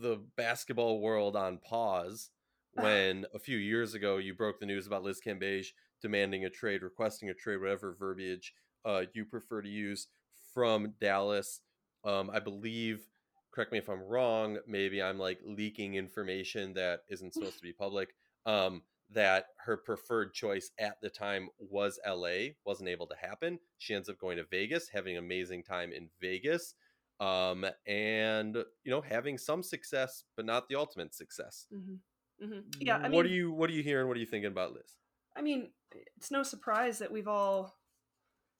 the 0.00 0.20
basketball 0.36 1.00
world 1.00 1.36
on 1.36 1.58
pause 1.58 2.30
when 2.74 3.26
a 3.34 3.38
few 3.38 3.56
years 3.56 3.94
ago 3.94 4.16
you 4.18 4.34
broke 4.34 4.60
the 4.60 4.66
news 4.66 4.86
about 4.86 5.04
Liz 5.04 5.20
Cambage 5.24 5.68
demanding 6.02 6.44
a 6.44 6.50
trade, 6.50 6.82
requesting 6.82 7.30
a 7.30 7.34
trade, 7.34 7.60
whatever 7.60 7.94
verbiage 7.98 8.52
uh, 8.84 9.02
you 9.14 9.24
prefer 9.24 9.62
to 9.62 9.68
use 9.68 10.08
from 10.52 10.94
Dallas. 11.00 11.60
Um, 12.04 12.30
I 12.30 12.40
believe, 12.40 13.08
correct 13.52 13.72
me 13.72 13.78
if 13.78 13.88
I'm 13.88 14.02
wrong, 14.02 14.58
maybe 14.66 15.02
I'm 15.02 15.18
like 15.18 15.38
leaking 15.44 15.94
information 15.94 16.74
that 16.74 17.00
isn't 17.08 17.34
supposed 17.34 17.56
to 17.56 17.62
be 17.62 17.72
public. 17.72 18.14
Um, 18.44 18.82
that 19.10 19.46
her 19.64 19.76
preferred 19.76 20.32
choice 20.32 20.70
at 20.78 21.00
the 21.00 21.10
time 21.10 21.48
was 21.58 21.98
LA, 22.06 22.52
wasn't 22.64 22.88
able 22.88 23.06
to 23.06 23.16
happen. 23.16 23.58
She 23.78 23.94
ends 23.94 24.08
up 24.08 24.18
going 24.18 24.38
to 24.38 24.44
Vegas, 24.44 24.88
having 24.92 25.16
an 25.16 25.24
amazing 25.24 25.62
time 25.62 25.92
in 25.92 26.08
Vegas, 26.20 26.74
um, 27.20 27.64
and 27.86 28.56
you 28.84 28.90
know 28.90 29.00
having 29.00 29.38
some 29.38 29.62
success, 29.62 30.24
but 30.36 30.46
not 30.46 30.68
the 30.68 30.76
ultimate 30.76 31.14
success. 31.14 31.66
Mm-hmm. 31.72 32.46
Mm-hmm. 32.46 32.60
Yeah, 32.80 32.96
I 32.96 33.02
mean, 33.04 33.12
what 33.12 33.26
are 33.26 33.30
you 33.30 33.52
what 33.52 33.70
are 33.70 33.74
you 33.74 33.82
hearing? 33.82 34.08
What 34.08 34.16
are 34.16 34.20
you 34.20 34.26
thinking 34.26 34.50
about 34.50 34.72
Liz? 34.72 34.96
I 35.36 35.42
mean, 35.42 35.70
it's 36.16 36.30
no 36.30 36.42
surprise 36.42 36.98
that 36.98 37.12
we've 37.12 37.28
all 37.28 37.74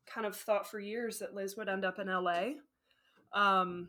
kind 0.07 0.27
of 0.27 0.37
thought 0.37 0.69
for 0.69 0.79
years 0.79 1.19
that 1.19 1.35
Liz 1.35 1.57
would 1.57 1.69
end 1.69 1.85
up 1.85 1.99
in 1.99 2.09
LA. 2.09 2.53
Um, 3.33 3.89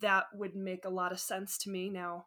that 0.00 0.26
would 0.34 0.54
make 0.54 0.84
a 0.84 0.90
lot 0.90 1.12
of 1.12 1.20
sense 1.20 1.56
to 1.58 1.70
me 1.70 1.88
now. 1.88 2.26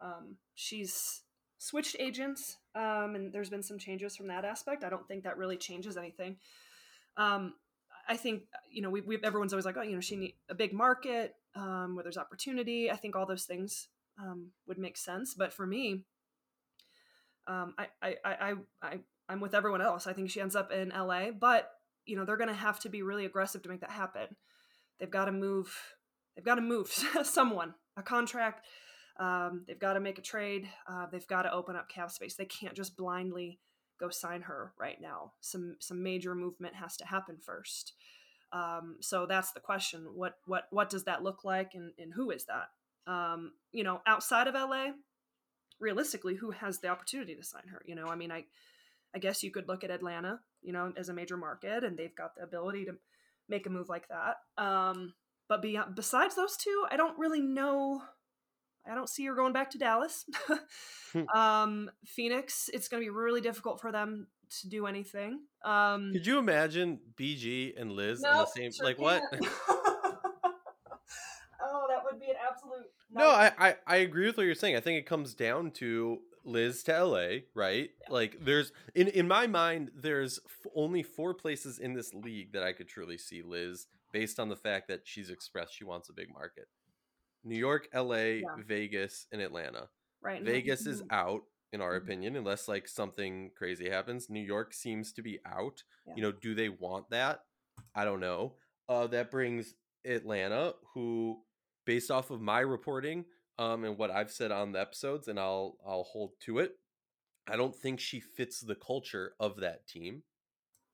Um, 0.00 0.36
she's 0.54 1.22
switched 1.58 1.96
agents, 1.98 2.56
um, 2.76 3.14
and 3.14 3.32
there's 3.32 3.50
been 3.50 3.62
some 3.62 3.78
changes 3.78 4.14
from 4.14 4.28
that 4.28 4.44
aspect. 4.44 4.84
I 4.84 4.90
don't 4.90 5.08
think 5.08 5.24
that 5.24 5.38
really 5.38 5.56
changes 5.56 5.96
anything. 5.96 6.36
Um, 7.16 7.54
I 8.08 8.16
think 8.16 8.42
you 8.70 8.82
know 8.82 8.90
we, 8.90 9.00
we 9.00 9.18
everyone's 9.24 9.52
always 9.52 9.64
like, 9.64 9.76
oh, 9.76 9.82
you 9.82 9.94
know, 9.94 10.00
she 10.00 10.16
need 10.16 10.34
a 10.48 10.54
big 10.54 10.72
market 10.72 11.34
um, 11.54 11.94
where 11.94 12.02
there's 12.02 12.18
opportunity. 12.18 12.90
I 12.90 12.96
think 12.96 13.16
all 13.16 13.26
those 13.26 13.44
things 13.44 13.88
um, 14.20 14.50
would 14.66 14.78
make 14.78 14.96
sense. 14.96 15.34
But 15.34 15.52
for 15.52 15.66
me, 15.66 16.02
um, 17.46 17.74
I, 17.78 17.86
I, 18.02 18.16
I, 18.24 18.54
I, 18.82 18.98
I'm 19.28 19.40
with 19.40 19.54
everyone 19.54 19.80
else. 19.80 20.06
I 20.06 20.12
think 20.12 20.30
she 20.30 20.40
ends 20.40 20.54
up 20.54 20.70
in 20.70 20.90
LA, 20.90 21.30
but 21.30 21.70
you 22.04 22.16
know 22.16 22.24
they're 22.24 22.36
going 22.36 22.48
to 22.48 22.54
have 22.54 22.78
to 22.80 22.90
be 22.90 23.02
really 23.02 23.24
aggressive 23.24 23.62
to 23.62 23.68
make 23.70 23.80
that 23.80 23.90
happen. 23.90 24.36
They've 25.00 25.10
got 25.10 25.24
to 25.24 25.32
move. 25.32 25.74
They've 26.36 26.44
got 26.44 26.56
to 26.56 26.60
move 26.60 26.88
someone 27.22 27.74
a 27.96 28.02
contract. 28.02 28.66
Um, 29.18 29.64
they've 29.66 29.78
got 29.78 29.94
to 29.94 30.00
make 30.00 30.18
a 30.18 30.22
trade. 30.22 30.68
Uh, 30.86 31.06
they've 31.10 31.26
got 31.26 31.42
to 31.42 31.52
open 31.52 31.76
up 31.76 31.88
cap 31.88 32.10
space. 32.10 32.34
They 32.34 32.44
can't 32.44 32.74
just 32.74 32.96
blindly 32.96 33.58
go 33.98 34.10
sign 34.10 34.42
her 34.42 34.72
right 34.78 35.00
now. 35.00 35.32
Some 35.40 35.76
some 35.80 36.02
major 36.02 36.34
movement 36.34 36.74
has 36.74 36.96
to 36.98 37.06
happen 37.06 37.38
first. 37.40 37.94
Um, 38.52 38.96
so 39.00 39.26
that's 39.26 39.52
the 39.52 39.60
question. 39.60 40.06
What 40.14 40.34
what 40.46 40.64
what 40.70 40.90
does 40.90 41.04
that 41.04 41.22
look 41.22 41.44
like, 41.44 41.72
and, 41.74 41.92
and 41.98 42.12
who 42.14 42.30
is 42.30 42.44
that? 42.46 42.68
Um, 43.10 43.52
you 43.72 43.84
know, 43.84 44.00
outside 44.06 44.48
of 44.48 44.54
LA, 44.54 44.88
realistically, 45.80 46.34
who 46.34 46.50
has 46.50 46.80
the 46.80 46.88
opportunity 46.88 47.34
to 47.34 47.42
sign 47.42 47.68
her? 47.70 47.82
You 47.86 47.94
know, 47.94 48.06
I 48.06 48.16
mean, 48.16 48.30
I 48.30 48.44
I 49.14 49.18
guess 49.18 49.42
you 49.42 49.50
could 49.50 49.68
look 49.68 49.84
at 49.84 49.90
Atlanta, 49.90 50.40
you 50.62 50.72
know, 50.72 50.92
as 50.96 51.08
a 51.08 51.14
major 51.14 51.36
market, 51.36 51.84
and 51.84 51.96
they've 51.96 52.14
got 52.14 52.34
the 52.36 52.42
ability 52.42 52.84
to 52.86 52.92
make 53.48 53.66
a 53.66 53.70
move 53.70 53.88
like 53.88 54.08
that. 54.08 54.36
Um, 54.62 55.14
but 55.48 55.62
beyond, 55.62 55.94
besides 55.94 56.34
those 56.34 56.56
two, 56.56 56.84
I 56.90 56.96
don't 56.96 57.18
really 57.18 57.40
know. 57.40 58.02
I 58.90 58.94
don't 58.94 59.08
see 59.08 59.24
her 59.26 59.34
going 59.34 59.52
back 59.52 59.70
to 59.70 59.78
Dallas. 59.78 60.24
Hmm. 61.12 61.28
um, 61.36 61.90
Phoenix, 62.04 62.70
it's 62.72 62.88
going 62.88 63.02
to 63.02 63.04
be 63.04 63.10
really 63.10 63.40
difficult 63.40 63.80
for 63.80 63.92
them 63.92 64.26
to 64.60 64.68
do 64.68 64.86
anything. 64.86 65.40
Um, 65.64 66.12
Could 66.12 66.26
you 66.26 66.38
imagine 66.38 67.00
BG 67.16 67.80
and 67.80 67.92
Liz 67.92 68.20
no, 68.20 68.30
on 68.30 68.38
the 68.38 68.46
same? 68.46 68.72
Sure 68.72 68.86
like 68.86 68.98
what? 68.98 69.22
oh, 69.32 69.38
that 71.88 72.02
would 72.04 72.20
be 72.20 72.26
an 72.26 72.36
absolute. 72.48 72.86
No, 73.12 73.28
I, 73.28 73.52
I 73.58 73.76
I 73.86 73.96
agree 73.96 74.26
with 74.26 74.36
what 74.36 74.44
you're 74.44 74.54
saying. 74.54 74.76
I 74.76 74.80
think 74.80 74.98
it 74.98 75.06
comes 75.06 75.34
down 75.34 75.70
to 75.72 76.20
Liz 76.44 76.82
to 76.84 77.04
LA, 77.04 77.28
right? 77.54 77.90
Yeah. 78.02 78.12
Like 78.12 78.38
there's 78.40 78.72
in 78.94 79.08
in 79.08 79.28
my 79.28 79.46
mind 79.46 79.90
there's 79.94 80.40
f- 80.44 80.72
only 80.74 81.02
four 81.02 81.34
places 81.34 81.78
in 81.78 81.94
this 81.94 82.14
league 82.14 82.52
that 82.52 82.62
I 82.62 82.72
could 82.72 82.88
truly 82.88 83.18
see 83.18 83.42
Liz 83.42 83.86
based 84.12 84.38
on 84.38 84.48
the 84.48 84.56
fact 84.56 84.88
that 84.88 85.02
she's 85.04 85.30
expressed 85.30 85.74
she 85.74 85.84
wants 85.84 86.08
a 86.08 86.12
big 86.12 86.32
market. 86.32 86.68
New 87.46 87.56
York, 87.56 87.88
LA, 87.94 88.14
yeah. 88.14 88.42
Vegas, 88.66 89.26
and 89.32 89.40
Atlanta. 89.40 89.88
Right. 90.22 90.42
Vegas 90.42 90.82
mm-hmm. 90.82 90.90
is 90.90 91.02
out 91.10 91.42
in 91.72 91.80
our 91.80 91.94
mm-hmm. 91.94 92.06
opinion 92.06 92.36
unless 92.36 92.68
like 92.68 92.88
something 92.88 93.50
crazy 93.56 93.88
happens. 93.88 94.28
New 94.28 94.40
York 94.40 94.74
seems 94.74 95.12
to 95.12 95.22
be 95.22 95.38
out. 95.46 95.82
Yeah. 96.06 96.14
You 96.16 96.22
know, 96.22 96.32
do 96.32 96.54
they 96.54 96.68
want 96.68 97.10
that? 97.10 97.40
I 97.94 98.04
don't 98.04 98.20
know. 98.20 98.54
Uh 98.88 99.06
that 99.08 99.30
brings 99.30 99.74
Atlanta 100.04 100.74
who 100.94 101.38
based 101.84 102.10
off 102.10 102.30
of 102.30 102.40
my 102.40 102.60
reporting 102.60 103.24
um, 103.58 103.84
and 103.84 103.96
what 103.96 104.10
I've 104.10 104.30
said 104.30 104.52
on 104.52 104.72
the 104.72 104.80
episodes, 104.80 105.28
and 105.28 105.38
I'll 105.38 105.76
I'll 105.86 106.04
hold 106.04 106.32
to 106.42 106.58
it. 106.58 106.72
I 107.48 107.56
don't 107.56 107.74
think 107.74 108.00
she 108.00 108.20
fits 108.20 108.60
the 108.60 108.74
culture 108.74 109.32
of 109.40 109.60
that 109.60 109.86
team, 109.86 110.22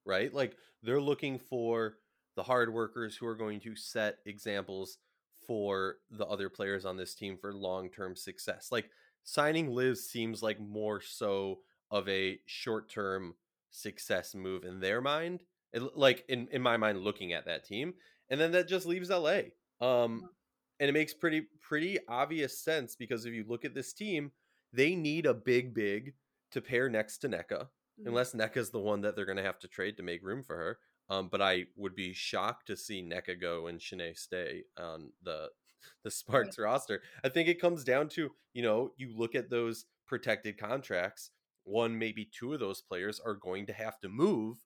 right? 0.05 0.33
Like 0.33 0.57
they're 0.83 1.01
looking 1.01 1.39
for 1.39 1.97
the 2.37 2.43
hard 2.43 2.73
workers 2.73 3.17
who 3.17 3.27
are 3.27 3.35
going 3.35 3.61
to 3.61 3.75
set 3.75 4.19
examples 4.27 4.99
for 5.47 5.97
the 6.11 6.27
other 6.27 6.49
players 6.49 6.85
on 6.85 6.97
this 6.97 7.15
team 7.15 7.37
for 7.37 7.53
long 7.53 7.91
term 7.91 8.17
success. 8.17 8.69
Like 8.71 8.91
signing 9.25 9.71
Liz 9.71 10.09
seems 10.09 10.43
like 10.43 10.61
more 10.61 11.01
so 11.01 11.61
of 11.91 12.09
a 12.09 12.39
short 12.47 12.91
term 12.91 13.35
success 13.71 14.35
move 14.35 14.65
in 14.65 14.81
their 14.81 15.01
mind. 15.01 15.43
It, 15.73 15.97
like 15.97 16.25
in 16.29 16.49
in 16.53 16.63
my 16.63 16.77
mind, 16.77 17.01
looking 17.01 17.33
at 17.33 17.47
that 17.47 17.65
team, 17.65 17.95
and 18.29 18.41
then 18.41 18.53
that 18.53 18.69
just 18.69 18.87
leaves 18.87 19.11
LA. 19.11 19.41
Um, 19.81 20.29
and 20.81 20.89
it 20.89 20.93
makes 20.93 21.15
pretty 21.15 21.47
pretty 21.61 21.99
obvious 22.09 22.59
sense 22.59 22.97
because 22.97 23.25
if 23.25 23.33
you 23.33 23.45
look 23.49 23.65
at 23.65 23.75
this 23.75 23.93
team, 23.93 24.33
they 24.73 24.95
need 24.95 25.27
a 25.27 25.35
big 25.35 25.75
big 25.75 26.15
to 26.51 26.61
pair 26.61 26.89
next 26.89 27.19
to 27.19 27.29
Nneka, 27.29 27.49
mm-hmm. 27.51 28.07
unless 28.07 28.35
Nneka's 28.35 28.71
the 28.71 28.79
one 28.79 29.01
that 29.03 29.17
they're 29.17 29.27
going 29.27 29.39
to 29.39 29.45
have 29.45 29.59
to 29.61 29.69
trade 29.69 29.97
to 29.97 30.03
make 30.03 30.23
room 30.23 30.43
for 30.43 30.57
her. 30.57 30.79
Um, 31.11 31.29
but 31.31 31.43
I 31.43 31.67
would 31.77 31.95
be 31.95 32.13
shocked 32.13 32.67
to 32.69 32.77
see 32.77 33.03
Nneka 33.03 33.41
go 33.41 33.67
and 33.67 33.81
Chiney 33.81 34.15
stay 34.17 34.65
on 34.79 35.11
the 35.23 35.49
the 36.05 36.11
Sparks 36.11 36.59
right. 36.59 36.65
roster. 36.65 37.03
I 37.25 37.29
think 37.29 37.49
it 37.49 37.61
comes 37.61 37.85
down 37.85 38.09
to, 38.11 38.31
you 38.53 38.63
know, 38.63 38.93
you 38.97 39.13
look 39.17 39.35
at 39.35 39.51
those 39.51 39.87
protected 40.07 40.59
contracts, 40.59 41.31
one, 41.65 41.99
maybe 41.99 42.29
two 42.39 42.53
of 42.53 42.61
those 42.61 42.81
players 42.81 43.21
are 43.21 43.35
going 43.35 43.67
to 43.67 43.73
have 43.73 44.01
to 44.01 44.09
move 44.09 44.59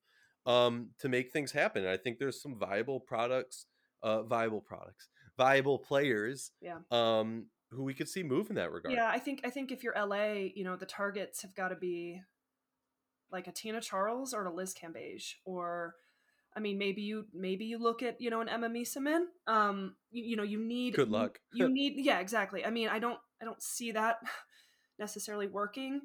um, 0.46 0.90
to 0.98 1.08
make 1.08 1.32
things 1.32 1.52
happen. 1.52 1.82
And 1.82 1.90
I 1.90 1.96
think 1.96 2.18
there's 2.18 2.40
some 2.40 2.58
viable 2.58 3.00
products, 3.00 3.66
uh, 4.02 4.22
viable 4.22 4.60
products, 4.60 5.08
viable 5.36 5.78
players 5.78 6.52
yeah. 6.60 6.78
um, 6.90 7.46
who 7.70 7.82
we 7.82 7.94
could 7.94 8.08
see 8.08 8.22
move 8.22 8.48
in 8.48 8.56
that 8.56 8.72
regard. 8.72 8.94
Yeah, 8.94 9.08
I 9.08 9.18
think 9.18 9.40
I 9.44 9.50
think 9.50 9.72
if 9.72 9.82
you're 9.82 9.94
LA, 9.94 10.48
you 10.54 10.64
know, 10.64 10.76
the 10.76 10.86
targets 10.86 11.42
have 11.42 11.54
got 11.54 11.68
to 11.68 11.76
be 11.76 12.20
like 13.30 13.48
a 13.48 13.52
Tina 13.52 13.80
Charles 13.80 14.32
or 14.32 14.44
a 14.46 14.52
Liz 14.52 14.74
Cambage 14.74 15.34
or 15.44 15.94
I 16.56 16.60
mean, 16.60 16.78
maybe 16.78 17.02
you 17.02 17.26
maybe 17.34 17.66
you 17.66 17.78
look 17.78 18.02
at 18.02 18.20
you 18.20 18.30
know 18.30 18.40
an 18.40 18.48
Emma 18.48 18.68
Meesseman. 18.68 19.24
Um, 19.46 19.96
you, 20.10 20.24
you 20.24 20.36
know, 20.36 20.42
you 20.42 20.58
need 20.58 20.94
good 20.94 21.10
luck. 21.10 21.38
you 21.52 21.68
need 21.72 21.94
yeah, 21.98 22.18
exactly. 22.20 22.64
I 22.64 22.70
mean, 22.70 22.88
I 22.88 22.98
don't 22.98 23.18
I 23.40 23.44
don't 23.44 23.62
see 23.62 23.92
that 23.92 24.16
necessarily 24.98 25.46
working. 25.46 26.00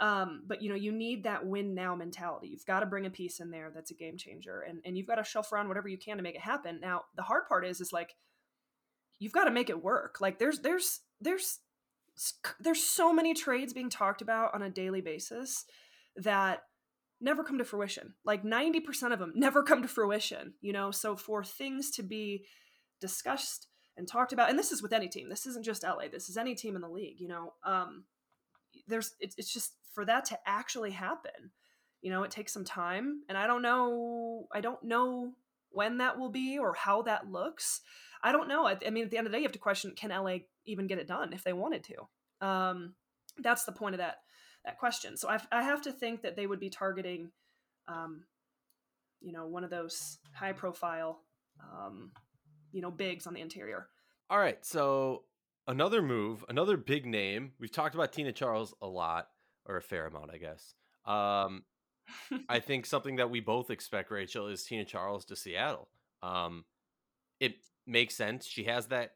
Um, 0.00 0.44
but 0.46 0.62
you 0.62 0.70
know, 0.70 0.74
you 0.74 0.92
need 0.92 1.24
that 1.24 1.46
win 1.46 1.74
now 1.74 1.94
mentality. 1.94 2.48
You've 2.48 2.64
got 2.64 2.80
to 2.80 2.86
bring 2.86 3.04
a 3.04 3.10
piece 3.10 3.38
in 3.38 3.50
there 3.50 3.70
that's 3.74 3.90
a 3.90 3.94
game 3.94 4.16
changer, 4.16 4.62
and 4.62 4.80
and 4.86 4.96
you've 4.96 5.06
got 5.06 5.16
to 5.16 5.24
shelf 5.24 5.52
around 5.52 5.68
whatever 5.68 5.88
you 5.88 5.98
can 5.98 6.16
to 6.16 6.22
make 6.22 6.34
it 6.34 6.40
happen. 6.40 6.80
Now, 6.80 7.02
the 7.16 7.22
hard 7.22 7.46
part 7.46 7.66
is 7.66 7.82
is 7.82 7.92
like 7.92 8.14
you've 9.18 9.32
got 9.32 9.44
to 9.44 9.50
make 9.50 9.68
it 9.68 9.82
work. 9.82 10.16
Like 10.20 10.38
there's 10.38 10.60
there's 10.60 11.00
there's 11.20 11.58
there's 12.58 12.82
so 12.82 13.12
many 13.12 13.34
trades 13.34 13.74
being 13.74 13.90
talked 13.90 14.22
about 14.22 14.54
on 14.54 14.62
a 14.62 14.70
daily 14.70 15.02
basis 15.02 15.66
that 16.16 16.62
never 17.20 17.44
come 17.44 17.58
to 17.58 17.64
fruition. 17.64 18.14
Like 18.24 18.42
90% 18.42 19.12
of 19.12 19.18
them 19.18 19.32
never 19.34 19.62
come 19.62 19.82
to 19.82 19.88
fruition, 19.88 20.54
you 20.60 20.72
know? 20.72 20.90
So 20.90 21.16
for 21.16 21.44
things 21.44 21.90
to 21.92 22.02
be 22.02 22.46
discussed 23.00 23.68
and 23.96 24.08
talked 24.08 24.32
about, 24.32 24.50
and 24.50 24.58
this 24.58 24.72
is 24.72 24.82
with 24.82 24.92
any 24.92 25.08
team, 25.08 25.28
this 25.28 25.46
isn't 25.46 25.64
just 25.64 25.82
LA, 25.82 26.08
this 26.10 26.28
is 26.28 26.36
any 26.36 26.54
team 26.54 26.76
in 26.76 26.82
the 26.82 26.88
league, 26.88 27.20
you 27.20 27.28
know? 27.28 27.54
Um, 27.64 28.04
there's, 28.86 29.14
it's, 29.20 29.52
just 29.52 29.74
for 29.92 30.04
that 30.04 30.24
to 30.26 30.38
actually 30.46 30.92
happen, 30.92 31.50
you 32.00 32.10
know, 32.10 32.22
it 32.22 32.30
takes 32.30 32.52
some 32.52 32.64
time. 32.64 33.22
And 33.28 33.36
I 33.36 33.46
don't 33.46 33.62
know, 33.62 34.46
I 34.52 34.60
don't 34.60 34.82
know 34.82 35.32
when 35.70 35.98
that 35.98 36.18
will 36.18 36.30
be 36.30 36.58
or 36.58 36.74
how 36.74 37.02
that 37.02 37.30
looks. 37.30 37.82
I 38.22 38.32
don't 38.32 38.48
know. 38.48 38.66
I, 38.66 38.76
I 38.86 38.90
mean, 38.90 39.04
at 39.04 39.10
the 39.10 39.18
end 39.18 39.26
of 39.26 39.32
the 39.32 39.36
day, 39.36 39.42
you 39.42 39.46
have 39.46 39.52
to 39.52 39.58
question 39.58 39.92
can 39.96 40.10
LA 40.10 40.38
even 40.64 40.86
get 40.86 40.98
it 40.98 41.08
done 41.08 41.32
if 41.32 41.44
they 41.44 41.52
wanted 41.52 41.84
to? 41.84 42.46
Um, 42.46 42.94
that's 43.38 43.64
the 43.64 43.72
point 43.72 43.94
of 43.94 43.98
that 43.98 44.18
that 44.64 44.78
question. 44.78 45.16
So 45.16 45.28
I, 45.28 45.38
I 45.52 45.62
have 45.62 45.82
to 45.82 45.92
think 45.92 46.22
that 46.22 46.36
they 46.36 46.46
would 46.46 46.60
be 46.60 46.70
targeting, 46.70 47.30
um, 47.88 48.24
you 49.20 49.32
know, 49.32 49.46
one 49.46 49.64
of 49.64 49.70
those 49.70 50.18
high 50.32 50.52
profile, 50.52 51.20
um, 51.60 52.12
you 52.72 52.82
know, 52.82 52.90
bigs 52.90 53.26
on 53.26 53.34
the 53.34 53.40
interior. 53.40 53.88
All 54.28 54.38
right. 54.38 54.64
So 54.64 55.24
another 55.66 56.02
move, 56.02 56.44
another 56.48 56.76
big 56.76 57.06
name. 57.06 57.52
We've 57.58 57.72
talked 57.72 57.94
about 57.94 58.12
Tina 58.12 58.32
Charles 58.32 58.74
a 58.80 58.86
lot, 58.86 59.28
or 59.66 59.76
a 59.76 59.82
fair 59.82 60.06
amount, 60.06 60.30
I 60.32 60.38
guess. 60.38 60.74
Um, 61.06 61.64
I 62.48 62.58
think 62.60 62.86
something 62.86 63.16
that 63.16 63.30
we 63.30 63.40
both 63.40 63.70
expect, 63.70 64.10
Rachel, 64.10 64.46
is 64.48 64.64
Tina 64.64 64.84
Charles 64.84 65.24
to 65.26 65.36
Seattle. 65.36 65.88
Um, 66.22 66.64
it 67.38 67.54
makes 67.86 68.14
sense. 68.14 68.46
She 68.46 68.64
has 68.64 68.88
that 68.88 69.12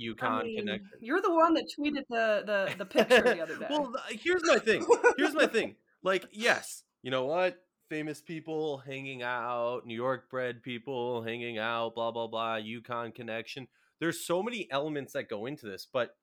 UConn 0.00 0.22
I 0.22 0.42
mean, 0.42 0.58
connection. 0.58 0.90
You're 1.00 1.22
the 1.22 1.32
one 1.32 1.54
that 1.54 1.64
tweeted 1.78 2.04
the 2.08 2.42
the, 2.46 2.74
the 2.78 2.84
picture 2.84 3.22
the 3.22 3.42
other 3.42 3.56
day. 3.56 3.66
well, 3.70 3.92
here's 4.10 4.42
my 4.44 4.58
thing. 4.58 4.86
Here's 5.16 5.34
my 5.34 5.46
thing. 5.46 5.76
Like, 6.02 6.26
yes, 6.32 6.82
you 7.02 7.10
know 7.10 7.24
what? 7.24 7.58
Famous 7.88 8.20
people 8.20 8.78
hanging 8.78 9.22
out, 9.22 9.86
New 9.86 9.94
York 9.94 10.30
bred 10.30 10.62
people 10.62 11.22
hanging 11.22 11.58
out, 11.58 11.94
blah 11.94 12.10
blah 12.10 12.26
blah, 12.26 12.56
UConn 12.56 13.14
connection. 13.14 13.68
There's 14.00 14.26
so 14.26 14.42
many 14.42 14.68
elements 14.70 15.12
that 15.12 15.28
go 15.28 15.46
into 15.46 15.66
this, 15.66 15.86
but 15.90 16.16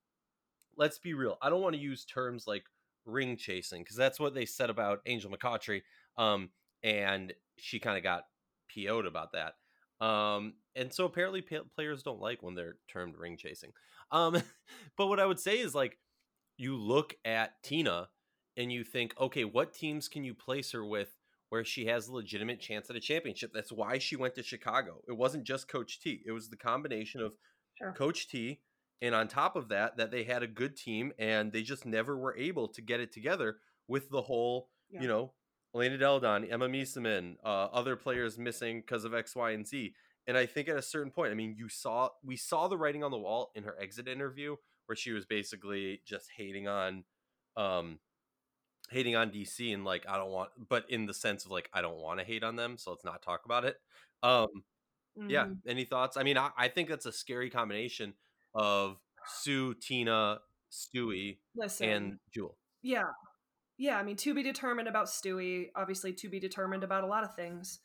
let's 0.77 0.99
be 0.99 1.13
real. 1.13 1.37
I 1.41 1.49
don't 1.49 1.61
want 1.61 1.75
to 1.75 1.81
use 1.81 2.05
terms 2.05 2.45
like 2.47 2.63
ring 3.05 3.37
chasing 3.37 3.81
because 3.81 3.95
that's 3.95 4.19
what 4.19 4.33
they 4.33 4.45
said 4.45 4.69
about 4.69 4.99
Angel 5.05 5.31
McCoughtry. 5.31 5.81
Um, 6.17 6.49
and 6.83 7.33
she 7.57 7.79
kind 7.79 7.97
of 7.97 8.03
got 8.03 8.25
PO'd 8.73 9.05
about 9.05 9.33
that. 9.33 9.53
Um, 10.01 10.53
and 10.75 10.91
so 10.91 11.05
apparently 11.05 11.41
p- 11.41 11.59
players 11.75 12.03
don't 12.03 12.19
like 12.19 12.41
when 12.41 12.55
they're 12.55 12.77
termed 12.91 13.15
ring 13.17 13.37
chasing. 13.37 13.71
Um, 14.11 14.41
but 14.97 15.07
what 15.07 15.19
I 15.19 15.25
would 15.25 15.39
say 15.39 15.59
is 15.59 15.75
like 15.75 15.97
you 16.57 16.75
look 16.75 17.15
at 17.23 17.61
Tina 17.63 18.09
and 18.57 18.71
you 18.71 18.83
think, 18.83 19.13
okay, 19.19 19.45
what 19.45 19.73
teams 19.73 20.07
can 20.07 20.23
you 20.23 20.33
place 20.33 20.71
her 20.71 20.83
with 20.83 21.15
where 21.49 21.63
she 21.63 21.85
has 21.85 22.07
a 22.07 22.13
legitimate 22.13 22.59
chance 22.59 22.89
at 22.89 22.95
a 22.95 22.99
championship? 22.99 23.51
That's 23.53 23.71
why 23.71 23.99
she 23.99 24.15
went 24.15 24.35
to 24.35 24.43
Chicago. 24.43 25.01
It 25.07 25.13
wasn't 25.13 25.43
just 25.43 25.67
Coach 25.67 25.99
T. 26.01 26.21
It 26.25 26.31
was 26.31 26.49
the 26.49 26.57
combination 26.57 27.21
of 27.21 27.33
sure. 27.77 27.93
Coach 27.93 28.27
T 28.27 28.61
and 29.01 29.15
on 29.15 29.27
top 29.27 29.55
of 29.55 29.69
that, 29.69 29.97
that 29.97 30.11
they 30.11 30.23
had 30.23 30.43
a 30.43 30.47
good 30.47 30.77
team 30.77 31.11
and 31.17 31.51
they 31.51 31.63
just 31.63 31.85
never 31.85 32.17
were 32.17 32.37
able 32.37 32.67
to 32.69 32.81
get 32.81 32.99
it 32.99 33.11
together 33.11 33.57
with 33.87 34.09
the 34.09 34.21
whole, 34.21 34.69
yeah. 34.91 35.01
you 35.01 35.07
know, 35.07 35.33
Elena 35.73 35.97
Delle 35.97 36.19
Donne, 36.19 36.45
Emma 36.45 36.67
Meesseman, 36.67 37.35
uh, 37.43 37.67
other 37.71 37.95
players 37.95 38.37
missing 38.37 38.81
because 38.81 39.05
of 39.05 39.13
X, 39.13 39.35
Y, 39.35 39.51
and 39.51 39.65
Z. 39.65 39.93
And 40.27 40.37
I 40.37 40.45
think 40.45 40.67
at 40.67 40.77
a 40.77 40.81
certain 40.81 41.11
point, 41.11 41.31
I 41.31 41.35
mean, 41.35 41.55
you 41.57 41.69
saw 41.69 42.09
we 42.23 42.37
saw 42.37 42.67
the 42.67 42.77
writing 42.77 43.03
on 43.03 43.11
the 43.11 43.17
wall 43.17 43.51
in 43.55 43.63
her 43.63 43.75
exit 43.81 44.07
interview 44.07 44.55
where 44.85 44.95
she 44.95 45.11
was 45.11 45.25
basically 45.25 46.01
just 46.05 46.27
hating 46.35 46.67
on 46.67 47.03
um 47.57 47.99
hating 48.89 49.15
on 49.15 49.31
DC 49.31 49.73
and 49.73 49.85
like 49.85 50.05
I 50.07 50.17
don't 50.17 50.31
want 50.31 50.49
but 50.69 50.85
in 50.89 51.05
the 51.05 51.13
sense 51.13 51.45
of 51.45 51.51
like 51.51 51.69
I 51.73 51.81
don't 51.81 51.97
want 51.97 52.19
to 52.19 52.25
hate 52.25 52.43
on 52.43 52.55
them, 52.55 52.77
so 52.77 52.91
let's 52.91 53.05
not 53.05 53.21
talk 53.21 53.45
about 53.45 53.65
it. 53.65 53.77
Um 54.21 54.47
mm-hmm. 55.17 55.29
yeah, 55.29 55.47
any 55.65 55.85
thoughts? 55.85 56.17
I 56.17 56.23
mean, 56.23 56.37
I, 56.37 56.49
I 56.57 56.67
think 56.67 56.89
that's 56.89 57.05
a 57.05 57.11
scary 57.11 57.49
combination 57.49 58.13
of 58.53 58.97
Sue, 59.25 59.73
Tina, 59.75 60.39
Stewie, 60.71 61.37
Listen, 61.55 61.89
and 61.89 62.19
Jewell. 62.33 62.57
Yeah. 62.81 63.03
Yeah, 63.81 63.97
I 63.97 64.03
mean, 64.03 64.15
to 64.17 64.35
be 64.35 64.43
determined 64.43 64.87
about 64.87 65.07
Stewie, 65.07 65.71
obviously 65.75 66.13
to 66.13 66.29
be 66.29 66.39
determined 66.39 66.83
about 66.83 67.03
a 67.03 67.07
lot 67.07 67.23
of 67.23 67.33
things 67.33 67.79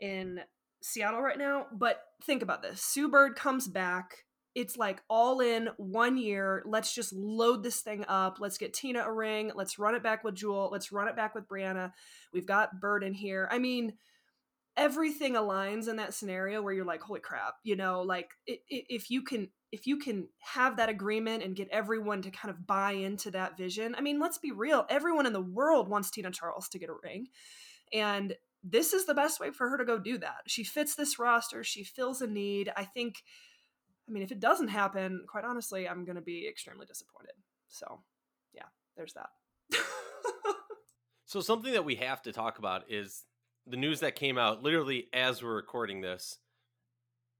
in 0.00 0.38
Seattle 0.80 1.20
right 1.20 1.36
now. 1.36 1.66
But 1.72 2.00
think 2.22 2.40
about 2.40 2.62
this 2.62 2.80
Sue 2.80 3.08
Bird 3.08 3.34
comes 3.34 3.66
back. 3.66 4.26
It's 4.54 4.76
like 4.76 5.02
all 5.10 5.40
in 5.40 5.70
one 5.76 6.18
year. 6.18 6.62
Let's 6.64 6.94
just 6.94 7.12
load 7.12 7.64
this 7.64 7.80
thing 7.80 8.04
up. 8.06 8.36
Let's 8.38 8.58
get 8.58 8.74
Tina 8.74 9.00
a 9.00 9.12
ring. 9.12 9.50
Let's 9.56 9.76
run 9.76 9.96
it 9.96 10.04
back 10.04 10.22
with 10.22 10.36
Jewell. 10.36 10.68
Let's 10.70 10.92
run 10.92 11.08
it 11.08 11.16
back 11.16 11.34
with 11.34 11.48
Breanna. 11.48 11.90
We've 12.32 12.46
got 12.46 12.80
Bird 12.80 13.02
in 13.02 13.12
here. 13.12 13.48
I 13.50 13.58
mean, 13.58 13.94
everything 14.76 15.34
aligns 15.34 15.88
in 15.88 15.96
that 15.96 16.14
scenario 16.14 16.60
where 16.62 16.72
you're 16.72 16.84
like, 16.84 17.02
holy 17.02 17.20
crap, 17.20 17.54
you 17.62 17.76
know, 17.76 18.02
like 18.02 18.30
if 18.46 19.10
you 19.10 19.22
can 19.22 19.48
if 19.72 19.88
you 19.88 19.98
can 19.98 20.28
have 20.38 20.76
that 20.76 20.88
agreement 20.88 21.42
and 21.42 21.56
get 21.56 21.68
everyone 21.70 22.22
to 22.22 22.30
kind 22.30 22.50
of 22.50 22.64
buy 22.64 22.92
into 22.92 23.28
that 23.32 23.56
vision, 23.56 23.94
I 23.98 24.02
mean, 24.02 24.20
let's 24.20 24.38
be 24.38 24.52
real. 24.52 24.86
Everyone 24.88 25.26
in 25.26 25.32
the 25.32 25.40
world 25.40 25.88
wants 25.88 26.10
Tina 26.10 26.30
Charles 26.30 26.68
to 26.68 26.78
get 26.78 26.90
a 26.90 26.94
ring. 27.02 27.26
And 27.92 28.36
this 28.62 28.92
is 28.92 29.04
the 29.04 29.14
best 29.14 29.40
way 29.40 29.50
for 29.50 29.68
her 29.68 29.76
to 29.76 29.84
go 29.84 29.98
do 29.98 30.16
that. 30.18 30.42
She 30.46 30.62
fits 30.62 30.94
this 30.94 31.18
roster, 31.18 31.64
she 31.64 31.82
fills 31.82 32.22
a 32.22 32.28
need. 32.28 32.72
I 32.76 32.84
think, 32.84 33.24
I 34.08 34.12
mean, 34.12 34.22
if 34.22 34.30
it 34.30 34.38
doesn't 34.38 34.68
happen, 34.68 35.24
quite 35.28 35.44
honestly, 35.44 35.88
I'm 35.88 36.04
going 36.04 36.16
to 36.16 36.22
be 36.22 36.46
extremely 36.48 36.86
disappointed. 36.86 37.34
So, 37.66 38.00
yeah, 38.52 38.66
there's 38.96 39.14
that. 39.14 39.30
so, 41.24 41.40
something 41.40 41.72
that 41.72 41.84
we 41.84 41.96
have 41.96 42.22
to 42.22 42.32
talk 42.32 42.58
about 42.58 42.84
is 42.88 43.24
the 43.66 43.76
news 43.76 44.00
that 44.00 44.14
came 44.14 44.36
out 44.36 44.62
literally 44.62 45.08
as 45.12 45.42
we're 45.42 45.54
recording 45.54 46.00
this 46.00 46.38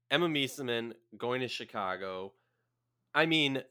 Emma 0.09 0.27
Meesseman 0.27 0.93
going 1.17 1.41
to 1.41 1.47
Chicago. 1.47 2.33
I 3.13 3.25
mean, 3.25 3.61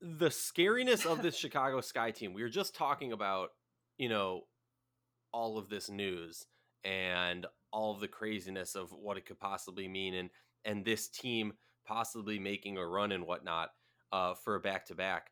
the 0.00 0.28
scariness 0.28 1.06
of 1.06 1.22
this 1.22 1.36
Chicago 1.38 1.80
Sky 1.80 2.10
team. 2.10 2.34
We 2.34 2.42
were 2.42 2.48
just 2.48 2.74
talking 2.74 3.12
about, 3.12 3.50
you 3.98 4.08
know, 4.08 4.42
all 5.32 5.58
of 5.58 5.68
this 5.68 5.88
news 5.88 6.46
and 6.84 7.46
all 7.72 7.94
of 7.94 8.00
the 8.00 8.08
craziness 8.08 8.74
of 8.74 8.92
what 8.92 9.16
it 9.16 9.24
could 9.24 9.38
possibly 9.38 9.88
mean 9.88 10.14
and 10.14 10.30
and 10.64 10.84
this 10.84 11.08
team 11.08 11.54
possibly 11.86 12.38
making 12.38 12.76
a 12.76 12.86
run 12.86 13.12
and 13.12 13.26
whatnot 13.26 13.70
uh, 14.12 14.34
for 14.34 14.54
a 14.54 14.60
back 14.60 14.86
to 14.86 14.94
back. 14.94 15.30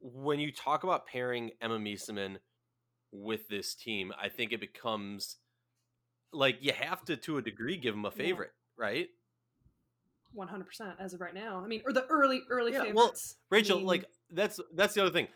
When 0.00 0.40
you 0.40 0.52
talk 0.52 0.84
about 0.84 1.06
pairing 1.06 1.52
Emma 1.60 1.78
Meesseman 1.78 2.36
with 3.12 3.48
this 3.48 3.74
team, 3.74 4.12
I 4.20 4.28
think 4.28 4.52
it 4.52 4.60
becomes 4.60 5.36
like 6.32 6.58
you 6.60 6.72
have 6.72 7.04
to, 7.06 7.16
to 7.16 7.38
a 7.38 7.42
degree, 7.42 7.76
give 7.76 7.94
them 7.94 8.04
a 8.04 8.10
favorite, 8.10 8.50
yeah. 8.78 8.84
right? 8.84 9.08
100% 10.36 10.64
as 10.98 11.14
of 11.14 11.20
right 11.20 11.34
now. 11.34 11.62
I 11.62 11.66
mean, 11.66 11.82
or 11.84 11.92
the 11.92 12.06
early 12.06 12.42
early 12.50 12.72
yeah, 12.72 12.84
favorites. 12.84 12.96
Well, 12.96 13.12
Rachel, 13.50 13.76
I 13.76 13.78
mean, 13.80 13.86
like 13.86 14.04
that's 14.30 14.58
that's 14.74 14.94
the 14.94 15.02
other 15.02 15.10
thing. 15.10 15.28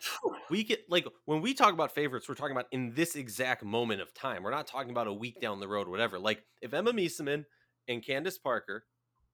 We 0.49 0.63
get 0.63 0.81
like 0.89 1.05
when 1.25 1.41
we 1.41 1.53
talk 1.53 1.73
about 1.73 1.93
favorites, 1.93 2.27
we're 2.27 2.35
talking 2.35 2.55
about 2.55 2.67
in 2.71 2.93
this 2.95 3.15
exact 3.15 3.63
moment 3.63 4.01
of 4.01 4.13
time. 4.13 4.43
We're 4.43 4.51
not 4.51 4.67
talking 4.67 4.91
about 4.91 5.07
a 5.07 5.13
week 5.13 5.41
down 5.41 5.59
the 5.59 5.67
road, 5.67 5.87
or 5.87 5.91
whatever. 5.91 6.17
Like 6.17 6.43
if 6.61 6.73
Emma 6.73 6.93
Meesseman 6.93 7.45
and 7.87 8.05
Candace 8.05 8.37
Parker, 8.37 8.85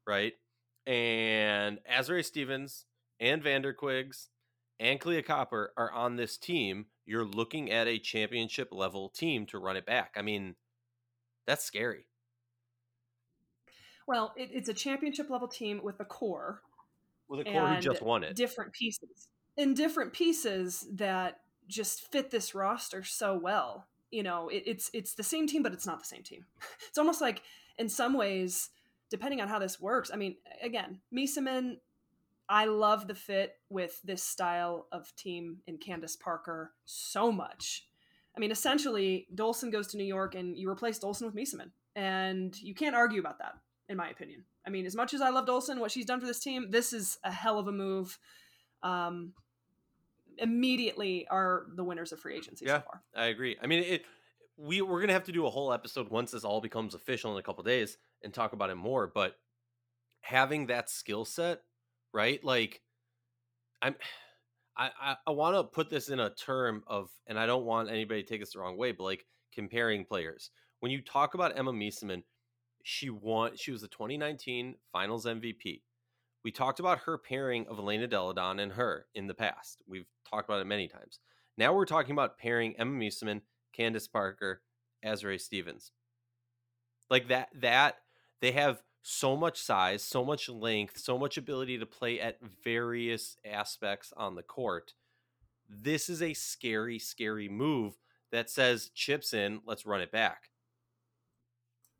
right, 0.05 0.33
and 0.85 1.79
Azurá 1.89 2.25
Stevens 2.25 2.85
and 3.19 3.43
Vanderquigs 3.43 4.27
and 4.79 4.99
Kahleah 4.99 5.25
Copper 5.25 5.71
are 5.77 5.91
on 5.91 6.15
this 6.15 6.37
team, 6.37 6.87
you're 7.05 7.25
looking 7.25 7.71
at 7.71 7.87
a 7.87 7.99
championship 7.99 8.69
level 8.71 9.09
team 9.09 9.45
to 9.47 9.59
run 9.59 9.77
it 9.77 9.85
back. 9.85 10.15
I 10.17 10.21
mean, 10.21 10.55
that's 11.45 11.63
scary. 11.63 12.05
Well, 14.07 14.33
it, 14.35 14.49
it's 14.51 14.69
a 14.69 14.73
championship 14.73 15.29
level 15.29 15.47
team 15.47 15.81
with 15.83 15.99
a 15.99 16.05
core, 16.05 16.61
With 17.27 17.41
a 17.41 17.43
core 17.43 17.67
who 17.69 17.81
just 17.81 18.01
won 18.01 18.23
it. 18.23 18.35
Different 18.35 18.73
pieces. 18.73 19.29
In 19.55 19.73
different 19.73 20.13
pieces 20.13 20.87
that 20.93 21.39
just 21.67 22.11
fit 22.11 22.31
this 22.31 22.53
roster 22.53 23.03
so 23.03 23.37
well. 23.37 23.87
You 24.11 24.23
know, 24.23 24.49
it, 24.49 24.63
it's 24.65 24.89
it's 24.93 25.13
the 25.13 25.23
same 25.23 25.47
team, 25.47 25.63
but 25.63 25.73
it's 25.73 25.87
not 25.87 25.99
the 25.99 26.05
same 26.05 26.23
team. 26.23 26.45
It's 26.87 26.97
almost 26.97 27.21
like 27.21 27.41
in 27.79 27.89
some 27.89 28.13
ways, 28.13 28.69
depending 29.09 29.41
on 29.41 29.47
how 29.47 29.59
this 29.59 29.79
works. 29.79 30.11
I 30.13 30.17
mean, 30.17 30.35
again, 30.61 30.99
Meesseman, 31.15 31.77
I 32.47 32.65
love 32.65 33.07
the 33.07 33.15
fit 33.15 33.55
with 33.69 33.99
this 34.03 34.21
style 34.21 34.87
of 34.91 35.15
team 35.15 35.57
in 35.65 35.77
Candace 35.77 36.15
Parker 36.15 36.73
so 36.85 37.31
much. 37.31 37.87
I 38.35 38.39
mean, 38.39 38.51
essentially, 38.51 39.27
Dolson 39.33 39.71
goes 39.71 39.87
to 39.87 39.97
New 39.97 40.05
York 40.05 40.35
and 40.35 40.57
you 40.57 40.69
replace 40.69 40.99
Dolson 40.99 41.23
with 41.23 41.35
Meesseman. 41.35 41.71
And 41.95 42.59
you 42.59 42.73
can't 42.73 42.95
argue 42.95 43.19
about 43.19 43.37
that, 43.39 43.53
in 43.87 43.97
my 43.97 44.09
opinion. 44.09 44.43
I 44.65 44.69
mean, 44.69 44.85
as 44.85 44.95
much 44.95 45.13
as 45.13 45.21
I 45.21 45.29
love 45.29 45.45
Dolson, 45.45 45.79
what 45.79 45.91
she's 45.91 46.05
done 46.05 46.19
for 46.19 46.25
this 46.25 46.39
team, 46.39 46.71
this 46.71 46.93
is 46.93 47.19
a 47.23 47.31
hell 47.31 47.59
of 47.59 47.67
a 47.67 47.71
move. 47.71 48.17
Um, 48.81 49.33
immediately 50.37 51.27
are 51.29 51.67
the 51.75 51.83
winners 51.83 52.11
of 52.11 52.19
free 52.19 52.35
agency 52.35 52.65
yeah, 52.65 52.79
so 52.79 52.85
far. 52.85 53.01
I 53.15 53.25
agree. 53.27 53.57
I 53.61 53.67
mean, 53.67 53.83
it 53.83 54.03
we 54.57 54.81
we're 54.81 55.01
gonna 55.01 55.13
have 55.13 55.25
to 55.25 55.31
do 55.31 55.45
a 55.45 55.49
whole 55.49 55.73
episode 55.73 56.09
once 56.09 56.31
this 56.31 56.43
all 56.43 56.61
becomes 56.61 56.93
official 56.93 57.33
in 57.33 57.39
a 57.39 57.43
couple 57.43 57.63
days 57.63 57.97
and 58.23 58.33
talk 58.33 58.53
about 58.53 58.69
it 58.69 58.75
more. 58.75 59.07
But 59.07 59.35
having 60.21 60.67
that 60.67 60.89
skill 60.89 61.25
set, 61.25 61.61
right? 62.13 62.43
Like, 62.43 62.81
I'm. 63.81 63.95
I, 64.77 64.89
I, 64.99 65.15
I 65.27 65.31
want 65.31 65.55
to 65.55 65.63
put 65.63 65.89
this 65.89 66.09
in 66.09 66.19
a 66.19 66.31
term 66.31 66.83
of, 66.87 67.09
and 67.27 67.39
I 67.39 67.45
don't 67.45 67.65
want 67.65 67.89
anybody 67.89 68.23
to 68.23 68.27
take 68.27 68.39
this 68.39 68.53
the 68.53 68.59
wrong 68.59 68.77
way, 68.77 68.91
but 68.91 69.03
like 69.03 69.25
comparing 69.53 70.05
players. 70.05 70.51
When 70.79 70.91
you 70.91 71.01
talk 71.01 71.33
about 71.33 71.57
Emma 71.57 71.71
Meesseman, 71.71 72.23
she 72.83 73.09
won. 73.09 73.55
She 73.55 73.71
was 73.71 73.81
the 73.81 73.87
2019 73.87 74.75
Finals 74.91 75.25
MVP. 75.25 75.81
We 76.43 76.51
talked 76.51 76.79
about 76.79 76.99
her 76.99 77.17
pairing 77.17 77.65
of 77.67 77.79
Elena 77.79 78.07
Delle 78.07 78.33
Donne 78.33 78.59
and 78.59 78.73
her 78.73 79.05
in 79.15 79.27
the 79.27 79.33
past. 79.33 79.81
We've 79.87 80.07
talked 80.29 80.49
about 80.49 80.59
it 80.59 80.67
many 80.67 80.89
times. 80.89 81.19
Now 81.57 81.73
we're 81.73 81.85
talking 81.85 82.11
about 82.11 82.37
pairing 82.37 82.75
Emma 82.77 82.91
Meesseman, 82.91 83.41
Candace 83.71 84.07
Parker, 84.07 84.61
Azurá 85.05 85.39
Stevens. 85.39 85.91
Like 87.09 87.29
that, 87.29 87.49
that 87.61 87.95
they 88.41 88.51
have 88.51 88.81
so 89.03 89.35
much 89.35 89.61
size, 89.61 90.01
so 90.01 90.23
much 90.23 90.49
length, 90.49 90.97
so 90.97 91.19
much 91.19 91.37
ability 91.37 91.77
to 91.77 91.85
play 91.85 92.19
at 92.19 92.39
various 92.63 93.37
aspects 93.45 94.13
on 94.15 94.35
the 94.35 94.41
court. 94.41 94.93
This 95.69 96.09
is 96.09 96.21
a 96.21 96.33
scary, 96.33 96.97
scary 96.97 97.49
move 97.49 97.97
that 98.31 98.49
says 98.49 98.89
chips 98.95 99.33
in, 99.33 99.61
let's 99.65 99.85
run 99.85 100.01
it 100.01 100.11
back. 100.11 100.49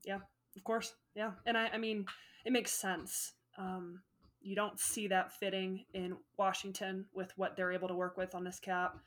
Yeah, 0.05 0.19
of 0.55 0.63
course. 0.63 0.93
Yeah. 1.13 1.31
And 1.45 1.57
I, 1.57 1.69
I 1.73 1.77
mean, 1.77 2.05
it 2.45 2.53
makes 2.53 2.71
sense. 2.71 3.33
Um, 3.57 4.01
you 4.41 4.55
don't 4.55 4.79
see 4.79 5.07
that 5.07 5.31
fitting 5.31 5.85
in 5.93 6.15
Washington 6.37 7.05
with 7.13 7.31
what 7.37 7.55
they're 7.55 7.71
able 7.71 7.89
to 7.89 7.93
work 7.93 8.17
with 8.17 8.33
on 8.33 8.43
this 8.43 8.59
cap. 8.59 8.97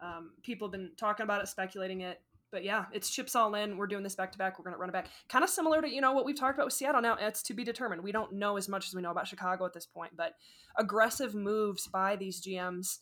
Um, 0.00 0.32
people 0.42 0.68
have 0.68 0.72
been 0.72 0.90
talking 0.96 1.24
about 1.24 1.42
it, 1.42 1.48
speculating 1.48 2.00
it, 2.00 2.20
but 2.52 2.62
yeah, 2.62 2.84
it's 2.92 3.10
chips 3.10 3.34
all 3.34 3.54
in. 3.54 3.76
We're 3.76 3.88
doing 3.88 4.04
this 4.04 4.14
back 4.14 4.30
to 4.32 4.38
back. 4.38 4.58
We're 4.58 4.64
going 4.64 4.74
to 4.74 4.78
run 4.78 4.90
it 4.90 4.92
back. 4.92 5.08
Kind 5.28 5.42
of 5.42 5.50
similar 5.50 5.82
to 5.82 5.88
you 5.88 6.00
know 6.00 6.12
what 6.12 6.24
we've 6.24 6.38
talked 6.38 6.54
about 6.54 6.66
with 6.66 6.74
Seattle. 6.74 7.02
Now 7.02 7.16
it's 7.18 7.42
to 7.44 7.54
be 7.54 7.64
determined. 7.64 8.02
We 8.02 8.12
don't 8.12 8.34
know 8.34 8.56
as 8.56 8.68
much 8.68 8.86
as 8.86 8.94
we 8.94 9.02
know 9.02 9.10
about 9.10 9.26
Chicago 9.26 9.64
at 9.64 9.72
this 9.72 9.86
point, 9.86 10.12
but 10.16 10.34
aggressive 10.76 11.34
moves 11.34 11.88
by 11.88 12.14
these 12.14 12.40
GMs 12.40 12.98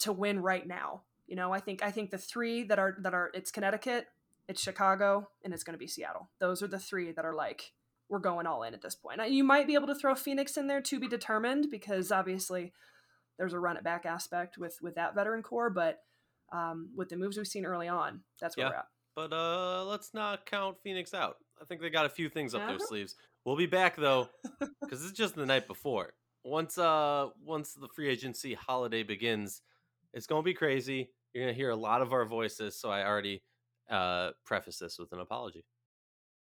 to 0.00 0.12
win 0.12 0.40
right 0.40 0.66
now. 0.66 1.02
You 1.26 1.36
know, 1.36 1.52
I 1.52 1.60
think 1.60 1.82
I 1.82 1.90
think 1.90 2.10
the 2.10 2.18
three 2.18 2.64
that 2.64 2.78
are 2.78 2.96
that 3.00 3.14
are 3.14 3.30
it's 3.34 3.50
Connecticut, 3.50 4.06
it's 4.48 4.60
Chicago, 4.60 5.28
and 5.44 5.54
it's 5.54 5.62
going 5.62 5.74
to 5.74 5.78
be 5.78 5.86
Seattle. 5.86 6.30
Those 6.40 6.62
are 6.62 6.68
the 6.68 6.78
three 6.78 7.12
that 7.12 7.24
are 7.24 7.34
like 7.34 7.72
we're 8.08 8.18
going 8.18 8.46
all 8.46 8.62
in 8.62 8.74
at 8.74 8.82
this 8.82 8.94
point. 8.94 9.20
You 9.30 9.44
might 9.44 9.66
be 9.66 9.74
able 9.74 9.86
to 9.86 9.94
throw 9.94 10.14
Phoenix 10.14 10.56
in 10.56 10.66
there 10.66 10.82
to 10.82 11.00
be 11.00 11.08
determined 11.08 11.68
because 11.70 12.12
obviously 12.12 12.72
there's 13.38 13.54
a 13.54 13.58
run 13.58 13.76
it 13.76 13.84
back 13.84 14.06
aspect 14.06 14.58
with 14.58 14.78
with 14.82 14.94
that 14.94 15.14
veteran 15.14 15.42
core, 15.42 15.70
but 15.70 16.00
um, 16.52 16.90
with 16.96 17.08
the 17.08 17.16
moves 17.16 17.36
we've 17.36 17.46
seen 17.46 17.66
early 17.66 17.88
on, 17.88 18.20
that's 18.40 18.56
where 18.56 18.66
yeah, 18.66 18.70
we're 18.70 18.76
at. 18.76 18.86
But 19.16 19.32
uh, 19.32 19.84
let's 19.84 20.12
not 20.12 20.46
count 20.46 20.76
Phoenix 20.82 21.14
out. 21.14 21.36
I 21.60 21.64
think 21.64 21.80
they 21.80 21.90
got 21.90 22.06
a 22.06 22.10
few 22.10 22.28
things 22.28 22.54
up 22.54 22.62
uh-huh. 22.62 22.70
their 22.70 22.78
sleeves. 22.80 23.14
We'll 23.44 23.56
be 23.56 23.66
back 23.66 23.96
though, 23.96 24.28
because 24.80 25.04
it's 25.04 25.12
just 25.12 25.34
the 25.34 25.46
night 25.46 25.66
before. 25.66 26.14
Once 26.44 26.76
uh 26.76 27.28
once 27.42 27.72
the 27.74 27.88
free 27.88 28.08
agency 28.08 28.54
holiday 28.54 29.02
begins, 29.02 29.62
it's 30.12 30.26
gonna 30.26 30.42
be 30.42 30.54
crazy. 30.54 31.10
You're 31.32 31.44
gonna 31.44 31.54
hear 31.54 31.70
a 31.70 31.76
lot 31.76 32.02
of 32.02 32.12
our 32.12 32.24
voices, 32.24 32.78
so 32.78 32.90
I 32.90 33.06
already 33.06 33.42
uh 33.90 34.30
preface 34.44 34.78
this 34.78 34.98
with 34.98 35.12
an 35.12 35.20
apology. 35.20 35.64